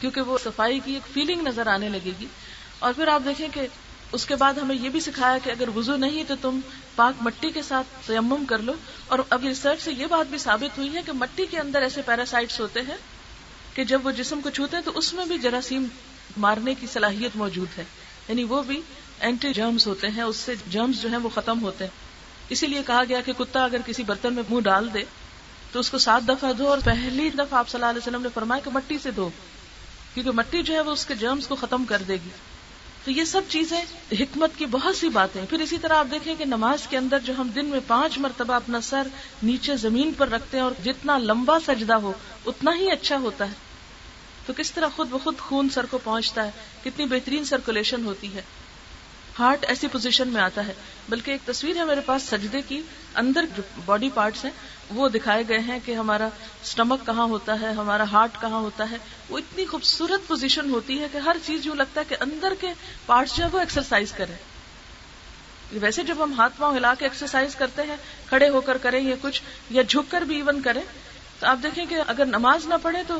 کیونکہ 0.00 0.20
وہ 0.20 0.38
صفائی 0.44 0.80
کی 0.84 0.94
ایک 0.94 1.14
فیلنگ 1.14 1.42
نظر 1.42 1.66
آنے 1.66 1.88
لگے 1.88 2.12
گی۔ 2.20 2.26
اور 2.78 2.92
پھر 2.92 3.08
آپ 3.08 3.22
دیکھیں 3.24 3.48
کہ 3.52 3.66
اس 4.12 4.26
کے 4.26 4.36
بعد 4.36 4.54
ہمیں 4.54 4.76
یہ 4.76 4.88
بھی 4.88 5.00
سکھایا 5.00 5.38
کہ 5.44 5.50
اگر 5.50 5.68
وضو 5.76 5.96
نہیں 5.96 6.24
تو 6.28 6.34
تم 6.40 6.60
پاک 6.96 7.22
مٹی 7.22 7.50
کے 7.50 7.62
ساتھ 7.62 8.06
تیمم 8.06 8.44
کر 8.44 8.58
لو۔ 8.58 8.72
اور 9.06 9.18
اب 9.30 9.44
ریسرچ 9.44 9.82
سے 9.82 9.92
یہ 9.92 10.06
بات 10.06 10.26
بھی 10.26 10.38
ثابت 10.38 10.78
ہوئی 10.78 10.94
ہے 10.94 11.00
کہ 11.06 11.12
مٹی 11.12 11.46
کے 11.46 11.58
اندر 11.58 11.82
ایسے 11.82 12.02
پیراسائٹس 12.02 12.60
ہوتے 12.60 12.80
ہیں 12.80 12.96
کہ 13.74 13.84
جب 13.84 14.06
وہ 14.06 14.10
جسم 14.10 14.40
کو 14.40 14.50
چھوتے 14.50 14.76
ہیں 14.76 14.84
تو 14.84 14.90
اس 14.94 15.14
میں 15.14 15.26
بھی 15.26 15.38
جراثیم 15.38 15.86
مارنے 16.36 16.74
کی 16.74 16.86
صلاحیت 16.92 17.36
موجود 17.36 17.78
ہے۔ 17.78 17.84
یعنی 18.28 18.44
وہ 18.44 18.62
بھی 18.62 18.80
اینٹی 19.20 19.52
جرمز 19.52 19.86
ہوتے 19.86 20.08
ہیں، 20.08 20.22
اس 20.22 20.36
سے 20.36 20.54
جرمز 20.70 21.02
جو 21.02 21.08
ہیں 21.08 21.16
وہ 21.16 21.28
ختم 21.28 21.62
ہوتے 21.62 21.84
ہیں۔ 21.84 21.90
اسی 22.48 22.66
لیے 22.66 22.82
کہا 22.86 23.02
گیا 23.08 23.20
کہ 23.20 23.32
کتا 23.32 23.64
اگر 23.64 23.76
کسی 23.86 24.02
برتن 24.02 24.34
میں 24.34 24.42
منہ 24.50 24.60
ڈال 24.60 24.94
دے 24.94 25.02
تو 25.72 25.80
اس 25.80 25.90
کو 25.90 25.98
سات 25.98 26.28
دفعہ 26.28 26.52
دھو۔ 26.52 26.68
اور 26.68 26.78
پہلی 26.84 27.30
دفعہ 27.30 27.58
آپ 27.58 27.68
صلی 27.68 27.80
اللہ 27.80 27.90
علیہ 27.90 28.08
وسلم 28.08 28.22
نے 28.22 28.28
فرمایا 28.34 28.60
کہ 28.64 28.70
مٹی 28.70 28.98
سے 28.98 29.10
دھو، 29.10 29.30
کیونکہ 30.14 30.30
مٹی 30.30 30.62
جو 30.62 30.74
ہے 30.74 30.80
وہ 30.80 30.92
اس 30.92 31.06
کے 31.06 31.14
جرمز 31.14 31.46
کو 31.46 31.56
ختم 31.56 31.84
کر 31.84 32.02
دے 32.08 32.14
گی۔ 32.14 32.28
تو 33.04 33.10
یہ 33.10 33.24
سب 33.24 33.42
چیزیں 33.48 33.84
حکمت 34.12 34.50
کی 34.56 34.66
بہت 34.66 34.96
سی 34.96 35.08
باتیں 35.08 35.44
پھر 35.50 35.60
اسی 35.60 35.78
طرح 35.78 35.94
آپ 35.94 36.06
دیکھیں 36.10 36.34
کہ 36.34 36.44
نماز 36.44 36.86
کے 36.86 36.96
اندر 36.96 37.18
جو 37.18 37.32
ہم 37.38 37.48
دن 37.48 37.66
میں 37.66 37.80
پانچ 37.86 38.18
مرتبہ 38.18 38.54
اپنا 38.54 38.80
سر 38.80 39.06
نیچے 39.42 39.76
زمین 39.76 40.12
پر 40.16 40.28
رکھتے 40.28 40.56
ہیں 40.56 40.64
اور 40.64 40.72
جتنا 40.84 41.18
لمبا 41.18 41.58
سجدہ 41.66 41.94
ہو، 41.94 42.12
اتنا 42.46 42.70
ہی 42.74 42.90
اچھا 42.90 43.18
ہوتا 43.18 43.48
ہے۔ 43.48 43.54
تو 44.46 44.52
کس 44.56 44.72
طرح 44.72 44.86
خود 44.96 45.08
بخود 45.10 45.38
خون 45.38 45.68
سر 45.68 45.86
کو 45.86 45.98
پہنچتا 46.04 46.44
ہے، 46.44 46.50
کتنی 46.84 47.06
بہترین 47.06 47.44
سرکولیشن 47.44 48.04
ہوتی 48.04 48.34
ہے۔ 48.34 48.42
ہارٹ 49.38 49.64
ایسی 49.68 49.88
پوزیشن 49.88 50.28
میں 50.28 50.42
آتا 50.42 50.66
ہے۔ 50.66 50.74
بلکہ 51.08 51.30
ایک 51.30 51.40
تصویر 51.46 51.76
ہے 51.76 51.84
میرے 51.84 52.00
پاس 52.00 52.22
سجدے 52.22 52.62
کی، 52.68 52.82
اندر 53.14 53.44
جو 53.56 53.62
باڈی 53.84 54.10
پارٹس 54.14 54.44
ہیں 54.44 54.52
وہ 54.94 55.08
دکھائے 55.08 55.44
گئے 55.48 55.58
ہیں 55.58 55.78
کہ 55.84 55.94
ہمارا 55.94 56.28
اسٹمک 56.62 57.06
کہاں 57.06 57.24
ہوتا 57.24 57.60
ہے، 57.60 57.72
ہمارا 57.72 58.04
ہارٹ 58.12 58.40
کہاں 58.40 58.60
ہوتا 58.60 58.90
ہے۔ 58.90 58.96
وہ 59.28 59.38
اتنی 59.38 59.64
خوبصورت 59.64 60.28
پوزیشن 60.28 60.70
ہوتی 60.70 61.00
ہے 61.00 61.06
کہ 61.12 61.18
ہر 61.18 61.36
چیز 61.46 61.66
یوں 61.66 61.74
لگتا 61.74 62.00
ہے 62.00 62.06
کہ 62.08 62.16
اندر 62.20 62.52
کے 62.60 62.66
پارٹس 63.06 63.36
جو 63.36 63.44
ہے 63.44 63.48
وہ 63.52 63.60
ایکسرسائز 63.60 64.12
کرے 64.12 64.34
ویسے 65.72 66.02
جب 66.02 66.24
ہم 66.24 66.32
ہاتھ 66.32 66.52
پاؤں 66.58 66.76
ہلا 66.76 66.94
کے 66.94 67.04
ایکسرسائز 67.04 67.54
کرتے 67.54 67.82
ہیں، 67.82 67.96
کھڑے 68.28 68.48
ہو 68.48 68.60
کر 68.60 68.78
کریں 68.78 69.00
یا 69.00 69.14
کچھ، 69.22 69.42
یا 69.70 69.82
جھک 69.82 70.10
کر 70.10 70.20
بھی 70.20 70.36
ایون 70.36 70.62
کریں، 70.62 70.82
تو 71.38 71.46
آپ 71.46 71.58
دیکھیں 71.62 71.86
کہ 71.86 71.96
اگر 72.06 72.24
نماز 72.24 72.66
نہ 72.66 72.74
پڑھے 72.82 73.02
تو 73.06 73.18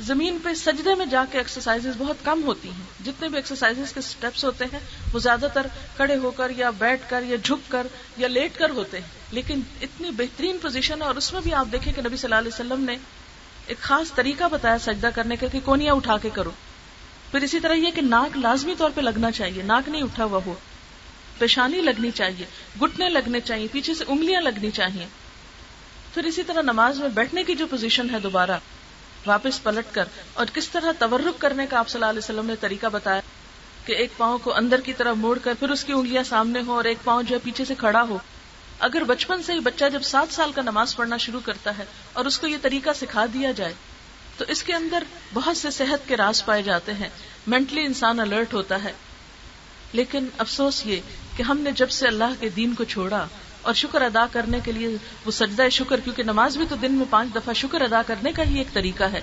زمین 0.00 0.38
پہ 0.42 0.54
سجدے 0.54 0.94
میں 0.94 1.06
جا 1.06 1.24
کے 1.32 1.38
ایکسرسائز 1.38 1.86
بہت 1.98 2.16
کم 2.24 2.42
ہوتی 2.44 2.68
ہیں۔ 2.68 3.04
جتنے 3.04 3.28
بھی 3.28 3.36
ایکسرسائز 3.36 3.92
کے 3.94 4.00
سٹیپس 4.00 4.44
ہوتے 4.44 4.64
ہیں، 4.64 4.78
وہ 5.12 5.18
زیادہ 5.18 5.46
تر 5.54 5.66
کھڑے 5.96 6.16
ہو 6.16 6.30
کر 6.30 6.50
یا 6.56 6.70
بیٹھ 6.70 7.10
کر 7.10 7.22
یا 7.22 7.36
جھک 7.44 7.70
کر 7.70 7.86
یا 8.16 8.28
لیٹ 8.28 8.58
کر 8.58 8.70
ہوتے 8.70 9.00
ہیں۔ 9.00 9.08
لیکن 9.30 9.60
اتنی 9.82 10.10
بہترین 10.10 10.58
پوزیشن 10.62 11.02
ہے 11.02 11.06
اور 11.06 11.14
اس 11.14 11.32
میں 11.32 11.40
بھی 11.40 11.54
آپ 11.54 11.66
دیکھیں 11.72 11.92
کہ 11.92 12.02
نبی 12.02 12.16
صلی 12.16 12.32
اللہ 12.32 12.34
علیہ 12.34 12.50
وسلم 12.54 12.84
نے 12.84 12.96
ایک 13.66 13.78
خاص 13.78 14.14
طریقہ 14.14 14.44
بتایا 14.52 14.78
سجدہ 14.78 15.10
کرنے 15.14 15.36
کا 15.36 15.46
کہ 15.46 15.60
کونیا 15.64 15.92
اٹھا 15.92 16.16
کے 16.16 16.30
کرو۔ 16.30 16.50
پھر 17.30 17.40
اسی 17.42 17.60
طرح 17.60 17.72
یہ 17.72 17.90
کہ 17.90 18.00
ناک 18.00 18.36
لازمی 18.36 18.74
طور 18.78 18.90
پہ 18.94 19.00
لگنا 19.00 19.30
چاہیے۔ 19.30 19.62
ناک 19.62 19.88
نہیں 19.88 20.02
اٹھا 20.02 20.24
ہوا 20.24 20.40
ہو 20.46 20.54
پیشانی 21.38 21.80
لگنی 21.80 22.10
چاہیے۔ 22.10 22.46
گٹنے 22.82 23.08
لگنے 23.08 23.40
چاہیے۔ 23.40 23.66
پیچھے 23.72 23.94
سے 23.94 24.04
انگلیاں 24.08 24.40
لگنی 24.40 24.70
چاہیے۔ 24.70 25.06
پھر 26.14 26.24
اسی 26.24 26.42
طرح 26.42 26.62
نماز 26.62 26.98
میں 26.98 27.08
بیٹھنے 27.08 27.44
کی 27.44 27.54
جو 27.54 27.66
پوزیشن 27.66 28.10
ہے 28.10 28.20
دوبارہ۔ 28.20 28.56
واپس 29.26 29.62
پلٹ 29.62 29.94
کر 29.94 30.04
اور 30.34 30.46
کس 30.54 30.68
طرح 30.68 30.92
تورک 30.98 31.40
کرنے 31.40 31.66
کا 31.66 31.78
آپ 31.78 31.88
صلی 31.88 31.98
اللہ 31.98 32.10
علیہ 32.10 32.18
وسلم 32.18 32.46
نے 32.46 32.54
طریقہ 32.60 32.86
بتایا 32.86 33.20
کہ 33.84 33.92
ایک 33.92 34.12
پاؤں 34.16 34.38
کو 34.38 34.54
اندر 34.54 34.80
کی 34.80 34.92
طرف 34.92 35.16
موڑ 35.16 35.38
کر 35.38 35.54
پھر 35.58 35.70
اس 35.70 35.84
کی 35.84 35.92
انگلیاں 35.92 36.22
سامنے 36.22 36.60
ہو 36.66 36.72
اور 36.72 36.84
ایک 36.84 36.98
پاؤں 37.04 37.22
جو 37.22 37.34
ہے 37.34 37.40
پیچھے 37.44 37.64
سے 37.64 37.74
کھڑا 37.74 38.02
ہو۔ 38.02 38.18
اگر 38.78 39.04
بچپن 39.04 39.42
سے 39.42 39.52
ہی 39.52 39.60
بچہ 39.60 39.84
جب 39.92 40.02
سات 40.02 40.34
سال 40.34 40.52
کا 40.52 40.62
نماز 40.62 40.96
پڑھنا 40.96 41.16
شروع 41.16 41.40
کرتا 41.44 41.78
ہے 41.78 41.84
اور 42.12 42.24
اس 42.24 42.38
کو 42.38 42.46
یہ 42.46 42.56
طریقہ 42.62 42.90
سکھا 43.00 43.26
دیا 43.34 43.52
جائے، 43.52 43.74
تو 44.36 44.44
اس 44.48 44.62
کے 44.62 44.74
اندر 44.74 45.02
بہت 45.34 45.56
سے 45.56 45.70
صحت 45.70 46.08
کے 46.08 46.16
راز 46.16 46.44
پائے 46.44 46.62
جاتے 46.62 46.94
ہیں۔ 46.94 47.08
مینٹلی 47.46 47.84
انسان 47.84 48.20
الرٹ 48.20 48.54
ہوتا 48.54 48.84
ہے۔ 48.84 48.92
لیکن 49.92 50.26
افسوس 50.38 50.86
یہ 50.86 51.00
کہ 51.36 51.42
ہم 51.42 51.58
نے 51.58 51.72
جب 51.72 51.90
سے 51.90 52.06
اللہ 52.06 52.32
کے 52.40 52.48
دین 52.48 52.74
کو 52.74 52.84
چھوڑا 52.84 53.26
اور 53.70 53.74
شکر 53.74 54.02
ادا 54.02 54.26
کرنے 54.32 54.58
کے 54.64 54.72
لیے 54.72 54.96
وہ 55.24 55.30
سجدہ 55.30 55.68
شکر، 55.68 56.00
کیونکہ 56.00 56.22
نماز 56.22 56.56
بھی 56.56 56.66
تو 56.68 56.76
دن 56.76 56.92
میں 56.92 57.06
پانچ 57.10 57.34
دفعہ 57.34 57.54
شکر 57.54 57.80
ادا 57.80 58.02
کرنے 58.06 58.32
کا 58.32 58.42
ہی 58.42 58.58
ایک 58.58 58.72
طریقہ 58.72 59.04
ہے۔ 59.04 59.20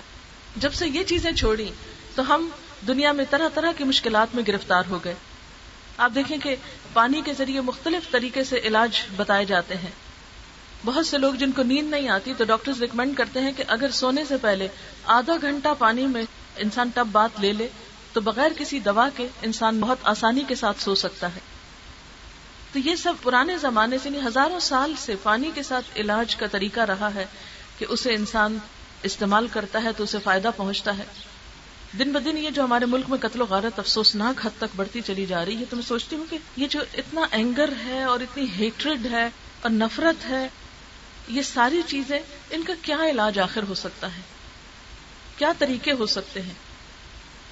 جب 0.56 0.74
سے 0.74 0.88
یہ 0.88 1.04
چیزیں 1.04 1.32
چھوڑی 1.32 1.72
تو 2.16 2.36
ہم 2.36 2.50
دنیا 2.88 3.12
میں 3.12 3.26
طرح 3.30 3.50
طرح 3.54 3.72
کی 3.78 3.84
مشکلات 3.84 4.36
میں 4.36 4.44
گرفتار 4.48 4.84
ہو 4.90 5.00
گئے۔ 5.04 5.14
آپ 5.98 6.12
دیکھیں 6.16 6.38
کہ 6.38 6.56
پانی 6.94 7.22
کے 7.26 7.34
ذریعے 7.34 7.62
مختلف 7.62 8.12
طریقے 8.12 8.44
سے 8.44 8.60
علاج 8.64 9.02
بتائے 9.16 9.46
جاتے 9.46 9.76
ہیں۔ 9.76 9.92
بہت 10.86 11.08
سے 11.08 11.18
لوگ 11.18 11.34
جن 11.34 11.52
کو 11.52 11.64
نیند 11.64 11.92
نہیں 11.92 12.10
آتی، 12.10 12.34
تو 12.38 12.44
ڈاکٹر 12.44 12.72
ریکمینڈ 12.82 13.18
کرتے 13.18 13.42
ہیں 13.42 13.52
کہ 13.52 13.64
اگر 13.68 13.90
سونے 13.90 14.26
سے 14.26 14.38
پہلے 14.38 14.68
آدھا 15.06 15.34
گھنٹہ 15.42 15.70
پانی 15.78 16.08
میں 16.08 16.24
انسان 16.58 16.90
ٹب 16.94 17.08
بات 17.12 17.40
لے 17.40 17.54
لے، 17.54 17.68
تو 18.14 18.22
بغیر 18.22 18.52
کسی 18.58 18.80
دوا 18.80 19.10
کے 19.16 19.28
انسان 19.42 19.80
بہت 19.80 19.98
آسانی 20.04 20.44
کے 20.48 20.56
ساتھ 20.56 20.82
سو 20.82 20.96
سکتا 20.96 21.36
ہے۔ 21.36 21.57
تو 22.74 22.80
یہ 22.80 22.96
سب 22.96 23.14
پرانے 23.24 23.58
زمانے 23.58 23.98
سے 23.98 24.10
ہزاروں 24.26 24.60
سال 24.60 24.94
سے 24.98 25.16
پانی 25.24 25.52
کے 25.56 25.64
ساتھ 25.64 25.86
علاج 25.96 26.36
کا 26.36 26.48
طریقہ 26.48 26.80
رہا 26.80 27.14
ہے 27.16 27.26
کہ 27.78 27.86
اسے 27.90 28.14
انسان 28.14 28.58
استعمال 29.04 29.48
کرتا 29.48 29.84
ہے 29.84 29.90
تو 29.98 30.04
اسے 30.04 30.18
فائدہ 30.24 30.50
پہنچتا 30.58 30.98
ہے۔ 30.98 31.04
دن 32.00 32.12
ب 32.12 32.18
دن 32.26 32.38
یہ 32.38 32.50
جو 32.50 32.64
ہمارے 32.64 32.86
ملک 32.86 33.06
میں 33.10 33.18
قتل 33.18 33.42
و 33.42 33.46
غارت 33.46 33.80
افسوسناک 33.80 34.46
حد 34.46 34.50
تک 34.58 34.76
بڑھتی 34.76 35.02
چلی 35.02 35.26
جا 35.26 35.46
رہی 35.46 35.60
ہے، 35.60 35.66
تو 35.70 35.76
میں 35.76 35.84
سوچتی 35.84 36.16
ہوں 36.16 36.26
کہ 36.30 36.38
یہ 36.58 36.68
جو 36.68 36.80
اتنا 36.94 37.22
اینگر 37.32 37.70
ہے 37.86 38.04
اور 38.04 38.20
اتنی 38.20 38.46
ہیٹریڈ 38.60 39.06
ہے 39.06 39.30
اور 39.62 39.70
نفرت 39.70 40.30
ہے، 40.30 40.48
یہ 41.28 41.42
ساری 41.42 41.82
چیزیں 41.88 42.20
ان 42.50 42.64
کا 42.64 42.74
کیا 42.82 42.98
علاج 43.10 43.40
آخر 43.40 43.64
ہو 43.64 43.74
سکتا 43.74 44.16
ہے؟ 44.16 44.22
کیا 45.38 45.52
طریقے 45.58 45.92
ہو 45.92 46.06
سکتے 46.06 46.42
ہیں؟ 46.42 46.54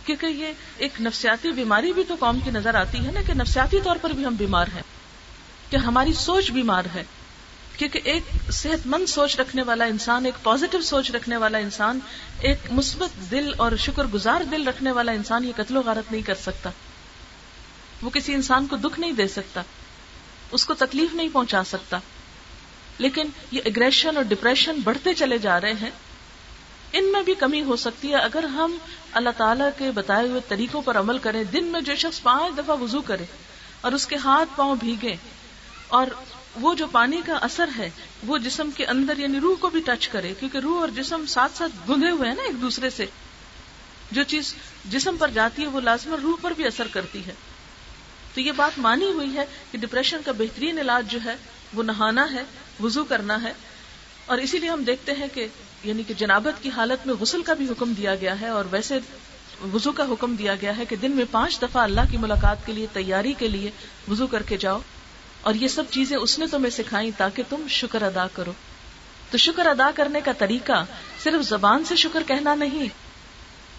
کیونکہ 0.05 0.25
یہ 0.25 0.47
ایک 0.77 1.01
نفسیاتی 1.01 1.51
بیماری 1.51 1.93
بھی 1.93 2.03
تو 2.07 2.15
قوم 2.19 2.39
کی 2.39 2.51
نظر 2.51 2.75
آتی 2.75 3.05
ہے 3.05 3.11
نا 3.11 3.21
کہ 3.21 3.33
نفسیاتی 3.33 3.77
طور 3.83 3.95
پر 4.01 4.09
بھی 4.09 4.25
ہم 4.25 4.35
بیمار 4.35 4.65
ہیں۔ 4.75 4.81
کہ 5.69 5.77
ہماری 5.77 6.13
سوچ 6.13 6.51
بیمار 6.51 6.83
ہے۔ 6.95 7.03
کیونکہ 7.77 7.99
ایک 8.03 8.23
صحت 8.51 8.87
مند 8.87 9.09
سوچ 9.09 9.39
رکھنے 9.39 9.61
والا 9.61 9.85
انسان، 9.85 10.25
ایک 10.25 10.43
پازیٹو 10.43 10.81
سوچ 10.81 11.11
رکھنے 11.11 11.37
والا 11.37 11.57
انسان، 11.57 11.99
ایک 12.39 12.57
مثبت 12.71 13.31
دل 13.31 13.51
اور 13.57 13.71
شکر 13.79 14.05
گزار 14.05 14.41
دل 14.41 14.67
رکھنے 14.67 14.91
والا 14.91 15.11
انسان 15.11 15.45
یہ 15.45 15.51
قتل 15.55 15.77
و 15.77 15.81
غارت 15.85 16.11
نہیں 16.11 16.21
کر 16.21 16.35
سکتا۔ 16.35 16.69
وہ 18.01 18.09
کسی 18.09 18.33
انسان 18.33 18.67
کو 18.67 18.75
دکھ 18.75 18.99
نہیں 18.99 19.11
دے 19.11 19.27
سکتا۔ 19.27 19.61
اس 20.51 20.65
کو 20.65 20.73
تکلیف 20.73 21.13
نہیں 21.13 21.29
پہنچا 21.33 21.63
سکتا۔ 21.63 21.99
لیکن 22.97 23.27
یہ 23.51 23.61
اگریشن 23.65 24.15
اور 24.15 24.23
ڈپریشن 24.23 24.75
بڑھتے 24.83 25.13
چلے 25.13 25.37
جا 25.37 25.61
رہے 25.61 25.73
ہیں۔ 25.73 25.89
ان 26.93 27.11
میں 27.11 27.23
بھی 27.23 27.35
کمی 27.35 27.63
ہو 27.63 27.75
سکتی 27.75 28.09
ہے۔ 28.09 28.15
اگر 28.15 28.43
ہم 28.43 28.77
اللہ 29.11 29.29
تعالیٰ 29.37 29.69
کے 29.77 29.91
بتائے 29.91 30.27
ہوئے 30.27 30.41
طریقوں 30.47 30.81
پر 30.81 30.99
عمل 30.99 31.17
کریں، 31.17 31.43
دن 31.43 31.65
میں 31.65 31.81
جو 31.81 31.95
شخص 31.95 32.21
پانچ 32.21 32.57
دفعہ 32.57 32.81
وضو 32.81 33.01
کرے 33.01 33.25
اور 33.81 33.91
اس 33.91 34.07
کے 34.07 34.15
ہاتھ 34.15 34.57
پاؤں 34.57 34.75
بھیگے 34.75 35.15
اور 35.87 36.07
وہ 36.55 36.73
جو 36.73 36.87
پانی 36.87 37.21
کا 37.25 37.33
اثر 37.33 37.69
ہے، 37.77 37.89
وہ 38.27 38.37
جسم 38.37 38.69
کے 38.75 38.85
اندر 38.85 39.17
یعنی 39.17 39.39
روح 39.39 39.55
کو 39.59 39.69
بھی 39.69 39.81
ٹچ 39.85 40.07
کرے، 40.07 40.33
کیونکہ 40.39 40.57
روح 40.57 40.79
اور 40.79 40.87
جسم 40.87 41.25
ساتھ 41.25 41.57
ساتھ 41.57 41.91
گندے 41.91 42.09
ہوئے 42.09 42.29
ہیں 42.29 42.35
نا 42.35 42.43
ایک 42.43 42.61
دوسرے 42.61 42.89
سے۔ 42.89 43.05
جو 44.11 44.23
چیز 44.23 44.55
جسم 44.85 45.17
پر 45.19 45.27
جاتی 45.27 45.61
ہے، 45.61 45.67
وہ 45.67 45.81
لازمن 45.81 46.19
روح 46.21 46.35
پر 46.41 46.51
بھی 46.51 46.65
اثر 46.65 46.87
کرتی 46.91 47.25
ہے۔ 47.25 47.33
تو 48.33 48.41
یہ 48.41 48.51
بات 48.51 48.79
مانی 48.79 49.05
ہوئی 49.05 49.35
ہے 49.35 49.45
کہ 49.71 49.77
ڈپریشن 49.77 50.21
کا 50.25 50.31
بہترین 50.31 50.79
علاج 50.79 51.11
جو 51.11 51.19
ہے، 51.25 51.35
وہ 51.73 51.83
نہانا 51.83 52.31
ہے، 52.31 52.43
وضو 52.79 53.03
کرنا 53.03 53.41
ہے۔ 53.41 53.53
اور 54.25 54.37
اسی 54.37 54.59
لیے 54.59 54.69
ہم 54.69 54.83
دیکھتے 54.83 55.11
ہیں 55.11 55.27
کہ 55.33 55.47
یعنی 55.83 56.03
کہ 56.03 56.13
جنابت 56.13 56.63
کی 56.63 56.69
حالت 56.69 57.07
میں 57.07 57.15
غسل 57.19 57.41
کا 57.41 57.53
بھی 57.53 57.65
حکم 57.65 57.93
دیا 57.93 58.15
گیا 58.15 58.41
ہے، 58.41 58.47
اور 58.47 58.65
ویسے 58.71 58.99
وضو 59.73 59.91
کا 59.91 60.03
حکم 60.11 60.35
دیا 60.35 60.55
گیا 60.61 60.77
ہے 60.77 60.85
کہ 60.85 60.95
دن 60.95 61.11
میں 61.11 61.25
پانچ 61.31 61.61
دفعہ 61.61 61.83
اللہ 61.83 62.01
کی 62.11 62.17
ملاقات 62.17 62.65
کے 62.65 62.73
لیے، 62.73 62.87
تیاری 62.93 63.33
کے 63.33 63.47
لیے 63.47 63.71
وضو 64.07 64.27
کر 64.27 64.43
کے 64.43 64.57
جاؤ۔ 64.57 64.79
اور 65.45 65.53
یہ 65.53 65.67
سب 65.67 65.83
چیزیں 65.89 66.17
اس 66.17 66.39
نے 66.39 66.45
تمہیں 66.51 66.69
سکھائی 66.69 67.11
تاکہ 67.17 67.43
تم 67.49 67.67
شکر 67.69 68.01
ادا 68.01 68.27
کرو۔ 68.33 68.53
تو 69.31 69.37
شکر 69.37 69.65
ادا 69.65 69.91
کرنے 69.95 70.21
کا 70.21 70.31
طریقہ 70.31 70.85
صرف 71.23 71.41
زبان 71.45 71.83
سے 71.85 71.95
شکر 71.95 72.23
کہنا 72.27 72.55
نہیں، 72.55 72.87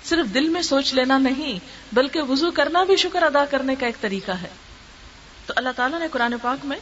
صرف 0.04 0.34
دل 0.34 0.48
میں 0.48 0.62
سوچ 0.62 0.94
لینا 0.94 1.18
نہیں، 1.18 1.58
بلکہ 1.92 2.22
وضو 2.22 2.50
کرنا 2.50 2.84
بھی 2.84 2.96
شکر 2.96 3.22
ادا 3.22 3.44
کرنے 3.44 3.74
کا 3.74 3.86
ایک 3.86 4.00
طریقہ 4.00 4.32
ہے۔ 4.32 4.48
تو 5.46 5.52
اللہ 5.56 5.68
تعالیٰ 5.76 5.98
نے 5.98 6.06
قرآن 6.12 6.34
پاک 6.42 6.64
میں 6.64 6.78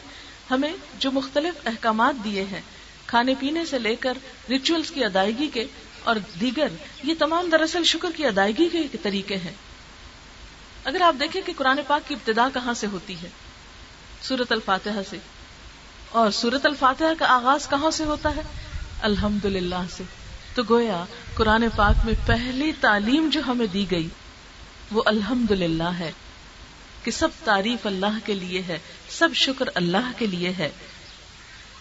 ہمیں 0.51 0.73
جو 0.99 1.11
مختلف 1.11 1.67
احکامات 1.67 2.23
دیے 2.23 2.43
ہیں، 2.51 2.61
کھانے 3.07 3.33
پینے 3.39 3.65
سے 3.65 3.79
لے 3.79 3.95
کر 3.95 4.17
ریچولس 4.49 4.91
کی 4.91 5.03
ادائیگی 5.03 5.47
کے 5.47 5.65
اور 6.03 6.15
دیگر، 6.41 6.67
یہ 7.03 7.13
تمام 7.19 7.49
دراصل 7.51 7.83
شکر 7.83 8.09
کی 8.15 8.25
ادائیگی 8.25 8.69
کے 8.69 8.97
طریقے 9.01 9.37
ہیں۔ 9.37 9.53
اگر 10.83 11.01
آپ 11.01 11.15
دیکھیں 11.19 11.41
کہ 11.45 11.53
قرآن 11.57 11.79
پاک 11.87 12.09
کی 12.09 12.15
ابتدا 12.15 12.47
کہاں 12.53 12.73
سے 12.73 12.87
ہوتی 12.87 13.15
ہے 13.21 13.29
سورت 14.27 14.51
الفاتحہ 14.51 15.01
سے۔ 15.09 15.17
اور 16.09 16.31
سورت 16.31 16.65
الفاتحہ 16.65 17.19
کا 17.19 17.25
آغاز 17.27 17.69
کہاں 17.69 17.91
سے 17.91 18.03
ہوتا 18.03 18.35
ہے؟ 18.35 18.41
الحمد 19.01 19.45
سے۔ 19.89 20.03
تو 20.55 20.63
گویا 20.69 21.05
قرآن 21.33 21.65
پاک 21.75 22.05
میں 22.05 22.13
پہلی 22.25 22.71
تعلیم 22.81 23.29
جو 23.31 23.41
ہمیں 23.47 23.67
دی 23.67 23.91
گئی، 23.91 24.07
وہ 24.91 25.03
الحمد 25.05 25.51
ہے 25.99 26.11
کہ 27.03 27.11
سب 27.11 27.27
تعریف 27.43 27.85
اللہ 27.85 28.17
کے 28.25 28.33
لیے 28.33 28.61
ہے، 28.67 28.79
سب 29.09 29.29
شکر 29.33 29.65
اللہ 29.75 30.11
کے 30.17 30.27
لیے 30.27 30.49
ہے۔ 30.49 30.69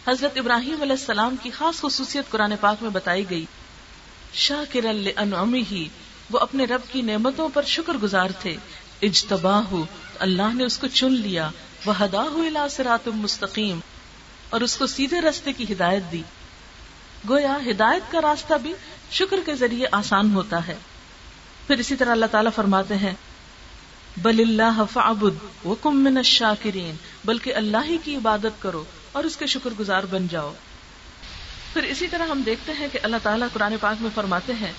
حضرت 0.07 0.38
ابراہیم 0.38 0.82
علیہ 0.82 0.92
السلام 0.92 1.36
کی 1.42 1.51
خاص 1.51 1.80
خصوصیت 1.80 2.30
قرآن 2.30 2.53
پاک 2.61 2.82
میں 2.82 2.90
بتائی 2.90 3.30
گئی 3.30 3.45
شاہ 4.32 4.76
ہی 5.70 5.88
وہ 6.30 6.38
اپنے 6.38 6.64
رب 6.64 6.80
کی 6.92 7.03
نعمتوں 7.03 7.49
پر 7.55 7.62
شکر 7.62 7.92
گزار 7.92 8.28
تھے۔ 8.40 8.57
اجتبا 9.03 9.61
ہو 9.70 9.84
اللہ 10.18 10.55
نے 10.55 10.64
اس 10.64 10.78
کو 10.78 10.86
چن 10.86 11.12
لیا۔ 11.12 11.51
وہ 11.85 12.05
ہدا 12.05 12.22
ہو 12.22 13.11
مستقیم 13.14 13.80
اور 14.51 14.61
اس 14.61 14.76
کو 14.76 14.87
سیدھے 14.87 15.20
رستے 15.20 15.53
کی 15.53 15.72
ہدایت 15.72 16.12
دی۔ 16.12 16.22
گویا 17.28 17.57
ہدایت 17.70 18.12
کا 18.12 18.20
راستہ 18.20 18.55
بھی 18.55 18.74
شکر 19.11 19.37
کے 19.47 19.55
ذریعے 19.55 19.87
آسان 19.93 20.35
ہوتا 20.35 20.66
ہے۔ 20.66 20.76
پھر 21.66 21.78
اسی 21.78 21.97
طرح 21.97 22.11
اللہ 22.11 22.26
تعالیٰ 22.26 22.51
فرماتے 22.55 22.97
ہیں، 22.97 23.12
بل 24.16 24.41
اللہ 24.41 24.82
فعبد 24.93 25.66
وکم 25.66 26.05
من 26.05 26.16
الشاکرین 26.16 26.97
بلکہ 27.24 27.55
اللہ 27.55 27.85
ہی 27.85 27.99
کی 28.05 28.16
عبادت 28.16 28.62
کرو 28.62 28.85
اور 29.12 29.24
اس 29.24 29.37
کے 29.37 29.47
شکر 29.47 29.70
گزار 29.78 30.03
بن 30.11 30.26
جاؤ۔ 30.28 30.53
پھر 31.72 31.82
اسی 31.82 32.07
طرح 32.09 32.26
ہم 32.26 32.43
دیکھتے 32.47 32.72
ہیں 32.72 32.89
کہ 32.93 32.99
اللہ 33.03 33.16
تعالیٰ 33.22 33.49
قرآن 33.53 33.74
پاک 33.80 34.03
میں 34.03 34.11
فرماتے 34.14 34.53
ہیں 34.61 34.72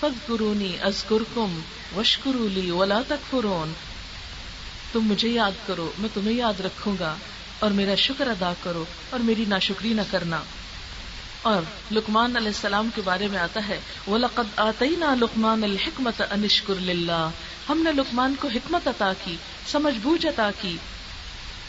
فَذْكُرُونِي 0.00 0.72
أَذْكُرْكُمْ 0.86 1.52
وَاشْكُرُوا 1.96 2.48
لِي 2.52 2.70
وَلَا 2.70 3.02
تَكْفُرُونَ۔ 3.08 3.87
تم 4.92 5.00
مجھے 5.00 5.28
یاد 5.28 5.50
کرو، 5.66 5.90
میں 5.98 6.08
تمہیں 6.14 6.36
یاد 6.36 6.60
رکھوں 6.60 6.96
گا، 7.00 7.14
اور 7.58 7.70
میرا 7.70 7.94
شکر 7.94 8.26
ادا 8.26 8.52
کرو، 8.62 8.84
اور 9.10 9.20
میری 9.20 9.44
ناشکری 9.48 9.92
نہ 9.92 10.00
کرنا۔ 10.10 10.42
اور 11.42 11.62
لکمان 11.92 12.36
علیہ 12.36 12.48
السلام 12.48 12.88
کے 12.94 13.02
بارے 13.04 13.28
میں 13.28 13.38
آتا 13.38 13.68
ہے، 13.68 13.80
وَلَقَدْ 14.06 14.48
آتَيْنَا 14.56 15.14
لُقْمَانَ 15.14 15.64
الْحِكْمَةَ 15.64 16.34
أَنِشْكُرْ 16.34 16.76
لِلَّهِ 16.76 17.30
ہم 17.68 17.82
نے 17.82 17.92
لکمان 17.92 18.34
کو 18.40 18.48
حکمت 18.48 18.88
عطا 18.88 19.12
کی، 19.24 19.36
سمجھ 19.66 19.98
بوجھ 20.02 20.26
عطا 20.26 20.50
کی۔ 20.60 20.76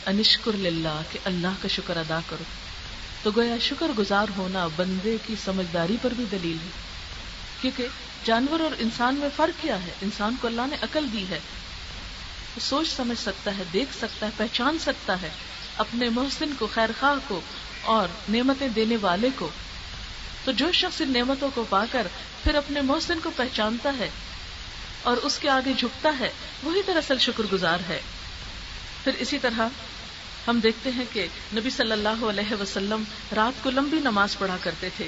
انشکر 0.05 0.51
للہ، 0.55 1.01
کہ 1.11 1.19
اللہ 1.25 1.47
کا 1.61 1.67
شکر 1.67 1.97
ادا 1.97 2.19
کرو۔ 2.29 2.43
تو 3.23 3.31
گویا 3.35 3.55
شکر 3.61 3.87
گزار 3.97 4.27
ہونا 4.37 4.67
بندے 4.75 5.17
کی 5.27 5.35
سمجھداری 5.45 5.97
پر 6.01 6.13
بھی 6.17 6.25
دلیل 6.31 6.57
ہے۔ 6.63 6.69
کیونکہ 7.61 7.87
جانور 8.25 8.59
اور 8.59 8.71
انسان 8.79 9.15
میں 9.15 9.29
فرق 9.35 9.61
کیا 9.61 9.83
ہے؟ 9.83 9.91
انسان 10.01 10.35
کو 10.41 10.47
اللہ 10.47 10.61
نے 10.69 10.75
عقل 10.81 11.05
دی 11.13 11.25
ہے۔ 11.29 11.39
وہ 12.55 12.59
سوچ 12.59 12.87
سمجھ 12.87 13.19
سکتا 13.19 13.57
ہے، 13.57 13.63
دیکھ 13.73 13.97
سکتا 13.97 14.25
ہے، 14.25 14.31
پہچان 14.37 14.77
سکتا 14.79 15.21
ہے 15.21 15.29
اپنے 15.77 16.09
محسن 16.09 16.53
کو 16.59 16.67
خیر 16.73 16.89
خواہ 16.99 17.15
کو 17.27 17.41
اور 17.81 18.07
نعمتیں 18.29 18.67
دینے 18.67 18.97
والے 19.01 19.29
کو۔ 19.35 19.49
تو 20.45 20.51
جو 20.51 20.71
شخص 20.71 21.01
ان 21.01 21.13
نعمتوں 21.13 21.49
کو 21.55 21.65
پا 21.69 21.85
کر 21.91 22.07
پھر 22.43 22.55
اپنے 22.55 22.81
محسن 22.81 23.19
کو 23.23 23.31
پہچانتا 23.35 23.91
ہے 23.99 24.09
اور 25.03 25.17
اس 25.17 25.39
کے 25.39 25.49
آگے 25.49 25.73
جھکتا 25.77 26.11
ہے، 26.19 26.29
وہی 26.63 26.81
دراصل 26.87 27.17
شکر 27.17 27.43
گزار 27.51 27.77
ہے۔ 27.89 28.01
پھر 29.03 29.11
اسی 29.19 29.39
طرح 29.39 29.61
ہم 30.47 30.59
دیکھتے 30.59 30.91
ہیں 30.91 31.05
کہ 31.13 31.27
نبی 31.53 31.69
صلی 31.69 31.91
اللہ 31.91 32.25
علیہ 32.29 32.53
وسلم 32.53 33.03
رات 33.35 33.63
کو 33.63 33.69
لمبی 33.69 33.99
نماز 33.99 34.37
پڑھا 34.37 34.57
کرتے 34.61 34.89
تھے۔ 34.97 35.07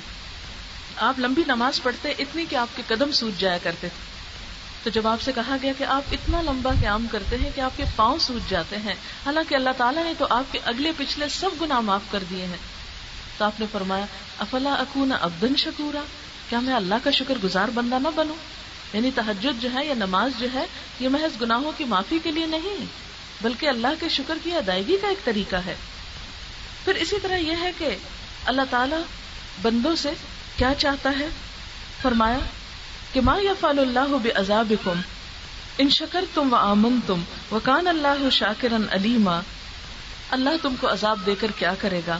آپ 0.96 1.20
لمبی 1.20 1.42
نماز 1.48 1.82
پڑھتے 1.84 2.14
اتنی 2.20 2.46
کہ 2.50 2.56
آپ 2.56 2.68
کے 2.76 2.82
قدم 2.88 3.12
سوج 3.12 3.40
جایا 3.40 3.58
کرتے 3.58 3.88
تھے۔ 3.88 4.11
تو 4.84 4.90
جب 4.90 5.08
آپ 5.08 5.22
سے 5.22 5.32
کہا 5.36 5.58
گیا 5.62 5.74
کہ 5.78 5.84
آپ 5.84 6.02
اتنا 6.12 6.42
لمبا 6.42 6.72
قیام 6.82 7.08
کرتے 7.12 7.38
ہیں 7.38 7.50
کہ 7.56 7.62
آپ 7.62 7.78
کے 7.78 7.84
پاؤں 7.96 8.20
سوج 8.20 8.50
جاتے 8.50 8.76
ہیں، 8.78 8.94
حالانکہ 9.26 9.56
اللہ 9.56 9.70
تعالیٰ 9.78 10.04
نے 10.04 10.14
تو 10.18 10.28
آپ 10.30 10.44
کے 10.52 10.60
اگلے 10.66 10.92
پچھلے 10.98 11.30
سب 11.30 11.50
گنا 11.62 11.80
معاف 11.80 12.02
کر 12.12 12.24
دیے 12.30 12.46
ہیں۔ 12.46 12.58
تو 13.38 13.46
آپ 13.46 13.60
نے 13.60 13.66
فرمایا، 13.72 14.06
افلا 14.40 14.74
اکونا 14.74 15.16
ابدن 15.16 15.56
شکورا؟ 15.56 16.02
کیا 16.50 16.60
میں 16.60 16.74
اللہ 16.74 16.96
کا 17.04 17.12
شکر 17.12 17.34
گزار 17.44 17.68
بندہ 17.74 17.96
نہ 17.96 18.08
بنوں؟ 18.16 18.36
یعنی 18.94 19.12
تحجد 19.16 19.62
جو 19.62 19.70
ہے 19.74 19.86
یا 19.86 19.94
نماز 19.94 20.32
جو 20.40 20.48
ہے، 20.54 20.66
یہ 21.00 21.10
محض 21.10 21.42
گناہوں 21.42 21.72
کی 21.78 21.84
معافی 21.84 22.20
کے 22.24 22.32
لیے 22.32 22.46
نہیں، 22.46 22.86
بلکہ 23.42 23.70
اللہ 23.70 23.88
کے 24.00 24.10
شکر 24.10 24.38
کی 24.44 24.54
ادائیگی 24.54 24.98
کا 25.02 25.08
ایک 25.08 25.26
طریقہ 25.26 25.56
ہے۔ 25.56 25.76
پھر 26.86 26.96
اسی 26.96 27.16
طرح 27.22 27.36
یہ 27.36 27.54
ہے 27.62 27.72
کہ 27.78 27.96
اللہ 28.46 28.62
تعالی 28.70 28.96
بندوں 29.62 29.96
سے 29.96 30.10
کیا 30.58 30.74
چاہتا 30.78 31.12
ہے؟ 31.20 31.28
فرمایا 32.02 32.38
کہ 33.14 33.22
ما 33.22 33.36
یا 33.42 33.54
فال 33.60 33.80
اللہ 33.80 34.16
بے 34.24 34.32
عذاب 34.32 34.74
ان 35.78 35.90
شکر 35.90 36.24
تم 36.34 36.54
و 36.54 36.56
آمن 36.56 37.00
تم 37.08 37.22
و 37.52 37.60
اللہ 37.66 38.30
شاکرن 38.32 38.84
علیما۔ 38.92 39.40
اللہ 40.32 40.50
تم 40.62 40.76
کو 40.80 40.92
عذاب 40.92 41.26
دے 41.26 41.36
کر 41.40 41.52
کیا 41.58 41.74
کرے 41.80 42.02
گا؟ 42.08 42.20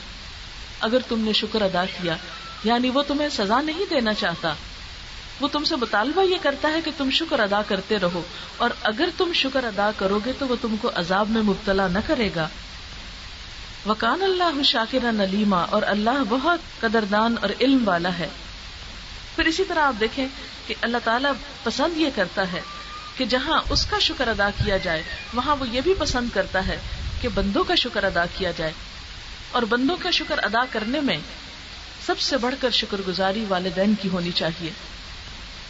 اگر 0.80 0.98
تم 1.08 1.20
نے 1.20 1.34
شکر 1.34 1.62
ادا 1.62 1.84
کیا 1.86 2.16
یعنی 2.64 2.90
وہ 2.90 3.02
تمہیں 3.02 3.30
سزا 3.30 3.62
نہیں 3.62 3.90
دینا 3.90 4.14
چاہتا۔ 4.14 4.54
وہ 5.42 5.48
تم 5.48 5.64
سے 5.64 5.76
مطالبہ 5.76 6.24
یہ 6.24 6.38
کرتا 6.42 6.72
ہے 6.72 6.82
کہ 6.82 6.92
تم 6.98 7.10
شکر 7.10 7.40
ادا 7.40 7.62
کرتے 7.68 8.00
رہو، 8.00 8.22
اور 8.58 8.70
اگر 8.84 9.10
تم 9.18 9.32
شکر 9.34 9.64
ادا 9.64 9.90
کرو 9.98 10.20
گے 10.26 10.32
تو 10.40 10.48
وہ 10.48 10.56
تم 10.62 10.76
کو 10.82 10.92
عذاب 10.96 11.30
میں 11.30 11.42
مبتلا 11.42 11.88
نہ 11.88 12.00
کرے 12.08 12.30
گا۔ 12.36 12.48
وکان 13.86 14.22
اللہ 14.22 14.62
شاکر 14.64 15.12
نلیما 15.12 15.66
اور 15.70 15.82
اللہ 15.86 16.24
بہت 16.30 16.60
قدردان 16.80 17.36
اور 17.42 17.50
علم 17.60 17.88
والا 17.88 18.18
ہے۔ 18.18 18.28
پھر 19.36 19.46
اسی 19.46 19.64
طرح 19.68 19.80
آپ 19.80 19.94
دیکھیں 20.00 20.28
کہ 20.68 20.74
اللہ 20.82 20.98
تعالیٰ 21.04 21.32
پسند 21.64 21.98
یہ 21.98 22.08
کرتا 22.16 22.52
ہے 22.52 22.62
کہ 23.18 23.26
جہاں 23.26 23.62
اس 23.70 23.86
کا 23.86 24.00
شکر 24.00 24.28
ادا 24.28 24.50
کیا 24.64 24.78
جائے، 24.78 25.04
وہاں 25.34 25.56
وہ 25.56 25.68
یہ 25.68 25.82
بھی 25.82 25.94
پسند 26.00 26.30
کرتا 26.34 26.68
ہے 26.68 26.78
کہ 27.22 27.30
بندوں 27.34 27.64
کا 27.64 27.76
شکر 27.76 28.04
ادا 28.04 28.26
کیا 28.38 28.52
جائے۔ 28.58 28.72
اور 29.52 29.64
بندوں 29.64 29.98
کا 30.00 30.12
شکر 30.12 30.38
ادا 30.44 30.66
کرنے 30.70 31.00
میں 31.00 31.18
سب 32.06 32.20
سے 32.20 32.38
بڑھ 32.38 32.56
کر 32.60 32.70
شکر 32.70 33.02
گزاری 33.08 33.46
والدین 33.48 33.94
کی 34.02 34.10
ہونی 34.10 34.32
چاہیے۔ 34.32 34.70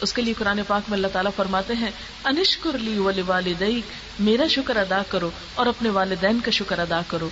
اس 0.00 0.12
کے 0.12 0.22
لیے 0.22 0.34
قرآن 0.38 0.60
پاک 0.66 0.82
میں 0.88 0.96
اللہ 0.96 1.06
تعالیٰ 1.12 1.30
فرماتے 1.36 1.74
ہیں، 1.74 1.90
انشکر 2.24 2.78
لی 2.78 2.98
ولی 2.98 3.22
والدئی 3.22 3.80
میرا 4.18 4.46
شکر 4.46 4.76
ادا 4.76 5.02
کرو 5.08 5.30
اور 5.54 5.66
اپنے 5.66 5.88
والدین 5.88 6.40
کا 6.40 6.50
شکر 6.50 6.78
ادا 6.78 7.00
کرو۔ 7.06 7.30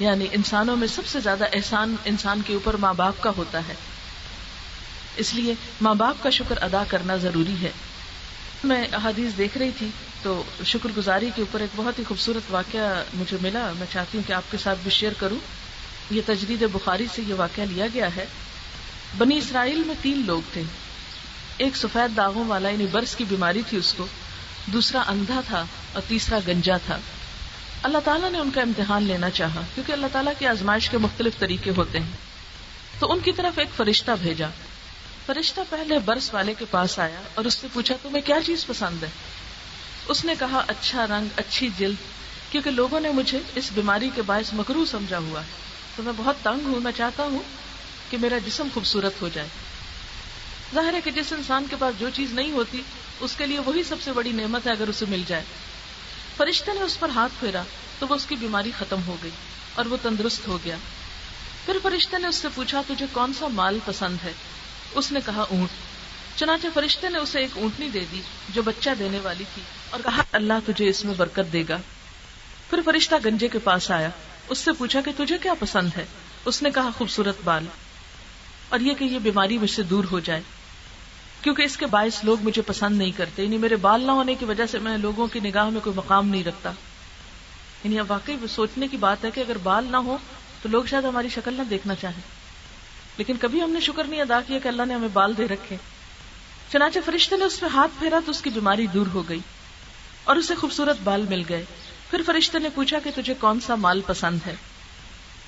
یعنی 0.00 0.26
انسانوں 0.32 0.76
میں 0.76 0.88
سب 0.88 1.06
سے 1.06 1.20
زیادہ 1.20 1.44
احسان 1.52 1.96
انسان 2.04 2.42
کے 2.46 2.54
اوپر 2.54 2.74
ماں 2.74 2.94
باپ 2.94 3.14
کا 3.20 3.30
ہوتا 3.36 3.60
ہے۔ 3.68 3.74
اس 5.16 5.34
لیے 5.34 5.54
ماں 5.80 5.94
باپ 5.94 6.22
کا 6.22 6.30
شکر 6.30 6.62
ادا 6.62 6.84
کرنا 6.88 7.16
ضروری 7.16 7.54
ہے۔ 7.62 7.70
میں 8.64 8.84
احادیث 8.92 9.38
دیکھ 9.38 9.58
رہی 9.58 9.70
تھی 9.78 9.88
تو 10.22 10.42
شکر 10.64 10.88
گزاری 10.96 11.30
کے 11.36 11.42
اوپر 11.42 11.60
ایک 11.60 11.70
بہت 11.76 11.98
ہی 11.98 12.04
خوبصورت 12.04 12.42
واقعہ 12.50 13.04
مجھے 13.14 13.36
ملا۔ 13.42 13.72
میں 13.78 13.86
چاہتی 13.92 14.18
ہوں 14.18 14.28
کہ 14.28 14.32
آپ 14.32 14.42
کے 14.50 14.56
ساتھ 14.58 14.78
بھی 14.82 14.90
شیئر 14.90 15.12
کروں۔ 15.18 15.36
یہ 16.10 16.22
تجرید 16.26 16.62
بخاری 16.72 17.06
سے 17.14 17.22
یہ 17.28 17.34
واقعہ 17.34 17.64
لیا 17.64 17.86
گیا 17.94 18.16
ہے۔ 18.16 18.24
بنی 19.18 19.38
اسرائیل 19.38 19.82
میں 19.86 19.94
تین 20.02 20.22
لوگ 20.26 20.42
تھے۔ 20.52 20.62
ایک 21.56 21.76
سفید 21.76 22.16
داغوں 22.16 22.44
والا 22.44 22.68
یعنی 22.68 22.86
برس 22.86 23.16
کی 23.16 23.24
بیماری 23.28 23.62
تھی 23.68 23.78
اس 23.78 23.94
کو۔ 23.96 24.06
دوسرا 24.66 25.02
اندھا 25.06 25.40
تھا 25.46 25.64
اور 25.92 26.02
تیسرا 26.08 26.38
گنجا 26.48 26.76
تھا۔ 26.76 26.98
اللہ 27.82 27.98
تعالیٰ 27.98 28.30
نے 28.30 28.38
ان 28.38 28.50
کا 28.50 28.60
امتحان 28.60 29.02
لینا 29.02 29.30
چاہا، 29.30 29.60
کیونکہ 29.74 29.92
اللہ 29.92 30.06
تعالیٰ 30.12 30.32
کی 30.38 30.46
آزمائش 30.46 30.90
کے 30.90 30.98
مختلف 30.98 31.38
طریقے 31.38 31.70
ہوتے 31.76 32.00
ہیں۔ 32.00 32.12
تو 32.98 33.12
ان 33.12 33.20
کی 33.20 33.32
طرف 33.32 33.58
ایک 33.58 33.68
فرشتہ 33.76 34.10
بھیجا۔ 34.22 34.46
فرشتہ 35.26 35.60
پہلے 35.70 35.98
برس 35.98 36.34
والے 36.34 36.54
کے 36.58 36.64
پاس 36.70 36.98
آیا 36.98 37.20
اور 37.34 37.44
اس 37.44 37.54
سے 37.54 37.66
پوچھا، 37.72 37.94
تمہیں 38.02 38.26
کیا 38.26 38.36
چیز 38.46 38.66
پسند 38.66 39.02
ہے? 39.02 39.08
اس 40.08 40.24
نے 40.24 40.34
کہا 40.38 40.64
اچھا 40.66 41.06
رنگ، 41.06 41.26
اچھی 41.36 41.68
جلد، 41.78 41.96
کیونکہ 42.50 42.70
لوگوں 42.70 43.00
نے 43.00 43.08
مجھے 43.08 43.38
اس 43.54 43.70
بیماری 43.74 44.10
کے 44.14 44.22
باعث 44.22 44.52
مکرو 44.52 44.84
سمجھا 44.84 45.18
ہوا 45.18 45.40
ہے۔ 45.40 45.46
تو 45.96 46.02
میں 46.02 46.12
بہت 46.16 46.36
تنگ 46.42 46.66
ہوں، 46.66 46.80
میں 46.80 46.92
چاہتا 46.96 47.22
ہوں 47.22 47.38
کہ 48.10 48.16
میرا 48.18 48.38
جسم 48.38 48.68
خوبصورت 48.74 49.22
ہو 49.22 49.28
جائے۔ 49.34 49.48
ظاہر 50.74 50.94
ہے 50.94 51.00
کہ 51.00 51.10
جس 51.10 51.32
انسان 51.32 51.66
کے 51.70 51.76
پاس 51.78 52.00
جو 52.00 52.10
چیز 52.14 52.32
نہیں 52.32 52.52
ہوتی، 52.52 52.82
اس 53.20 53.34
کے 53.38 53.46
لیے 53.46 53.58
وہی 53.58 53.82
سب 53.82 53.96
سے 54.04 54.12
بڑی 54.12 54.32
نعمت 54.32 54.66
ہے 54.66 54.72
اگر 54.72 54.88
اسے 54.88 55.04
مل 55.08 55.22
جائے۔ 55.26 55.42
فرشتے 56.36 56.72
نے 56.72 56.80
اس 56.80 57.00
پر 57.00 57.08
ہاتھ 57.08 57.32
پھیرا 57.40 57.62
تو 57.98 58.06
وہ 58.08 58.14
اس 58.14 58.26
کی 58.26 58.36
بیماری 58.36 58.70
ختم 58.78 59.02
ہو 59.06 59.16
گئی 59.22 59.30
اور 59.74 59.84
وہ 59.84 59.96
تندرست 60.02 60.48
ہو 60.48 60.58
گیا۔ 60.64 60.76
پھر 61.66 61.76
فرشتے 61.82 62.18
نے 62.18 62.28
اس 62.28 62.36
سے 62.36 62.48
پوچھا، 62.54 62.82
تجھے 62.86 63.06
کون 63.12 63.32
سا 63.38 63.48
مال 63.48 63.78
پسند 63.84 64.16
ہے؟ 64.24 64.32
اس 64.92 65.12
نے 65.12 65.20
کہا، 65.26 65.42
اونٹ. 65.42 65.68
چنانچہ 66.38 66.66
فرشتے 66.74 67.08
نے 67.08 67.18
اسے 67.18 67.38
ایک 67.38 67.50
اونٹنی 67.54 67.88
دے 67.88 68.04
دی 68.12 68.20
جو 68.48 68.62
بچہ 68.62 68.90
دینے 68.98 69.18
والی 69.22 69.44
تھی 69.54 69.62
اور 69.90 70.00
کہا، 70.04 70.22
اللہ 70.32 70.52
تجھے 70.66 70.88
اس 70.88 71.04
میں 71.04 71.14
برکت 71.16 71.52
دے 71.52 71.64
گا. 71.68 71.76
پھر 72.70 72.80
فرشتہ 72.84 73.14
گنجے 73.24 73.48
کے 73.48 73.58
پاس 73.58 73.90
آیا، 73.90 74.08
اس 74.48 74.58
سے 74.58 74.72
پوچھا 74.72 75.00
کہ، 75.00 75.12
تجھے 75.16 75.38
کیا 75.38 75.54
پسند 75.58 75.90
ہے؟ 75.96 76.04
اس 76.44 76.62
نے 76.62 76.70
کہا، 76.70 76.88
خوبصورت 76.98 77.36
بال. 77.44 77.64
اور 78.68 78.80
یہ 78.80 78.94
کہ 78.94 79.04
یہ 79.04 79.18
بیماری 79.18 79.58
مجھ 79.58 79.70
سے 79.70 79.82
دور 79.82 80.04
ہو 80.10 80.20
جائے، 80.20 80.40
کیونکہ 81.42 81.62
اس 81.62 81.76
کے 81.76 81.86
باعث 81.86 82.24
لوگ 82.24 82.36
مجھے 82.42 82.62
پسند 82.62 82.98
نہیں 82.98 83.10
کرتے 83.10 83.44
یعنی 83.44 83.56
میرے 83.56 83.76
بال 83.76 84.00
نہ 84.00 84.10
ہونے 84.10 84.34
کی 84.34 84.44
وجہ 84.44 84.66
سے 84.66 84.78
میں 84.78 84.98
لوگوں 84.98 85.26
کی 85.26 85.40
نگاہ 85.40 85.68
میں 85.68 85.80
کوئی 85.80 85.96
مقام 85.96 86.28
نہیں 86.28 86.44
رکھتا۔ 86.44 86.72
یعنی 87.84 87.98
اب 87.98 88.10
واقعی 88.10 88.36
سوچنے 88.50 88.88
کی 88.88 88.96
بات 88.96 89.24
ہے 89.24 89.30
کہ 89.30 89.40
اگر 89.40 89.58
بال 89.58 89.84
نہ 89.90 89.96
ہو 89.96 90.16
تو 90.62 90.68
لوگ 90.68 90.84
شاید 90.84 91.04
ہماری 91.04 91.28
شکل 91.28 91.54
نہ 91.54 91.62
دیکھنا 91.62 91.94
چاہیں۔ 91.94 92.39
لیکن 93.20 93.36
کبھی 93.40 93.62
ہم 93.62 93.70
نے 93.70 93.80
شکر 93.80 94.04
نہیں 94.04 94.20
ادا 94.20 94.40
کیا 94.46 94.58
کہ 94.58 94.68
اللہ 94.68 94.82
نے 94.88 94.94
ہمیں 94.94 95.08
بال 95.12 95.36
دے 95.38 95.48
رکھے۔ 95.48 95.76
چنانچہ 96.72 96.98
فرشتے 97.04 97.36
نے 97.36 97.44
اس 97.44 97.60
پہ 97.60 97.66
ہاتھ 97.66 97.90
پھیرا 97.98 98.18
تو 98.24 98.30
اس 98.30 98.40
کی 98.40 98.50
بیماری 98.50 98.86
دور 98.86 99.06
ہو 99.06 99.28
گئی 99.28 99.38
اور 100.24 100.36
اسے 100.36 100.54
خوبصورت 100.54 100.96
بال 101.04 101.22
مل 101.22 101.42
گئے۔ 101.48 101.64
پھر 102.10 102.20
فرشتے 102.26 102.58
نے 102.58 102.68
پوچھا 102.74 102.98
کہ 103.04 103.10
تجھے 103.14 103.34
کون 103.34 103.60
سا 103.60 103.74
مال 103.74 104.00
پسند 104.06 104.38
ہے؟ 104.46 104.54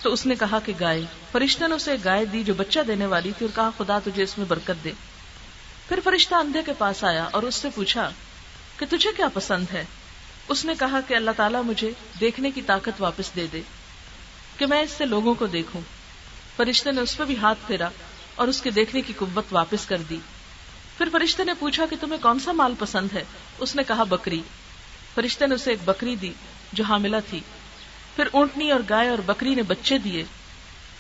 تو 0.03 0.13
اس 0.13 0.27
نے 0.27 0.35
کہا 0.35 0.59
کہ 0.65 0.73
گائے۔ 0.81 1.05
فرشتے 1.33 1.67
نے 1.67 1.75
اسے 1.75 1.97
گائے 2.05 2.25
دی 2.25 2.45
جو 2.45 2.55
بچہ 2.55 2.81
دینے 2.87 3.07
والی 3.07 3.33
تھی 3.39 3.47
اور 3.47 3.57
کہا، 3.57 3.71
خدا 3.79 3.99
تجھے 3.99 4.23
اس 4.23 4.39
میں 4.39 4.47
برکت 4.47 4.85
دے۔ 4.85 4.93
پھر 5.89 5.99
فرشتہ 6.05 6.35
اندھے 6.35 6.63
کے 6.67 6.73
پاس 6.79 7.05
آیا 7.05 7.29
اور 7.33 7.43
اس 7.43 7.55
سے 7.55 7.69
پوچھا 7.75 8.11
کہ 8.77 8.87
تجھے 8.91 9.11
کیا 9.17 9.29
پسند 9.35 9.65
ہے؟ 9.73 9.85
اس 10.49 10.65
نے 10.65 10.73
کہا 10.79 11.01
کہ 11.09 11.15
اللہ 11.15 11.31
تعالیٰ 11.37 11.63
مجھے 11.65 11.91
دیکھنے 12.21 12.51
کی 12.51 12.63
طاقت 12.63 13.03
واپس 13.03 13.37
دے 13.37 13.47
دے 13.53 13.61
کہ 14.57 14.67
میں 14.67 14.83
اس 14.83 14.91
سے 14.91 15.05
لوگوں 15.07 15.35
کو 15.35 15.47
دیکھوں۔ 15.47 15.81
فرشتے 16.57 16.93
نے 16.93 17.01
اس 17.01 17.17
پہ 17.17 17.25
بھی 17.25 17.37
ہاتھ 17.37 17.59
پھیرا 17.67 17.89
اور 18.35 18.49
اس 18.49 18.63
کے 18.63 18.71
دیکھنے 18.71 19.01
کی 19.01 19.13
قوت 19.19 19.45
واپس 19.51 19.87
کر 19.87 19.99
دی۔ 19.99 20.19
پھر 20.99 21.09
فرشتے 21.13 21.45
نے 21.45 21.53
پوچھا 21.59 21.87
کہ 21.91 21.97
تمہیں 22.01 22.23
کون 22.23 22.39
سا 22.39 22.53
مال 22.53 22.75
پسند 22.79 23.09
ہے؟ 23.13 23.25
اس 23.59 23.77
نے 23.77 23.83
کہا، 23.83 24.03
بکری۔ 24.03 24.43
فرشتے 25.15 25.47
نے 25.47 25.55
اسے 25.55 25.71
ایک 25.71 25.79
بکری 25.85 26.17
دی 26.17 26.33
جو 26.73 26.85
حاملہ 26.85 27.17
تھی۔ 27.31 27.41
پھر 28.17 28.29
اونٹنی 28.33 28.71
اور 28.71 28.81
گائے 28.91 29.09
اور 29.09 29.19
بکری 29.27 29.55
نے 29.55 29.63
بچے 29.63 29.99
دیے۔ 29.99 30.25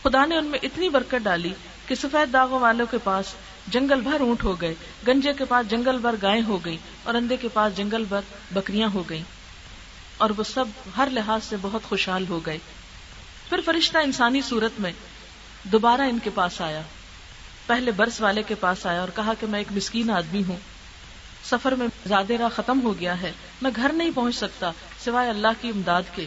خدا 0.02 0.26
نے 0.26 0.36
ان 0.36 0.46
میں 0.46 0.58
اتنی 0.62 0.88
برکت 0.88 1.14
ڈالی 1.22 1.52
کہ 1.86 1.94
سفید 1.94 2.32
داغوں 2.32 2.60
والوں 2.60 2.86
کے 2.90 2.98
پاس 3.04 3.26
جنگل 3.66 4.00
بھر 4.00 4.20
اونٹ 4.20 4.44
ہو 4.44 4.60
گئے۔ 4.60 4.74
گنجے 5.08 5.32
کے 5.32 5.44
پاس 5.44 5.70
جنگل 5.70 5.98
بھر 5.98 6.14
گائے 6.22 6.42
ہو 6.42 6.64
گئی 6.64 6.76
اور 7.04 7.14
اندھے 7.14 7.36
کے 7.36 7.48
پاس 7.48 7.76
جنگل 7.76 8.04
بھر 8.08 8.20
بکریاں 8.52 8.88
ہو 8.94 9.02
گئیں۔ 9.10 9.22
اور 10.16 10.30
وہ 10.36 10.42
سب 10.42 10.64
ہر 10.96 11.08
لحاظ 11.12 11.44
سے 11.44 11.56
بہت 11.60 11.82
خوشحال 11.84 12.24
ہو 12.28 12.46
گئے۔ 12.46 12.58
پھر 13.48 13.60
فرشتہ 13.64 13.98
انسانی 13.98 14.40
صورت 14.40 14.80
میں 14.80 14.92
دوبارہ 15.64 16.00
ان 16.00 16.18
کے 16.22 16.30
پاس 16.34 16.60
آیا۔ 16.60 16.82
پہلے 17.66 17.90
برس 17.90 18.20
والے 18.20 18.42
کے 18.42 18.54
پاس 18.54 18.86
آیا 18.86 19.00
اور 19.00 19.08
کہا 19.16 19.32
کہ 19.40 19.46
میں 19.46 19.60
ایک 19.60 19.72
مسکین 19.72 20.10
آدمی 20.10 20.42
ہوں۔ 20.48 20.56
سفر 21.44 21.72
میں 21.72 21.86
زیادہ 22.06 22.32
راہ 22.32 22.48
ختم 22.48 22.82
ہو 22.82 23.00
گیا 23.00 23.20
ہے۔ 23.20 23.32
میں 23.62 23.70
گھر 23.76 23.92
نہیں 23.92 24.10
پہنچ 24.14 24.36
سکتا 24.36 24.72
سوائے 25.04 25.30
اللہ 25.30 25.48
کی 25.60 25.68
امداد 25.68 26.02
کے۔ 26.14 26.26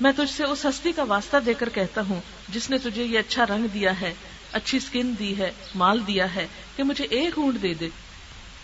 میں 0.00 0.12
تجھ 0.16 0.36
سے 0.36 0.44
اس 0.44 0.64
ہستی 0.64 0.92
کا 0.92 1.02
واسطہ 1.02 1.36
دے 1.46 1.54
کر 1.54 1.68
کہتا 1.68 2.00
ہوں 2.08 2.20
جس 2.48 2.70
نے 2.70 2.78
تجھے 2.78 3.04
یہ 3.04 3.18
اچھا 3.18 3.46
رنگ 3.46 3.66
دیا 3.66 4.00
ہے، 4.00 4.14
اچھی 4.52 4.78
اسکن 4.78 5.14
دی 5.18 5.38
ہے، 5.38 5.50
مال 5.74 6.06
دیا 6.06 6.34
ہے 6.34 6.46
کہ 6.76 6.82
مجھے 6.82 7.06
ایک 7.10 7.38
اونٹ 7.38 7.62
دے 7.62 7.74
دے، 7.74 7.88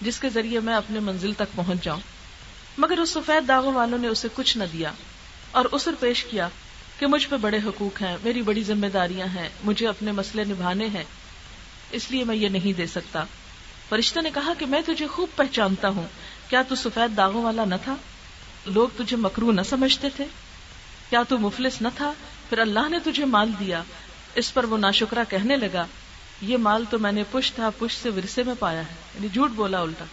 جس 0.01 0.19
کے 0.19 0.29
ذریعے 0.29 0.61
میں 0.61 0.75
اپنے 0.75 1.01
منزل 1.01 1.33
تک 1.33 1.57
پہنچ 1.57 1.85
جاؤں۔ 1.85 2.01
مگر 2.79 2.99
اس 2.99 3.11
سفید 3.11 3.49
داغوں 3.49 3.73
والوں 3.73 3.99
نے 3.99 4.09
اسے 4.09 4.29
کچھ 4.35 4.59
نہ 4.59 4.65
دیا 4.73 4.93
اور 5.51 5.65
اسر 5.73 5.93
پیش 6.01 6.25
کیا۔ 6.25 6.49
کہ 6.99 7.07
مجھ 7.07 7.29
پہ 7.29 7.37
بڑے 7.37 7.59
حقوق 7.65 8.03
ہیں، 8.03 8.17
میری 8.25 8.43
بڑی 8.43 8.63
ذمہ 8.63 8.87
داریاں 8.87 9.27
ہیں، 9.27 9.49
مجھے 9.65 9.89
اپنے 9.89 10.13
مسئلے 10.13 10.45
نبھانے 10.45 10.87
ہیں۔ 10.87 11.05
اس 11.91 12.11
لیے 12.11 12.25
میں 12.25 12.37
یہ 12.37 12.49
نہیں 12.49 12.73
دے 12.73 12.87
سکتا۔ 12.87 13.25
فرشتہ 13.89 14.21
نے 14.21 14.31
کہا 14.35 14.53
کہ 14.59 14.67
میں 14.67 14.81
تجھے 14.87 15.07
خوب 15.07 15.29
پہچانتا 15.37 15.89
ہوں۔ 15.89 16.07
کیا 16.49 16.63
تو 16.63 16.75
سفید 16.75 17.17
داغوں 17.17 17.45
والا 17.45 17.65
نہ 17.65 17.75
تھا؟ 17.85 17.97
لوگ 18.67 18.89
تجھے 18.97 19.17
مکرو 19.17 19.53
نہ 19.53 19.61
سمجھتے 19.69 20.09
تھے۔ 20.17 20.25
کیا 21.11 21.23
تو 21.29 21.39
مفلس 21.39 21.83
نہ 21.83 21.89
تھا؟ 21.97 22.13
پھر 22.49 22.59
اللہ 22.59 22.89
نے 22.89 22.99
تجھے 23.05 23.25
مال 23.25 23.51
دیا۔ 23.61 23.83
اس 24.35 24.55
پر 24.55 24.65
وہ 24.65 24.79
ناشکرا 24.79 25.25
کہنے 25.25 25.57
لگا، 25.57 25.87
یہ 26.41 26.57
مال 26.57 26.85
تو 26.91 26.99
میں 26.99 27.13
نے 27.13 27.23
پش 27.31 27.53
تھا 27.53 27.71
پش 27.79 27.95
سے 27.95 28.11
ورثے 28.11 28.43
میں 28.43 28.55
پایا 28.59 28.81
ہے۔ 28.81 28.95
یعنی 29.15 29.29
جھوٹ 29.29 29.51
بولا 29.51 29.81
الٹا۔ 29.81 30.05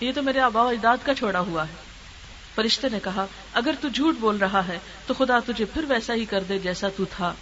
یہ 0.00 0.12
تو 0.14 0.22
میرے 0.22 0.40
آبا 0.40 0.62
اجداد 0.62 0.96
کا 1.02 1.14
چھوڑا 1.14 1.40
ہوا 1.40 1.68
ہے۔ 1.68 1.89
فرشتے 2.60 2.88
نے 2.88 2.98
کہا، 3.04 3.26
اگر 3.52 3.74
تو 3.80 3.88
جھوٹ 3.88 4.16
بول 4.20 4.36
رہا 4.36 4.68
ہے، 4.68 4.78
تو 5.06 5.14
خدا 5.14 5.38
تجھے 5.46 5.64
پھر 5.64 5.84
ویسا 5.88 6.14
ہی 6.14 6.24
کر 6.24 6.42
دے 6.48 6.58
جیسا 6.58 6.88
تو 6.96 7.04
تھا۔ 7.04 7.34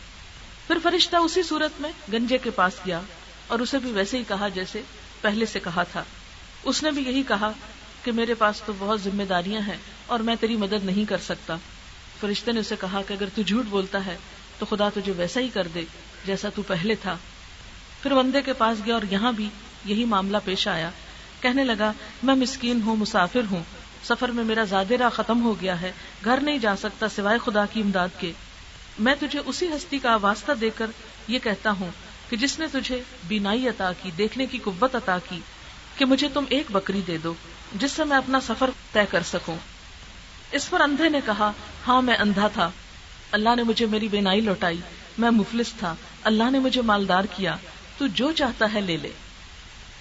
پھر 0.67 0.79
فرشتہ 0.83 1.17
اسی 1.17 1.43
صورت 1.43 1.81
میں 1.81 1.91
گنجے 2.13 2.39
کے 2.39 2.51
پاس 2.51 2.73
گیا 2.87 3.01
اور 3.47 3.59
اسے 3.59 3.79
بھی 3.79 3.93
ویسے 3.93 4.19
ہی 4.19 4.23
کہا 4.29 4.49
جیسے 4.49 4.83
پہلے 5.21 5.47
سے 5.47 5.61
کہا 5.61 5.83
تھا۔ 5.83 6.05
اس 6.63 6.83
نے 6.83 6.91
بھی 6.91 7.03
یہی 7.03 7.23
کہا 7.29 7.53
کہ 8.03 8.13
میرے 8.13 8.35
پاس 8.35 8.63
تو 8.67 8.73
بہت 8.79 9.01
ذمہ 9.01 9.23
داریاں 9.23 9.61
ہیں 9.61 9.77
اور 10.07 10.21
میں 10.21 10.37
تیری 10.41 10.57
مدد 10.57 10.85
نہیں 10.85 11.05
کر 11.05 11.19
سکتا۔ 11.19 11.57
فرشتے 12.21 12.53
نے 12.53 12.61
اسے 12.61 12.75
کہا 12.81 13.03
کہ 13.09 13.13
اگر 13.13 13.27
تو 13.35 13.43
جھوٹ 13.43 13.65
بولتا 13.65 14.07
ہے، 14.07 14.17
تو 14.59 14.67
خدا 14.67 14.89
تجھے 14.89 15.13
ویسا 15.17 15.41
ہی 15.41 15.49
کر 15.49 15.69
دے 15.75 15.85
جیسا 16.27 16.49
تو 16.55 16.63
پہلے 16.63 16.95
تھا۔ 16.95 17.17
پھر 18.03 18.13
وندے 18.13 18.43
کے 18.43 18.53
پاس 18.53 18.79
گیا 18.87 18.95
اور 18.95 19.03
یہاں 19.11 19.33
بھی 19.33 19.49
یہی 19.85 20.05
معاملہ 20.05 20.37
پیش 20.45 20.69
آیا۔ 20.69 20.91
کہنے 21.41 21.65
لگا، 21.65 21.93
میں 22.23 22.35
مسکین 22.35 22.83
ہوں، 22.83 22.97
مسافر 22.97 23.43
ہوں۔ 23.51 23.63
سفر 24.09 24.29
میں 24.29 24.45
میرا 24.45 24.65
زیادہ 24.65 25.09
ختم 25.13 25.43
ہو 25.43 25.61
گیا 25.61 25.81
ہے، 25.81 25.93
گھر 26.25 26.39
نہیں 26.43 26.59
جا 26.59 26.77
سکتا 26.77 27.09
سوائے 27.09 27.39
خدا 27.45 27.65
کی 27.67 27.81
امداد 27.81 28.09
کے۔ 28.19 28.33
میں 28.99 29.15
تجھے 29.21 29.41
اسی 29.47 29.69
ہستی 29.69 29.99
کا 29.99 30.17
واسطہ 30.17 30.53
دے 30.53 30.71
کر 30.71 30.87
یہ 31.29 31.39
کہتا 31.39 31.71
ہوں 31.71 31.91
کہ 32.29 32.37
جس 32.37 32.59
نے 32.59 32.67
تجھے 32.73 33.03
بینائی 33.29 33.69
عطا 33.69 33.93
کی، 34.03 34.11
دیکھنے 34.19 34.47
کی 34.47 34.59
قوت 34.59 34.95
عطا 34.95 35.19
کی، 35.29 35.41
کہ 35.97 36.05
مجھے 36.05 36.29
تم 36.29 36.45
ایک 36.49 36.67
بکری 36.71 37.01
دے 37.07 37.19
دو، 37.19 37.35
جس 37.75 37.93
سے 37.93 38.05
میں 38.05 38.17
اپنا 38.17 38.41
سفر 38.41 38.71
طے 38.93 39.01
کر 39.11 39.23
سکوں۔ 39.23 39.57
اس 40.53 40.71
پر 40.71 40.81
اندھے 40.81 41.09
نے 41.09 41.21
کہا 41.27 41.53
ہاں 41.87 42.03
میں 42.03 42.17
اندھا 42.17 42.49
تھا۔ 42.49 42.71
اللہ 43.33 43.49
نے 43.57 43.63
مجھے 43.63 43.87
میری 43.87 44.09
بینائی 44.09 44.41
لوٹائی، 44.41 44.81
میں 45.19 45.31
مفلس 45.31 45.73
تھا۔ 45.79 45.95
اللہ 46.23 46.51
نے 46.51 46.59
مجھے 46.59 46.81
مالدار 46.81 47.25
کیا، 47.37 47.57
تو 47.99 48.07
جو 48.07 48.33
چاہتا 48.33 48.67
ہے 48.75 48.81
لے 48.81 48.97
لے۔ 48.97 49.11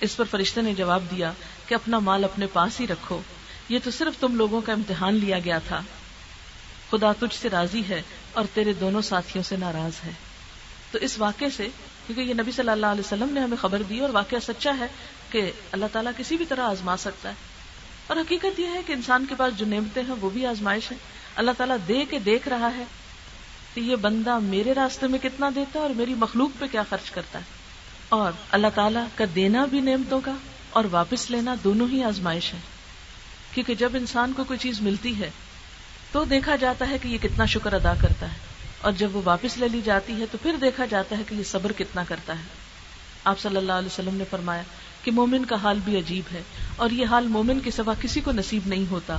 اس 0.02 0.18
پر 0.18 0.26
فرشتے 0.32 0.62
نے 0.62 0.74
جواب 0.74 1.04
دیا 1.12 1.32
کہ 1.68 1.76
اپنا 1.76 2.00
مال 2.00 2.24
اپنے 2.24 2.46
پاس 2.54 2.80
ہی 2.80 2.88
رکھو۔ 2.88 3.22
یہ 3.70 3.80
تو 3.84 3.92
صرف 3.92 4.20
تم 4.20 4.36
لوگوں 4.36 4.62
کا 4.62 4.74
امتحان 4.74 5.16
لیا 5.16 5.40
گیا 5.40 5.60
تھا۔ 5.60 5.82
خدا 6.92 7.12
تجھ 7.12 7.36
سے 7.36 7.50
راضی 7.50 7.82
ہے 7.90 8.02
اور 8.34 8.44
تیرے 8.54 8.74
دونوں 8.74 9.02
ساتھیوں 9.02 9.44
سے 9.44 9.56
ناراض 9.58 10.06
ہے۔ 10.06 10.12
تو 10.92 10.98
اس 10.98 11.20
واقعے 11.20 11.50
سے، 11.50 11.68
کیونکہ 12.08 12.22
یہ 12.22 12.34
نبی 12.34 12.52
صلی 12.52 12.70
اللہ 12.70 12.86
علیہ 12.86 13.04
وسلم 13.06 13.34
نے 13.34 13.40
ہمیں 13.40 13.58
خبر 13.62 13.82
دی 13.82 14.00
اور 14.00 14.10
واقعہ 14.10 14.38
سچا 14.48 14.72
ہے 14.80 14.88
کہ 15.30 15.52
اللہ 15.72 15.86
تعالیٰ 15.92 16.12
کسی 16.18 16.38
بھی 16.38 16.46
طرح 16.46 16.62
آزما 16.62 16.98
سکتا 16.98 17.30
ہے۔ 17.30 17.34
اور 18.08 18.18
حقیقت 18.18 18.60
یہ 18.60 18.68
ہے 18.68 18.82
کہ 18.88 18.94
انسان 18.94 19.26
کے 19.30 19.36
پاس 19.36 19.58
جو 19.58 19.66
نعمتیں 19.66 20.04
ہیں، 20.04 20.16
وہ 20.22 20.30
بھی 20.30 20.46
آزمائش 20.46 20.92
ہے 20.92 20.98
اللہ 21.36 21.52
تعالیٰ 21.58 21.78
دے 21.88 22.06
کے 22.10 22.20
دیکھ 22.20 22.48
رہا 22.48 22.70
ہے 22.78 22.84
کہ 23.74 23.80
یہ 23.80 23.96
بندہ 23.96 24.40
میرے 24.40 24.74
راستے 24.74 25.08
میں 25.08 25.20
کتنا 25.20 25.50
دیتا 25.56 25.80
ہے 25.80 25.84
اور 25.84 25.94
میری 25.94 26.14
مخلوق 26.14 26.50
پہ 26.60 26.66
کیا 26.72 26.84
خرچ 26.90 27.12
کرتا 27.12 27.40
ہے۔ 27.40 27.44
اور 28.10 28.32
اللہ 28.52 28.68
تعالیٰ 28.76 29.06
کا 29.16 29.26
دینا 29.36 29.66
بھی 29.66 29.82
نعمتوں 29.82 30.22
کا 30.24 30.34
اور 30.70 30.86
واپس 30.92 31.32
لینا 31.32 31.56
دونوں 31.64 31.88
ہی 31.88 32.04
آزمائش 32.04 32.54
ہے 32.54 32.60
کیونکہ 33.58 33.76
جب 33.76 33.90
انسان 33.94 34.34
کو 34.36 34.44
کوئی 34.44 34.60
چیز 34.60 34.82
ملتی 34.82 35.20
ہے 35.20 35.30
تو 36.12 36.24
دیکھا 36.24 36.56
جاتا 36.56 36.90
ہے 36.90 36.98
کہ 36.98 37.08
یہ 37.08 37.18
کتنا 37.22 37.46
شکر 37.46 37.74
ادا 37.74 37.94
کرتا 38.02 38.32
ہے 38.32 38.38
اور 38.82 38.92
جب 38.92 39.16
وہ 39.16 39.22
واپس 39.26 39.58
لے 39.58 39.68
لی 39.68 39.82
جاتی 39.86 40.22
ہے 40.22 40.26
تو 40.32 40.38
پھر 40.42 40.56
دیکھا 40.62 40.86
جاتا 40.86 41.18
ہے 41.18 41.24
کہ 41.28 41.36
یہ 41.36 41.44
صبر 41.44 41.72
کتنا 41.72 42.04
کرتا 42.08 42.34
ہے۔ 42.34 42.44
آپ 43.24 43.40
صلی 43.40 43.58
اللہ 43.58 43.72
علیہ 43.72 43.86
وسلم 43.86 44.16
نے 44.16 44.24
فرمایا 44.30 44.64
کہ 45.04 45.12
مومن 45.12 45.46
کا 45.46 45.56
حال 45.64 45.80
بھی 45.86 46.00
عجیب 46.00 46.34
ہے 46.34 46.42
اور 46.76 46.90
یہ 46.90 47.06
حال 47.06 47.28
مومن 47.28 47.60
کے 47.60 47.72
سوا 47.72 47.94
کسی 48.02 48.22
کو 48.22 48.32
نصیب 48.32 48.62
نہیں 48.66 48.92
ہوتا۔ 48.92 49.18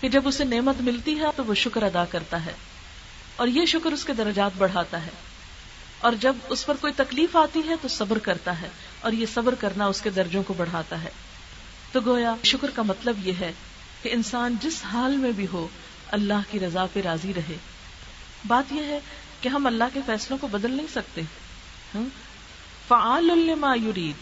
کہ 0.00 0.08
جب 0.08 0.28
اسے 0.28 0.44
نعمت 0.44 0.80
ملتی 0.80 1.18
ہے 1.18 1.24
تو 1.36 1.44
وہ 1.44 1.54
شکر 1.54 1.82
ادا 1.82 2.04
کرتا 2.04 2.44
ہے 2.44 2.52
اور 3.36 3.48
یہ 3.48 3.66
شکر 3.66 3.92
اس 3.92 4.04
کے 4.04 4.12
درجات 4.12 4.50
بڑھاتا 4.58 5.06
ہے۔ 5.06 5.10
اور 5.98 6.12
جب 6.20 6.36
اس 6.48 6.66
پر 6.66 6.74
کوئی 6.80 6.92
تکلیف 6.96 7.36
آتی 7.36 7.60
ہے 7.68 7.74
تو 7.82 7.88
صبر 7.88 8.18
کرتا 8.18 8.60
ہے 8.60 8.68
اور 9.00 9.12
یہ 9.12 9.26
صبر 9.34 9.54
کرنا 9.54 9.86
اس 9.86 10.00
کے 10.00 10.10
درجوں 10.10 10.42
کو 10.42 10.54
بڑھاتا 10.54 11.02
ہے۔ 11.02 11.10
تو 11.94 12.00
گویا 12.06 12.34
شکر 12.44 12.70
کا 12.70 12.82
مطلب 12.82 13.28
یہ 13.28 13.32
ہے 13.40 13.52
کہ 14.02 14.08
انسان 14.12 14.56
جس 14.62 14.84
حال 14.84 15.16
میں 15.16 15.32
بھی 15.32 15.46
ہو، 15.52 15.68
اللہ 16.08 16.40
کی 16.50 16.60
رضا 16.60 16.86
پہ 16.92 17.00
راضی 17.00 17.32
رہے۔ 17.34 17.56
بات 18.46 18.72
یہ 18.72 18.82
ہے 18.82 18.98
کہ 19.40 19.48
ہم 19.48 19.66
اللہ 19.66 19.84
کے 19.94 20.00
فیصلوں 20.06 20.38
کو 20.38 20.46
بدل 20.46 20.70
نہیں 20.70 20.86
سکتے۔ 20.94 21.20
فعال 22.88 23.24
لما 23.24 23.74
یرید۔ 23.84 24.14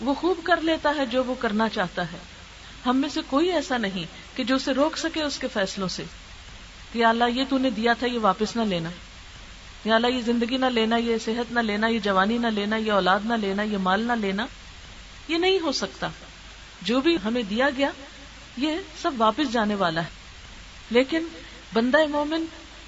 وہ 0.00 0.14
خوب 0.14 0.40
کر 0.44 0.60
لیتا 0.60 0.92
ہے 0.96 1.06
جو 1.06 1.24
وہ 1.24 1.34
کرنا 1.34 1.68
چاہتا 1.68 2.12
ہے۔ 2.12 2.18
ہم 2.86 2.96
میں 2.96 3.08
سے 3.08 3.20
کوئی 3.30 3.52
ایسا 3.52 3.76
نہیں 3.78 4.36
کہ 4.36 4.44
جو 4.44 4.56
اسے 4.56 4.72
روک 4.72 4.98
سکے 4.98 5.22
اس 5.22 5.38
کے 5.38 5.48
فیصلوں 5.48 5.88
سے۔ 5.88 6.04
کہ 6.92 7.04
اللہ، 7.04 7.24
یہ 7.34 7.44
تو 7.48 7.58
نے 7.58 7.70
دیا 7.70 7.92
تھا، 7.92 8.06
یہ 8.06 8.18
واپس 8.18 8.56
نہ 8.56 8.62
لینا۔ 8.62 8.90
یا 9.84 9.94
اللہ، 9.94 10.06
یہ 10.06 10.20
زندگی 10.20 10.56
نہ 10.56 10.66
لینا، 10.66 10.96
یہ 10.96 11.16
صحت 11.24 11.52
نہ 11.52 11.60
لینا، 11.60 11.86
یہ 11.86 11.98
جوانی 11.98 12.38
نہ 12.38 12.46
لینا، 12.46 12.76
یہ 12.76 12.92
اولاد 12.92 13.20
نہ 13.24 13.34
لینا، 13.34 13.62
یہ 13.62 13.78
مال 13.78 14.00
نہ 14.00 14.12
لینا۔ 14.12 14.46
یہ 15.28 15.38
نہیں 15.38 15.58
ہو 15.60 15.72
سکتا۔ 15.72 16.08
جو 16.84 17.00
بھی 17.00 17.16
ہمیں 17.24 17.42
دیا 17.42 17.68
گیا، 17.76 17.90
یہ 18.56 18.70
سب 19.02 19.10
واپس 19.18 19.52
جانے 19.52 19.74
والا 19.74 20.02
ہے۔ 20.02 20.08
لیکن 20.90 21.26
بندہ 21.72 21.98
مومن 22.10 22.44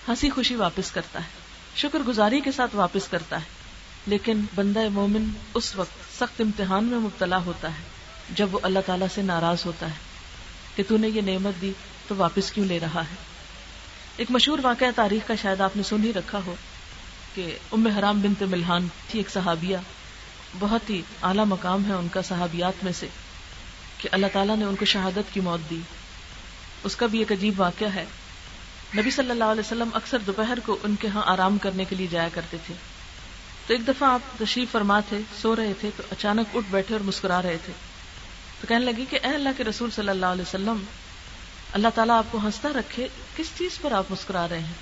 ہنسی 0.08 0.30
خوشی 0.30 0.54
واپس 0.54 0.90
کرتا 0.90 1.18
ہے، 1.18 1.28
شکر 1.76 1.98
گزاری 1.98 2.40
کے 2.40 2.52
ساتھ 2.52 2.76
واپس 2.76 3.08
کرتا 3.08 3.36
ہے۔ 3.36 3.64
لیکن 4.06 4.40
بندہ 4.54 4.88
مومن 4.88 5.30
اس 5.54 5.76
وقت 5.76 6.18
سخت 6.18 6.40
امتحان 6.40 6.84
میں 6.84 6.98
مبتلا 6.98 7.38
ہوتا 7.38 7.68
ہے، 7.68 7.82
جب 8.30 8.54
وہ 8.54 8.58
اللہ 8.62 8.78
تعالیٰ 8.86 9.06
سے 9.14 9.22
ناراض 9.22 9.66
ہوتا 9.66 9.86
ہے 9.86 9.96
کہ 10.76 10.82
تو 10.88 10.96
نے 10.96 11.08
یہ 11.08 11.20
نعمت 11.20 11.60
دی 11.60 11.72
تو 12.08 12.14
واپس 12.16 12.52
کیوں 12.52 12.66
لے 12.66 12.80
رہا 12.80 13.00
ہے۔ 13.00 13.14
ایک 14.16 14.30
مشہور 14.30 14.58
واقعہ 14.62 14.86
تاریخ 14.96 15.28
کا 15.28 15.34
شاید 15.34 15.60
آپ 15.60 15.76
نے 15.76 15.82
سن 15.82 16.04
ہی 16.04 16.12
رکھا 16.12 16.40
ہو 16.46 16.54
کہ 17.34 17.56
ام 17.72 17.86
حرام 17.86 18.20
بنت 18.20 18.42
ملحان، 18.42 18.88
تھی 19.08 19.18
ایک 19.18 19.30
صحابیہ، 19.30 19.76
بہت 20.58 20.90
ہی 20.90 21.02
اعلیٰ 21.22 21.46
مقام 21.46 21.84
ہے 21.84 21.92
ان 21.92 22.08
کا 22.08 22.22
صحابیات 22.22 22.84
میں 22.84 22.92
سے۔ 22.92 23.06
کہ 24.04 24.08
اللہ 24.12 24.26
تعالیٰ 24.32 24.56
نے 24.56 24.64
ان 24.64 24.76
کو 24.76 24.84
شہادت 24.84 25.34
کی 25.34 25.40
موت 25.40 25.70
دی۔ 25.70 25.80
اس 26.84 26.96
کا 26.96 27.06
بھی 27.06 27.18
ایک 27.18 27.32
عجیب 27.32 27.60
واقعہ 27.60 27.88
ہے۔ 27.88 28.04
نبی 28.96 29.10
صلی 29.10 29.30
اللہ 29.30 29.44
علیہ 29.44 29.60
وسلم 29.60 29.88
اکثر 29.92 30.18
دوپہر 30.18 30.58
کو 30.66 30.76
ان 30.82 30.96
کے 30.96 31.08
ہاں 31.08 31.22
آرام 31.26 31.58
کرنے 31.58 31.84
کے 31.84 31.96
لیے 31.96 32.06
جایا 32.10 32.28
کرتے 32.34 32.56
تھے۔ 32.66 32.74
تو 33.66 33.74
ایک 33.74 33.88
دفعہ 33.88 34.10
آپ 34.10 34.38
تشریف 34.38 34.70
فرما 34.70 35.00
تھے، 35.00 35.18
سو 35.42 35.56
رہے 35.56 35.72
تھے، 35.80 35.90
تو 35.96 36.02
اچانک 36.10 36.56
اٹھ 36.56 36.66
بیٹھے 36.70 36.94
اور 36.94 37.00
مسکرا 37.00 37.42
رہے 37.42 37.58
تھے۔ 37.64 37.72
تو 38.60 38.66
کہنے 38.66 38.84
لگی 38.84 39.04
کہ 39.10 39.18
اے 39.22 39.28
اللہ 39.28 39.48
کے 39.56 39.64
رسول 39.64 39.90
صلی 39.90 40.08
اللہ 40.08 40.26
علیہ 40.26 40.42
وسلم، 40.42 40.84
اللہ 41.72 41.88
تعالیٰ 41.94 42.18
آپ 42.18 42.24
کو 42.30 42.38
ہنستا 42.38 42.68
رکھے، 42.68 43.08
کس 43.36 43.46
چیز 43.58 43.78
پر 43.80 43.92
آپ 43.92 44.04
مسکرا 44.10 44.48
رہے 44.48 44.58
ہیں؟ 44.58 44.74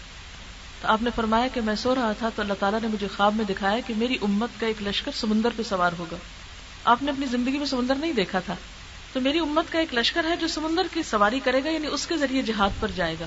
تو 0.83 0.89
آپ 0.89 1.03
نے 1.03 1.11
فرمایا 1.16 1.49
کہ 1.49 1.61
میں 1.61 1.75
سو 1.75 1.95
رہا 1.95 2.12
تھا 2.12 2.29
تو 2.37 2.43
اللہ 2.43 2.55
تعالیٰ 2.61 2.81
نے 2.81 2.89
مجھے 2.89 3.07
خواب 3.16 3.35
میں 3.35 3.45
دکھایا 3.45 3.81
کہ 3.87 3.95
میری 3.97 4.16
امت 4.23 4.61
کا 4.61 4.66
ایک 4.66 4.83
لشکر 4.83 5.12
سمندر 5.14 5.49
پہ 5.57 5.62
سوار 5.62 5.93
ہوگا۔ 5.99 6.16
آپ 6.85 7.03
نے 7.03 7.11
اپنی 7.11 7.27
زندگی 7.27 7.59
میں 7.59 7.66
سمندر 7.66 7.95
نہیں 7.95 8.12
دیکھا 8.12 8.41
تھا۔ 8.41 8.55
تو 9.12 9.20
میری 9.20 9.38
امت 9.38 9.72
کا 9.72 9.78
ایک 9.78 9.94
لشکر 9.94 10.24
ہے 10.24 10.36
جو 10.36 10.48
سمندر 10.48 10.86
کی 10.92 11.02
سواری 11.02 11.40
کرے 11.44 11.64
گا 11.64 11.70
یعنی 11.70 11.86
اس 11.86 12.06
کے 12.06 12.16
ذریعے 12.16 12.42
جہاد 12.42 12.70
پر 12.80 12.90
جائے 12.96 13.16
گا۔ 13.20 13.26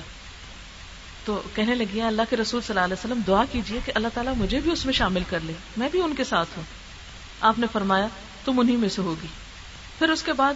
تو 1.24 1.42
کہنے 1.54 1.74
لگی 1.74 2.00
اللہ 2.00 2.22
کے 2.30 2.36
رسول 2.36 2.62
صلی 2.62 2.78
اللہ 2.78 2.84
علیہ 2.84 2.94
وسلم، 2.94 3.20
دعا 3.26 3.44
کیجیے 3.52 3.80
کہ 3.84 3.92
اللہ 3.94 4.08
تعالیٰ 4.14 4.34
مجھے 4.36 4.60
بھی 4.60 4.70
اس 4.70 4.84
میں 4.84 4.92
شامل 4.92 5.22
کر 5.30 5.40
لے۔ 5.40 5.52
میں 5.76 5.88
بھی 5.90 6.02
ان 6.02 6.14
کے 6.14 6.24
ساتھ 6.24 6.48
ہوں۔ 6.56 6.64
آپ 7.40 7.58
نے 7.58 7.66
فرمایا، 7.72 8.08
تم 8.44 8.60
انہیں 8.60 8.76
میں 8.76 8.88
سے 8.88 9.02
ہوگی۔ 9.02 9.26
پھر 9.98 10.08
اس 10.08 10.22
کے 10.22 10.32
بعد 10.32 10.54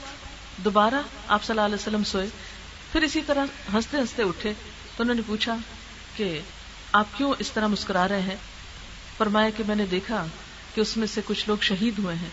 دوبارہ 0.57 0.95
آپ 1.29 1.45
صلی 1.45 1.53
اللہ 1.53 1.65
علیہ 1.65 1.75
وسلم 1.75 2.05
سوئے۔ 2.05 2.27
پھر 2.93 3.03
اسی 3.03 3.21
طرح 3.27 3.45
ہنستے 3.75 3.97
ہنستے 3.97 4.23
اٹھے۔ 4.23 4.53
تو 4.97 5.03
انہوں 5.03 5.17
نے 5.17 5.23
پوچھا 5.27 5.57
کہ 6.17 6.41
آپ 6.93 7.07
کیوں 7.17 7.35
اس 7.39 7.53
طرح 7.53 7.67
مسکرا 7.67 8.09
رہے 8.09 8.21
ہیں؟ 8.21 8.37
فرمایا 9.19 9.51
کہ 9.51 9.65
میں 9.69 9.77
نے 9.77 9.87
دیکھا 9.87 10.27
کہ 10.75 10.81
اس 10.81 10.97
میں 10.97 11.07
سے 11.07 11.21
کچھ 11.25 11.49
لوگ 11.49 11.57
شہید 11.61 11.99
ہوئے 11.99 12.15
ہیں۔ 12.15 12.29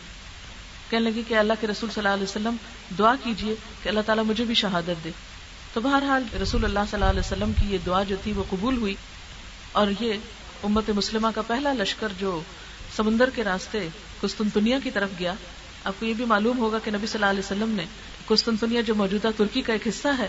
کہنے 0.90 1.10
لگی 1.10 1.22
کہ 1.28 1.34
اللہ 1.34 1.54
کے 1.62 1.68
رسول 1.68 1.90
صلی 1.90 2.02
اللہ 2.04 2.14
علیہ 2.14 2.24
وسلم، 2.24 2.56
دعا 3.00 3.16
کیجیے 3.24 3.56
کہ 3.84 3.90
اللہ 3.90 4.00
تعالیٰ 4.06 4.24
مجھے 4.26 4.44
بھی 4.44 4.54
شہادت 4.54 5.04
دے۔ 5.04 5.10
تو 5.74 5.82
بہرحال 5.82 6.24
رسول 6.42 6.66
اللہ 6.66 6.80
صلی 6.80 7.00
اللہ 7.00 7.06
علیہ 7.06 7.20
وسلم 7.20 7.52
کی 7.54 7.74
یہ 7.74 7.78
دعا 7.86 8.04
جو 8.04 8.16
تھی 8.24 8.32
وہ 8.32 8.44
قبول 8.50 8.78
ہوئی۔ 8.78 8.96
اور 9.72 9.88
یہ 10.00 10.14
امت 10.64 10.90
مسلمہ 10.90 11.28
کا 11.36 11.42
پہلا 11.42 11.74
لشکر 11.74 12.08
جو 12.20 12.42
سمندر 12.96 13.30
کے 13.30 13.44
راستے 13.44 13.88
قسطنطنیہ 14.22 14.76
کی 14.84 14.92
طرف 14.92 15.10
گیا۔ 15.20 15.34
آپ 15.84 15.94
کو 16.00 16.06
یہ 16.06 16.14
بھی 16.14 16.26
معلوم 16.26 16.60
ہوگا 16.60 16.78
کہ 16.84 16.92
نبی 16.92 17.08
صلی 17.08 17.24
اللہ 17.24 17.26
علیہ 17.26 17.40
وسلم 17.40 17.70
نے 17.70 17.86
قسطنطنیہ 18.26 18.82
جو 18.82 18.96
موجودہ 18.96 19.28
ترکی 19.38 19.62
کا 19.62 19.74
ایک 19.74 19.88
حصہ 19.88 20.08
ہے، 20.18 20.28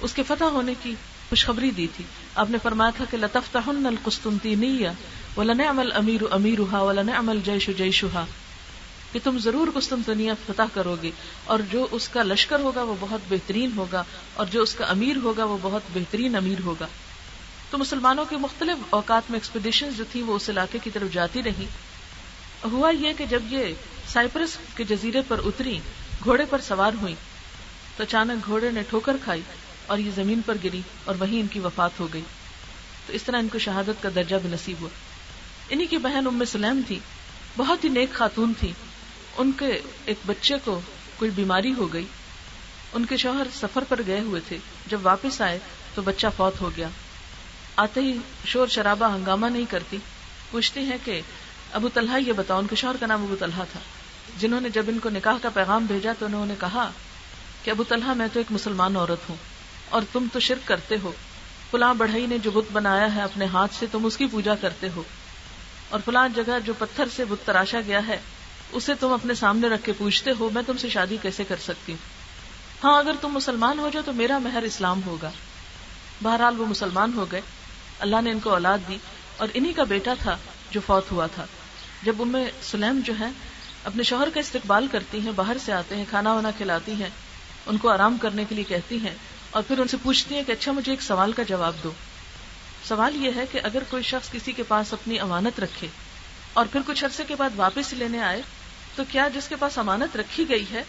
اس 0.00 0.12
کے 0.12 0.22
فتح 0.22 0.44
ہونے 0.44 0.74
کی 0.82 0.94
خوشخبری 1.30 1.70
دی 1.70 1.86
تھی۔ 1.96 2.04
آپ 2.34 2.50
نے 2.50 2.58
فرمایا 2.62 2.90
تھا 2.96 3.04
کہ 3.10 3.16
لطف 3.16 3.52
تہن 3.52 3.86
القسطنطینیہ 3.86 4.88
ولنعم 5.36 5.78
الامیر 5.78 6.32
امیرها 6.32 6.82
ولنعم 6.82 7.28
الجيش 7.28 7.70
جيشها۔ 7.78 8.24
کہ 9.12 9.18
تم 9.24 9.38
ضرور 9.38 9.68
قسطنطنیہ 9.74 10.32
فتح 10.46 10.62
کرو 10.74 10.96
گے 11.02 11.10
اور 11.44 11.58
جو 11.72 11.86
اس 11.90 12.08
کا 12.08 12.22
لشکر 12.22 12.60
ہوگا 12.60 12.82
وہ 12.82 12.94
بہت 13.00 13.20
بہترین 13.28 13.70
ہوگا 13.76 14.04
اور 14.34 14.46
جو 14.46 14.62
اس 14.62 14.74
کا 14.74 14.84
امیر 14.84 15.16
ہوگا 15.16 15.44
وہ 15.44 15.58
بہت 15.62 15.82
بہترین 15.92 16.36
امیر 16.36 16.60
ہوگا۔ 16.64 16.86
تو 17.70 17.78
مسلمانوں 17.78 18.24
کے 18.24 18.36
مختلف 18.36 18.84
اوقات 18.90 19.30
میں 19.30 19.38
ایکسپیڈیشن 19.38 19.90
جو 19.96 20.04
تھی 20.12 20.22
وہ 20.22 20.36
اس 20.36 20.50
علاقے 20.50 20.78
کی 20.82 20.90
طرف 20.90 21.12
جاتی 21.12 21.42
رہی 21.42 21.66
ہوا 22.62 22.90
یہ 22.90 23.12
کہ 23.18 23.24
جب 23.26 23.42
یہ 23.50 23.64
سائپرس 24.08 24.56
کے 24.76 24.84
جزیرے 24.84 25.22
پر 25.28 25.40
اتری، 25.44 25.78
گھوڑے 26.24 26.44
پر 26.50 26.60
سوار 26.60 26.92
ہوئی 27.00 27.14
تو 27.96 28.02
اچانک 28.02 28.46
گھوڑے 28.46 28.70
نے 28.70 28.82
ٹھوکر 28.82 29.16
کھائی 29.24 29.42
اور 29.86 29.98
یہ 29.98 30.10
زمین 30.14 30.40
پر 30.46 30.56
گری 30.64 30.80
اور 31.04 31.14
وہیں 31.20 31.40
ان 31.40 31.46
کی 31.46 31.58
وفات 31.58 32.00
ہو 32.00 32.08
گئی۔ 32.12 32.22
تو 33.06 33.12
اس 33.12 33.22
طرح 33.22 33.38
ان 33.38 33.48
کو 33.48 33.58
شہادت 33.58 34.02
کا 34.02 34.08
درجہ 34.14 34.36
بھی 34.36 34.50
نصیب 34.50 34.76
ہوا۔ 34.80 34.88
انہی 35.70 35.86
کی 35.86 35.96
بہن 35.96 36.26
ام 36.26 36.44
سلیم 36.44 36.80
تھی، 36.86 36.98
بہت 37.56 37.84
ہی 37.84 37.88
نیک 37.88 38.12
خاتون 38.12 38.52
تھی 38.60 38.72
ان 39.36 39.52
کے 39.52 39.80
ایک 40.04 40.16
بچے 40.26 40.54
کو 40.64 40.80
کوئی 41.16 41.30
بیماری 41.30 41.72
ہو 41.72 41.92
گئی، 41.92 42.06
ان 42.92 43.06
کے 43.06 43.16
شوہر 43.16 43.46
سفر 43.54 43.84
پر 43.88 44.00
گئے 44.06 44.20
ہوئے 44.20 44.40
تھے۔ 44.48 44.56
جب 44.86 44.98
واپس 45.02 45.40
آئے 45.40 45.58
تو 45.94 46.02
بچہ 46.02 46.26
فوت 46.36 46.60
ہو 46.60 46.70
گیا۔ 46.76 46.88
آتے 47.76 48.00
ہی 48.00 48.18
شور 48.44 48.66
شرابہ 48.66 49.14
ہنگامہ 49.14 49.46
نہیں 49.46 49.64
کرتی۔ 49.70 49.98
پوچھتی 50.50 50.90
ہے 50.90 50.96
کہ 51.04 51.20
ابو 51.72 51.88
طلحہ 51.88 52.20
یہ 52.26 52.32
بتاؤ، 52.32 52.58
ان 52.58 52.66
کے 52.66 52.76
شوہر 52.76 52.96
کا 53.00 53.06
نام 53.06 53.22
ابو 53.22 53.36
طلحہ 53.38 53.64
تھا۔ 53.72 53.80
جنہوں 54.38 54.60
نے 54.60 54.68
جب 54.68 54.82
ان 54.88 54.98
کو 54.98 55.10
نکاح 55.10 55.34
کا 55.42 55.48
پیغام 55.48 55.86
بھیجا 55.86 56.12
تو 56.18 56.26
انہوں 56.26 56.46
نے 56.46 56.54
کہا 56.60 56.90
کہ 57.64 57.70
ابو 57.70 57.84
طلحہ، 57.84 58.14
میں 58.14 58.28
تو 58.32 58.40
ایک 58.40 58.52
مسلمان 58.52 58.96
عورت 58.96 59.28
ہوں 59.28 59.36
اور 59.88 60.02
تم 60.12 60.26
تو 60.32 60.40
شرک 60.40 60.68
کرتے 60.68 60.96
ہو۔ 61.02 61.12
فلاں 61.70 61.94
بڑھئی 61.94 62.26
نے 62.26 62.38
جو 62.38 62.50
بت 62.50 62.72
بنایا 62.72 63.14
ہے 63.14 63.22
اپنے 63.22 63.44
ہاتھ 63.44 63.74
سے 63.74 63.86
تم 63.92 64.06
اس 64.06 64.16
کی 64.16 64.26
پوجا 64.26 64.54
کرتے 64.54 64.88
ہو۔ 64.96 65.02
اور 65.88 66.00
فلاں 66.04 66.28
جگہ 66.36 66.58
جو 66.64 66.72
پتھر 66.78 67.04
سے 67.16 67.24
بت 67.24 67.46
تراشا 67.46 67.80
گیا 67.86 68.06
ہے 68.06 68.18
اسے 68.72 68.94
تم 68.94 69.12
اپنے 69.12 69.34
سامنے 69.34 69.68
رکھ 69.68 69.82
کے 69.84 69.92
پوچھتے 69.98 70.30
ہو، 70.40 70.50
میں 70.54 70.62
تم 70.66 70.76
سے 70.76 70.88
شادی 70.88 71.16
کیسے 71.22 71.44
کر 71.44 71.56
سکتی 71.64 71.92
ہوں؟ 71.92 72.20
ہاں 72.84 72.98
اگر 72.98 73.12
تم 73.20 73.28
مسلمان 73.28 73.78
ہو 73.78 73.90
جاؤ 73.92 74.02
تو 74.06 74.12
میرا 74.12 74.38
مہر 74.38 74.62
اسلام 74.62 75.00
ہوگا۔ 75.06 75.30
بہرحال 76.22 76.60
وہ 76.60 76.66
مسلمان 76.66 77.12
ہو 77.12 77.26
گئے۔ 77.32 77.40
اللہ 77.98 78.16
نے 78.24 78.30
ان 78.30 78.40
کو 78.40 78.50
اولاد 78.50 78.78
دی 78.88 78.96
اور 79.36 79.48
انہی 79.54 79.72
کا 79.72 79.84
بیٹا 79.84 80.14
تھا 80.22 80.36
جو 80.70 80.80
فوت 80.86 81.12
ہوا 81.12 81.26
تھا۔ 81.26 81.46
جب 82.02 82.12
ان 82.18 82.28
میں 82.28 82.50
سلیم 82.62 83.00
جو 83.04 83.12
ہے 83.20 83.28
اپنے 83.84 84.02
شوہر 84.02 84.28
کا 84.34 84.40
استقبال 84.40 84.86
کرتی 84.92 85.20
ہیں، 85.20 85.32
باہر 85.36 85.56
سے 85.64 85.72
آتے 85.72 85.96
ہیں، 85.96 86.04
کھانا 86.10 86.32
وانا 86.32 86.50
کھلاتی 86.50 86.92
ہیں، 86.92 87.08
ان 87.66 87.76
کو 87.76 87.88
آرام 87.88 88.16
کرنے 88.18 88.44
کے 88.48 88.54
لیے 88.54 88.64
کہتی 88.64 88.96
ہیں 88.96 89.14
اور 89.50 89.62
پھر 89.62 89.78
ان 89.78 89.88
سے 89.88 89.96
پوچھتی 90.02 90.34
ہیں 90.34 90.42
کہ 90.46 90.52
اچھا 90.52 90.72
مجھے 90.72 90.92
ایک 90.92 91.02
سوال 91.02 91.32
کا 91.32 91.42
جواب 91.42 91.72
دو۔ 91.84 91.90
سوال 92.88 93.16
یہ 93.16 93.30
ہے 93.36 93.44
کہ 93.52 93.60
اگر 93.62 93.82
کوئی 93.90 94.02
شخص 94.02 94.30
کسی 94.30 94.52
کے 94.52 94.62
پاس 94.62 94.92
اپنی 94.92 95.18
امانت 95.18 95.60
رکھے 95.60 95.86
اور 96.52 96.66
پھر 96.72 96.80
کچھ 96.86 97.04
عرصے 97.04 97.24
کے 97.28 97.34
بعد 97.34 97.50
واپس 97.56 97.92
لینے 97.92 98.20
آئے 98.20 98.42
تو 98.96 99.02
کیا 99.08 99.28
جس 99.28 99.48
کے 99.48 99.56
پاس 99.56 99.78
امانت 99.78 100.16
رکھی 100.16 100.48
گئی 100.48 100.64
ہے، 100.72 100.82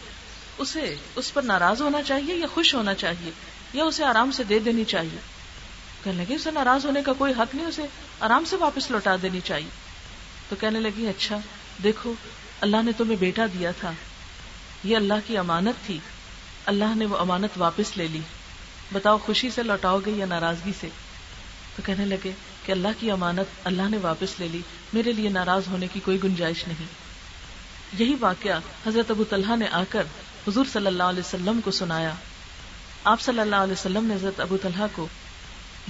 اسے، 0.57 0.95
اس 1.15 1.33
پر 1.33 1.41
ناراض 1.41 1.81
ہونا 1.81 2.03
چاہیے 2.03 2.35
یا 2.35 2.47
خوش 2.53 2.75
ہونا 2.75 2.93
چاہیے؟ 2.93 3.31
یا 3.73 3.83
اسے 3.83 4.03
آرام 4.03 4.31
سے 4.31 4.43
دے 4.43 4.59
دینی 4.59 4.83
چاہیے؟ 4.83 5.19
کہنے 6.03 6.23
لگے 6.23 6.35
اسے 6.35 6.51
ناراض 6.51 6.85
ہونے 6.85 7.01
کا 7.01 7.13
کوئی 7.13 7.33
حق 7.37 7.55
نہیں، 7.55 7.65
اسے 7.65 7.81
آرام 8.19 8.45
سے 8.45 8.55
واپس 8.55 8.91
لوٹا 8.91 9.15
دینی 9.21 9.39
چاہیے۔ 9.43 9.69
تو 10.49 10.55
کہنے 10.59 10.79
لگی 10.79 11.07
اچھا 11.07 11.37
دیکھو، 11.83 12.13
اللہ 12.61 12.77
نے 12.85 12.91
تمہیں 12.97 13.15
بیٹا 13.15 13.45
دیا 13.45 13.71
تھا۔ 13.71 13.91
یہ 14.83 14.95
اللہ 14.95 15.13
کی 15.27 15.37
امانت 15.37 15.85
تھی۔ 15.85 15.99
اللہ 16.65 16.95
نے 16.95 17.05
وہ 17.05 17.17
امانت 17.17 17.57
واپس 17.57 17.97
لے 17.97 18.07
لی۔ 18.07 18.19
بتاؤ، 18.93 19.17
خوشی 19.17 19.49
سے 19.49 19.63
لوٹاؤ 19.63 19.99
گے 20.05 20.11
یا 20.11 20.25
ناراضگی 20.25 20.71
سے؟ 20.79 20.87
تو 21.75 21.81
کہنے 21.85 22.05
لگے 22.05 22.31
کہ 22.65 22.71
اللہ 22.71 22.87
کی 22.99 23.11
امانت 23.11 23.67
اللہ 23.67 23.89
نے 23.89 23.97
واپس 23.97 24.39
لے 24.39 24.47
لی۔ 24.47 24.61
میرے 24.93 25.11
لیے 25.11 25.29
ناراض 25.29 25.63
ہونے 25.67 25.87
کی 25.93 25.99
کوئی 25.99 26.23
گنجائش 26.23 26.67
نہیں۔ 26.67 27.10
یہی 27.99 28.15
واقعہ 28.19 28.59
حضرت 28.87 29.11
ابو 29.11 29.23
طلحہ 29.23 29.55
نے 29.55 29.67
آ 29.67 29.83
کر 29.89 30.03
حضور 30.47 30.65
صلی 30.73 30.87
اللہ 30.87 31.03
علیہ 31.03 31.19
وسلم 31.19 31.61
کو 31.61 31.71
سنایا۔ 31.71 32.13
آپ 33.03 33.21
صلی 33.21 33.39
اللہ 33.39 33.55
علیہ 33.55 33.73
وسلم 33.73 34.05
نے 34.05 34.15
حضرت 34.15 34.39
ابو 34.39 34.57
طلحہ 34.61 34.87
کو 34.91 35.07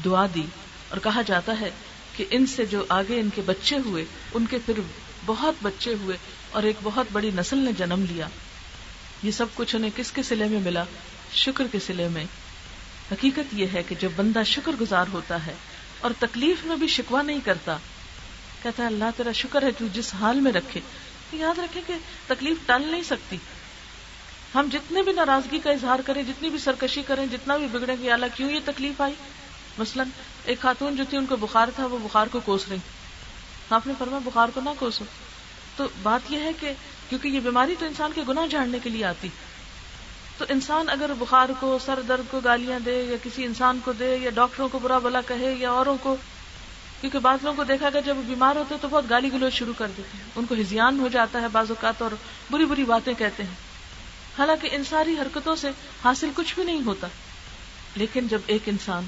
دعا 0.06 0.26
دی 0.36 0.45
اور 0.89 0.97
کہا 0.97 1.22
جاتا 1.22 1.60
ہے 1.60 1.70
کہ 2.16 2.26
ان 2.30 2.45
سے 2.45 2.66
جو 2.66 2.86
آگے 2.89 3.20
ان 3.20 3.30
کے 3.36 3.41
بچے 3.45 3.78
ہوئے، 3.86 4.06
ان 4.34 4.45
کے 4.49 4.58
پھر 4.66 4.74
بہت 5.26 5.54
بچے 5.62 5.93
ہوئے 5.93 6.18
اور 6.52 6.64
ایک 6.64 6.76
بہت 6.84 7.06
بڑی 7.12 7.32
نسل 7.36 7.58
نے 7.58 7.72
جنم 7.78 8.06
لیا۔ 8.10 8.28
یہ 9.24 9.32
سب 9.32 9.45
کچھ 9.56 9.76
انہیں 9.76 9.91
کس 9.95 10.12
کے 10.12 10.24
سلے 10.24 10.45
میں 10.45 10.60
ملا؟ 10.60 10.84
شکر 11.34 11.64
کے 11.72 11.80
سلے 11.80 12.08
میں۔ 12.08 12.26
حقیقت 13.12 13.54
یہ 13.54 13.66
ہے 13.74 13.84
کہ 13.84 13.95
جب 13.99 14.10
بندہ 14.16 14.43
شکر 14.45 14.72
گزار 14.82 15.06
ہوتا 15.14 15.45
ہے 15.45 15.54
اور 15.99 16.12
تکلیف 16.20 16.66
میں 16.66 16.76
بھی 16.76 16.88
شکوا 16.88 17.22
نہیں 17.22 17.39
کرتا، 17.45 17.78
کہتا 18.64 18.84
ہے 18.84 18.88
اللہ 18.88 19.06
تیرا 19.18 19.32
شکر 19.32 19.64
ہے 19.64 19.72
تو 19.78 19.86
جس 19.93 20.14
حال 20.14 20.39
میں 20.39 20.52
رکھے۔ 20.52 20.82
یاد 21.38 21.59
رکھیں 21.59 21.82
کہ 21.88 21.93
تکلیف 22.27 22.57
ٹل 22.65 22.91
نہیں 22.91 23.03
سکتی۔ 23.03 23.38
ہم 24.55 24.67
جتنے 24.71 25.01
بھی 25.01 25.11
ناراضگی 25.11 25.59
کا 25.59 25.71
اظہار 25.71 25.99
کریں، 26.05 26.23
جتنی 26.23 26.49
بھی 26.49 26.57
سرکشی 26.57 27.01
کریں، 27.01 27.25
جتنا 27.25 27.57
بھی 27.57 27.67
بگڑے 27.71 27.95
گی 27.99 28.11
اللہ 28.11 28.25
کیوں 28.36 28.51
یہ 28.51 28.59
تکلیف 28.65 29.01
آئی؟ 29.01 29.13
مثلاً 29.77 30.07
ایک 30.43 30.61
خاتون 30.61 30.95
جو 30.95 31.03
تھی، 31.09 31.17
ان 31.17 31.25
کو 31.25 31.36
بخار 31.36 31.67
تھا، 31.75 31.86
وہ 31.86 31.97
بخار 31.97 32.27
کو 32.32 32.39
کوس 32.39 32.65
رہی۔ 32.69 32.77
آپ 33.69 33.88
نے 33.88 33.93
فرمایا 33.97 34.19
بخار 34.25 34.49
کو 34.53 34.61
نہ 34.61 34.69
کوسو۔ 34.79 35.03
تو 35.75 35.88
بات 36.03 36.32
یہ 36.32 36.39
ہے 36.39 36.51
کہ 36.59 36.71
کیونکہ 37.09 37.27
یہ 37.27 37.39
بیماری 37.39 37.75
تو 37.79 37.86
انسان 37.86 38.11
کے 38.15 38.21
گناہ 38.27 38.47
جھاڑنے 38.47 38.79
کے 38.84 38.89
لیے 38.89 39.05
آتی۔ 39.05 39.29
تو 40.38 40.45
انسان 40.49 40.89
اگر 40.89 41.11
بخار 41.19 41.49
کو، 41.59 41.79
سر 41.86 42.01
درد 42.07 42.32
کو 42.32 42.39
گالیاں 42.39 42.79
دے، 42.79 43.03
یا 43.09 43.17
کسی 43.23 43.45
انسان 43.45 43.79
کو 43.86 43.91
دے، 43.91 44.17
یا 44.17 44.29
ڈاکٹروں 44.29 44.69
کو 44.69 44.79
برا 44.79 44.99
بلا 44.99 45.21
کہے، 45.21 45.53
یا 45.53 45.71
اوروں 45.71 45.97
کو 46.01 46.15
کیونکہ 47.02 47.20
بعض 47.20 47.38
لوگوں 47.41 47.58
کو 47.58 47.64
دیکھا 47.64 47.89
گیا 47.89 48.02
جب 48.02 48.18
وہ 48.18 48.22
بیمار 48.22 48.56
ہوتے 48.56 48.76
تو 48.82 48.88
بہت 48.88 49.10
گالی 49.10 49.30
گلوچ 49.34 49.54
شروع 49.54 49.74
کر 49.78 49.88
دیتے 49.97 50.18
ہیں۔ 50.18 50.26
ان 50.36 50.45
کو 50.45 50.56
ہزیان 50.56 50.99
ہو 50.99 51.08
جاتا 51.08 51.41
ہے 51.41 51.47
بعض 51.47 51.70
اوقات 51.70 52.02
اور 52.02 52.12
بری 52.52 52.66
بری 52.66 52.84
باتیں 52.84 53.14
کہتے 53.18 53.43
ہیں۔ 53.43 53.56
حالانکہ 54.38 54.70
ان 54.72 54.84
ساری 54.84 55.16
حرکتوں 55.18 55.56
سے 55.56 55.70
حاصل 56.04 56.30
کچھ 56.36 56.56
بھی 56.56 56.64
نہیں 56.64 56.82
ہوتا۔ 56.86 57.08
لیکن 57.95 58.28
جب 58.28 58.39
ایک 58.47 58.62
انسان 58.66 59.06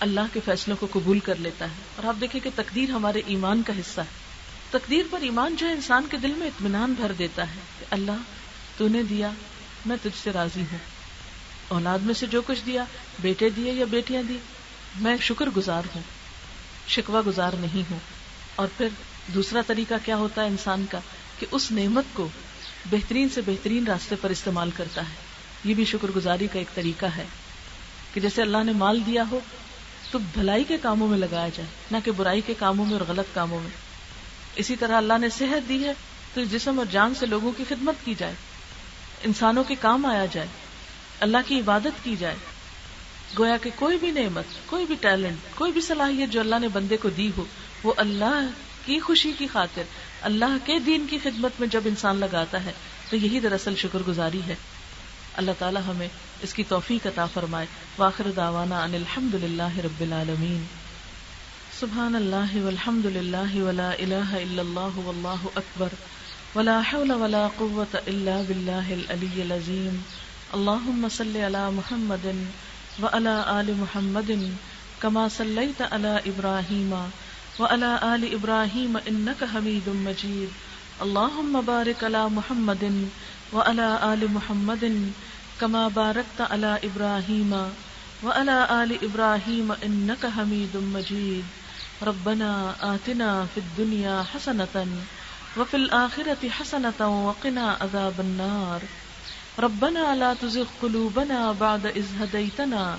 اللہ 0.00 0.20
کے 0.32 0.40
فیصلوں 0.44 0.76
کو 0.80 0.86
قبول 0.92 1.18
کر 1.18 1.34
لیتا 1.36 1.64
ہے 1.64 1.74
اور 1.96 2.04
آپ 2.04 2.14
دیکھیں 2.20 2.40
کہ 2.40 2.50
تقدیر 2.54 2.90
ہمارے 2.90 3.22
ایمان 3.26 3.62
کا 3.62 3.72
حصہ 3.78 4.00
ہے۔ 4.00 4.24
تقدیر 4.70 5.04
پر 5.10 5.20
ایمان 5.20 5.56
جو 5.56 5.68
ہے 5.68 5.72
انسان 5.72 6.06
کے 6.10 6.16
دل 6.16 6.32
میں 6.36 6.46
اطمینان 6.46 6.92
بھر 6.92 7.12
دیتا 7.12 7.50
ہے 7.50 7.60
کہ 7.80 7.86
اللہ 7.90 8.12
تو 8.76 8.88
نے 8.88 9.02
دیا، 9.02 9.30
میں 9.86 9.96
تجھ 10.02 10.22
سے 10.22 10.30
راضی 10.32 10.60
ہوں۔ 10.60 10.78
اولاد 11.68 11.98
میں 11.98 12.14
سے 12.14 12.26
جو 12.26 12.42
کچھ 12.46 12.60
دیا، 12.66 12.84
بیٹے 13.18 13.50
دیے 13.50 13.72
یا 13.72 13.84
بیٹیاں 13.90 14.22
دی 14.22 14.38
میں 14.96 15.16
شکر 15.20 15.46
گزار 15.56 15.82
ہوں۔ 15.94 16.02
شکوا 16.88 17.22
گزار 17.26 17.52
نہیں 17.52 17.90
ہوں۔ 17.90 17.98
اور 18.56 18.68
پھر 18.76 18.88
دوسرا 19.34 19.60
طریقہ 19.66 19.94
کیا 20.04 20.16
ہوتا 20.16 20.42
ہے 20.42 20.46
انسان 20.46 20.84
کا؟ 20.90 21.00
کہ 21.38 21.46
اس 21.50 21.70
نعمت 21.70 22.04
کو 22.12 22.28
بہترین 22.90 23.28
سے 23.28 23.40
بہترین 23.46 23.86
راستے 23.86 24.14
پر 24.20 24.30
استعمال 24.30 24.70
کرتا 24.70 25.00
ہے۔ 25.00 25.14
یہ 25.64 25.74
بھی 25.74 25.84
شکر 25.84 26.08
گزاری 26.16 26.46
کا 26.52 26.58
ایک 26.58 26.74
طریقہ 26.74 27.06
ہے 27.06 27.24
کہ 28.14 28.20
جیسے 28.20 28.42
اللہ 28.42 28.64
نے 28.64 28.72
مال 28.72 29.06
دیا 29.06 29.24
ہو، 29.30 29.40
تو 30.10 30.18
بھلائی 30.18 30.64
کے 30.64 30.76
کاموں 30.82 31.08
میں 31.08 31.18
لگایا 31.18 31.48
جائے، 31.48 31.68
نہ 31.90 31.96
کہ 32.04 32.10
برائی 32.10 32.40
کے 32.40 32.54
کاموں 32.58 32.84
میں 32.84 32.92
اور 32.92 33.00
غلط 33.08 33.34
کاموں 33.34 33.60
میں۔ 33.60 33.70
اسی 34.56 34.76
طرح 34.76 34.96
اللہ 34.96 35.18
نے 35.20 35.28
صحت 35.28 35.68
دی 35.68 35.84
ہے 35.84 35.92
تو 36.34 36.44
جسم 36.44 36.78
اور 36.78 36.86
جان 36.90 37.14
سے 37.14 37.26
لوگوں 37.26 37.52
کی 37.56 37.64
خدمت 37.68 37.94
کی 38.04 38.14
جائے، 38.18 38.34
انسانوں 39.24 39.64
کے 39.64 39.74
کام 39.80 40.06
آیا 40.06 40.26
جائے، 40.26 40.46
اللہ 41.20 41.38
کی 41.46 41.60
عبادت 41.60 42.04
کی 42.04 42.16
جائے۔ 42.18 42.36
گویا 43.38 43.56
کہ 43.56 43.70
کوئی 43.74 43.98
بھی 43.98 44.10
نعمت، 44.10 44.44
کوئی 44.66 44.86
بھی 44.86 44.94
ٹیلنٹ 45.00 45.36
کوئی 45.54 45.72
بھی 45.72 45.80
صلاحیت 45.80 46.30
جو 46.30 46.40
اللہ 46.40 46.56
نے 46.60 46.68
بندے 46.68 46.96
کو 46.96 47.08
دی 47.08 47.30
ہو، 47.36 47.44
وہ 47.82 47.94
اللہ 47.96 48.46
کی 48.84 48.98
خوشی 48.98 49.32
کی 49.38 49.46
خاطر، 49.46 49.82
اللہ 50.22 50.56
کے 50.64 50.78
دین 50.78 51.06
کی 51.10 51.18
خدمت 51.22 51.50
میں 51.58 51.68
جب 51.68 51.80
انسان 51.84 52.16
لگاتا 52.16 52.64
ہے، 52.64 52.72
تو 53.10 53.16
یہی 53.16 53.40
دراصل 53.40 53.74
شکر 53.76 53.98
گزاری 54.08 54.40
ہے۔ 54.46 54.54
اللہ 55.34 55.50
تعالی 55.58 55.80
ہمیں 55.88 56.08
اس 56.42 56.54
کی 56.54 56.62
توفیق 56.62 57.06
عطا 57.06 57.26
فرمائے۔ 57.26 57.66
واخر 57.98 58.26
دعوانا 58.36 58.82
ان 58.82 58.94
الحمد 58.94 59.34
للہ 59.34 59.78
رب 59.84 60.00
العالمین۔ 60.00 60.64
سبحان 61.80 62.14
اللہ 62.14 62.56
والحمد 62.56 63.06
للہ 63.06 63.62
ولا 63.62 63.90
الہ 63.90 64.14
الا 64.14 64.62
اللہ 64.62 64.98
واللہ 64.98 65.46
اکبر۔ 65.54 65.88
ولا 66.56 66.80
حول 66.92 67.10
ولا 67.10 67.48
قوة 67.56 67.98
الا 68.06 68.42
باللہ 68.48 68.92
العلی 68.92 69.42
العظیم۔ 69.42 70.00
اللہم 70.52 71.06
صلی 71.10 71.46
علی 71.46 71.70
محمد 71.72 72.26
وعلى 73.02 73.60
آل 73.60 73.68
محمد 73.74 74.30
كما 75.02 75.28
صليت 75.28 75.82
على 75.82 76.22
إبراهيم 76.26 76.92
وعلى 77.60 77.90
آل 78.14 78.22
إبراهيم 78.34 78.96
إنك 78.96 79.44
حميد 79.44 79.88
مجيد. 79.88 80.50
اللهم 81.02 81.52
بارك 81.62 82.04
على 82.04 82.22
محمد 82.30 82.84
وعلى 83.54 83.88
آل 84.14 84.22
محمد 84.32 84.84
كما 85.60 85.88
باركت 85.88 86.40
على 86.40 86.78
إبراهيم 86.84 87.52
وعلى 88.24 88.58
آل 88.82 88.90
إبراهيم 89.04 89.72
إنك 89.72 90.26
حميد 90.26 90.76
مجيد. 90.76 91.46
ربنا 92.02 92.50
آتنا 92.94 93.46
في 93.46 93.58
الدنيا 93.58 94.22
حسنة 94.22 94.76
وفي 95.58 95.76
الآخرة 95.76 96.48
حسنة 96.48 97.00
وقنا 97.26 97.66
عذاب 97.82 98.20
النار. 98.20 98.80
ربنا 99.58 100.14
لا 100.14 100.32
تزغ 100.40 100.62
قلوبنا 100.80 101.52
بعد 101.58 101.86
إذ 101.96 102.22
هديتنا 102.22 102.96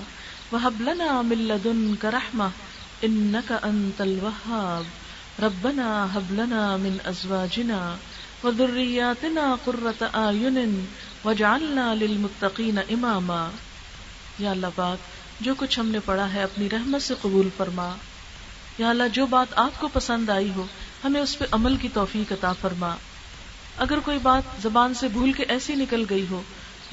وهب 0.52 0.80
لنا 0.80 1.22
من 1.22 1.38
لدنك 1.38 2.04
رحمة 2.04 2.48
إنك 3.04 3.52
أنت 3.64 4.00
الوهاب. 4.00 4.82
ربنا 5.42 6.06
هب 6.14 6.32
لنا 6.32 6.76
من 6.76 6.96
أزواجنا 7.06 7.96
وذرياتنا 8.44 9.56
قرة 9.64 10.04
آين 10.12 10.84
واجعلنا 11.24 11.94
للمتقين 11.94 12.78
إماما. 12.90 13.50
یا 14.38 14.50
اللہ 14.50 14.66
پاک، 14.74 14.98
جو 15.40 15.54
کچھ 15.58 15.80
ہم 15.80 15.86
نے 15.86 15.98
پڑھا 16.04 16.32
ہے 16.32 16.42
اپنی 16.42 16.70
رحمت 16.70 17.02
سے 17.02 17.14
قبول 17.22 17.48
فرما۔ 17.56 17.92
یا 18.78 18.90
اللہ، 18.90 19.08
جو 19.12 19.26
بات 19.26 19.46
آپ 19.56 19.80
کو 19.80 19.88
پسند 19.92 20.28
آئی 20.28 20.50
ہو، 20.56 20.66
ہمیں 21.04 21.20
اس 21.20 21.38
پہ 21.38 21.44
عمل 21.52 21.76
کی 21.76 21.88
توفیق 21.94 22.32
عطا 22.32 22.52
فرما۔ 22.52 22.94
اگر 23.76 23.98
کوئی 23.98 24.18
بات 24.18 24.62
زبان 24.62 24.94
سے 24.94 25.08
بھول 25.08 25.32
کے 25.32 25.44
ایسی 25.48 25.74
نکل 25.74 26.04
گئی 26.10 26.26
ہو 26.30 26.42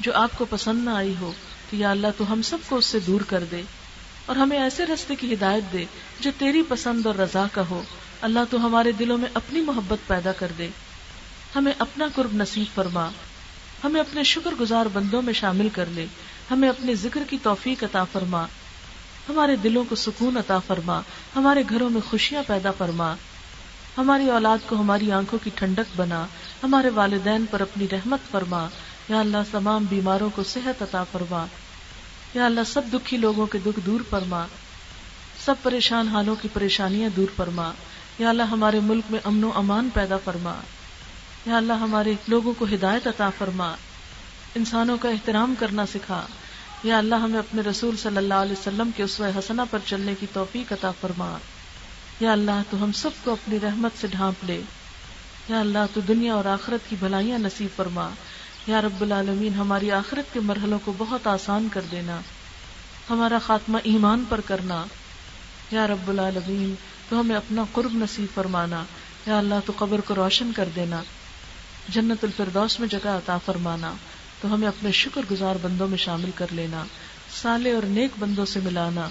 جو 0.00 0.14
آپ 0.14 0.30
کو 0.38 0.44
پسند 0.50 0.84
نہ 0.84 0.90
آئی 0.90 1.14
ہو، 1.20 1.32
تو 1.70 1.76
یا 1.76 1.90
اللہ 1.90 2.06
تو 2.16 2.32
ہم 2.32 2.42
سب 2.42 2.58
کو 2.68 2.76
اس 2.76 2.86
سے 2.86 2.98
دور 2.98 3.20
کر 3.20 3.44
دے 3.50 3.62
اور 4.26 4.36
ہمیں 4.36 4.58
ایسے 4.58 4.86
رستے 4.86 5.14
کی 5.14 5.34
ہدایت 5.34 5.72
دے 5.72 5.84
جو 6.20 6.30
تیری 6.38 6.62
پسند 6.68 7.06
اور 7.06 7.14
رضا 7.14 7.46
کا 7.52 7.62
ہو۔ 7.70 7.82
اللہ 8.20 8.38
تو 8.50 8.66
ہمارے 8.66 8.92
دلوں 8.92 9.18
میں 9.18 9.28
اپنی 9.34 9.60
محبت 9.60 10.08
پیدا 10.08 10.32
کر 10.32 10.52
دے۔ 10.58 10.68
ہمیں 11.56 11.72
اپنا 11.78 12.06
قرب 12.14 12.30
نصیب 12.32 12.74
فرما۔ 12.74 13.08
ہمیں 13.84 14.00
اپنے 14.00 14.22
شکر 14.22 14.50
گزار 14.60 14.86
بندوں 14.92 15.22
میں 15.22 15.32
شامل 15.32 15.68
کر 15.68 15.84
لے۔ 15.86 16.06
ہمیں 16.50 16.68
اپنے 16.68 16.94
ذکر 16.94 17.22
کی 17.30 17.38
توفیق 17.42 17.84
عطا 17.84 18.04
فرما۔ 18.04 18.46
ہمارے 19.28 19.56
دلوں 19.56 19.84
کو 19.88 19.94
سکون 19.94 20.36
عطا 20.36 20.58
فرما۔ 20.58 21.00
ہمارے 21.36 21.62
گھروں 21.70 21.90
میں 21.90 22.00
خوشیاں 22.10 22.42
پیدا 22.46 22.70
فرما۔ 22.70 23.14
ہماری 23.98 24.30
اولاد 24.30 24.58
کو 24.66 24.76
ہماری 24.76 25.12
آنکھوں 25.12 25.38
کی 25.44 25.50
ٹھنڈک 25.54 25.96
بنا، 25.96 26.26
ہمارے 26.62 26.88
والدین 26.88 27.44
پر 27.50 27.60
اپنی 27.60 27.86
رحمت 27.92 28.30
فرما۔ 28.30 28.68
یا 29.08 29.20
اللہ 29.20 29.36
تمام 29.50 29.84
بیماروں 29.84 30.30
کو 30.34 30.42
صحت 30.42 30.82
عطا 30.82 31.04
فرما۔ 31.04 31.46
یا 32.34 32.46
اللہ 32.46 32.60
سب 32.66 32.82
دکھی 32.92 33.16
لوگوں 33.16 33.46
کے 33.46 33.58
دکھ 33.58 33.80
دور 33.86 34.00
فرما۔ 34.10 34.46
سب 35.44 35.54
پریشان 35.62 36.08
حالوں 36.08 36.36
کی 36.42 36.48
پریشانیاں 36.52 37.08
دور 37.16 37.26
فرما۔ 37.36 37.72
یا 38.18 38.28
اللہ 38.28 38.42
ہمارے 38.42 38.80
ملک 38.80 39.04
میں 39.10 39.20
امن 39.24 39.44
و 39.44 39.50
امان 39.54 39.88
پیدا 39.94 40.16
فرما۔ 40.16 40.54
یا 41.46 41.56
اللہ 41.56 41.72
ہمارے 41.72 42.14
لوگوں 42.28 42.54
کو 42.58 42.64
ہدایت 42.64 43.06
عطا 43.06 43.30
فرما۔ 43.38 43.74
انسانوں 44.54 44.96
کا 45.00 45.08
احترام 45.08 45.54
کرنا 45.58 45.86
سکھا۔ 45.86 46.26
یا 46.82 46.98
اللہ 46.98 47.14
ہمیں 47.14 47.38
اپنے 47.38 47.62
رسول 47.62 47.96
صلی 47.96 48.16
اللہ 48.16 48.34
علیہ 48.34 48.52
وسلم 48.52 48.90
کے 48.96 49.02
اسوہ 49.02 49.38
حسنا 49.38 49.64
پر 49.70 49.78
چلنے 49.84 50.14
کی 50.20 50.26
توفیق 50.32 50.72
عطا 50.72 50.90
فرما۔ 51.00 51.38
یا 52.20 52.32
اللہ 52.32 52.62
تو 52.70 52.84
ہم 52.84 52.92
سب 52.92 53.10
کو 53.24 53.32
اپنی 53.32 53.60
رحمت 53.60 54.00
سے 54.00 54.06
ڈھانپ 54.06 54.44
لے۔ 54.44 54.60
یا 55.48 55.60
اللہ 55.60 55.78
تو 55.94 56.00
دنیا 56.00 56.34
اور 56.34 56.44
آخرت 56.44 56.90
کی 56.90 56.96
بھلائیاں 56.98 57.38
نصیب 57.38 57.76
فرما۔ 57.76 58.10
یا 58.66 58.82
رب 58.82 59.02
العالمین، 59.02 59.54
ہماری 59.54 59.90
آخرت 59.90 60.34
کے 60.34 60.40
مرحلوں 60.40 60.78
کو 60.84 60.92
بہت 60.98 61.26
آسان 61.26 61.68
کر 61.72 61.80
دینا۔ 61.90 62.20
ہمارا 63.10 63.38
خاتمہ 63.46 63.78
ایمان 63.82 64.24
پر 64.28 64.40
کرنا۔ 64.40 64.84
یا 65.70 65.86
رب 65.86 66.08
العالمین، 66.08 66.74
تو 67.08 67.20
ہمیں 67.20 67.36
اپنا 67.36 67.64
قرب 67.72 67.94
نصیب 67.94 68.34
فرمانا۔ 68.34 68.84
یا 69.26 69.38
اللہ 69.38 69.54
تو 69.66 69.72
قبر 69.76 70.00
کو 70.00 70.14
روشن 70.14 70.52
کر 70.56 70.68
دینا۔ 70.76 71.02
جنت 71.88 72.24
الفردوس 72.24 72.80
میں 72.80 72.88
جگہ 72.88 73.08
عطا 73.08 73.38
فرمانا۔ 73.38 73.92
تو 74.40 74.54
ہمیں 74.54 74.68
اپنے 74.68 74.92
شکر 74.92 75.20
گزار 75.30 75.54
بندوں 75.62 75.88
میں 75.88 75.98
شامل 75.98 76.30
کر 76.34 76.46
لینا۔ 76.50 76.84
سالے 77.42 77.72
اور 77.72 77.82
نیک 77.82 78.10
بندوں 78.18 78.46
سے 78.46 78.60
ملانا۔ 78.64 79.08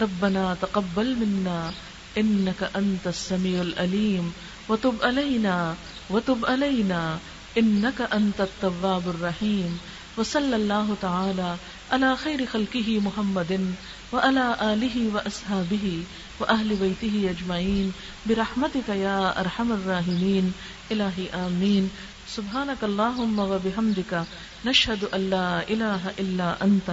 ربنا 0.00 0.54
تقبل 0.60 1.14
منا۔ 1.14 1.70
انك 2.18 2.70
انت 2.76 3.06
السميع 3.06 3.62
العليم 3.62 4.32
وتب 4.68 4.94
علينا 5.02 5.74
وتب 6.10 6.46
علينا. 6.46 7.18
انك 7.58 8.00
انت 8.00 8.40
التواب 8.40 9.08
الرحيم. 9.08 9.78
وصلى 10.16 10.56
الله 10.56 10.96
تعالى 11.00 11.56
على 11.92 12.16
خير 12.16 12.46
خلقه 12.46 13.00
محمد 13.00 13.74
وعلى 14.12 14.56
اله 14.60 14.96
واصحابه 15.14 16.02
واهل 16.40 16.76
بيته 16.76 17.30
اجمعين 17.30 17.92
برحمتك 18.26 18.88
يا 18.88 19.40
ارحم 19.40 19.72
الراحمين. 19.72 20.50
الہی 20.90 21.26
آمین 21.32 21.86
سبحانك 22.28 22.84
اللهم 22.84 23.38
وبحمدك 23.38 24.14
نشهد 24.66 25.04
ان 25.12 25.28
لا 25.30 25.62
اله 25.68 26.14
الا 26.18 26.54
انت 26.62 26.90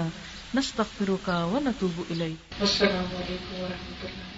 نستغفرك 0.56 1.30
ونتوب 1.54 2.04
اليك 2.12 2.62
السلام 2.62 3.16
علیکم 3.16 3.64
ورحمۃ 3.64 4.04
اللہ 4.04 4.31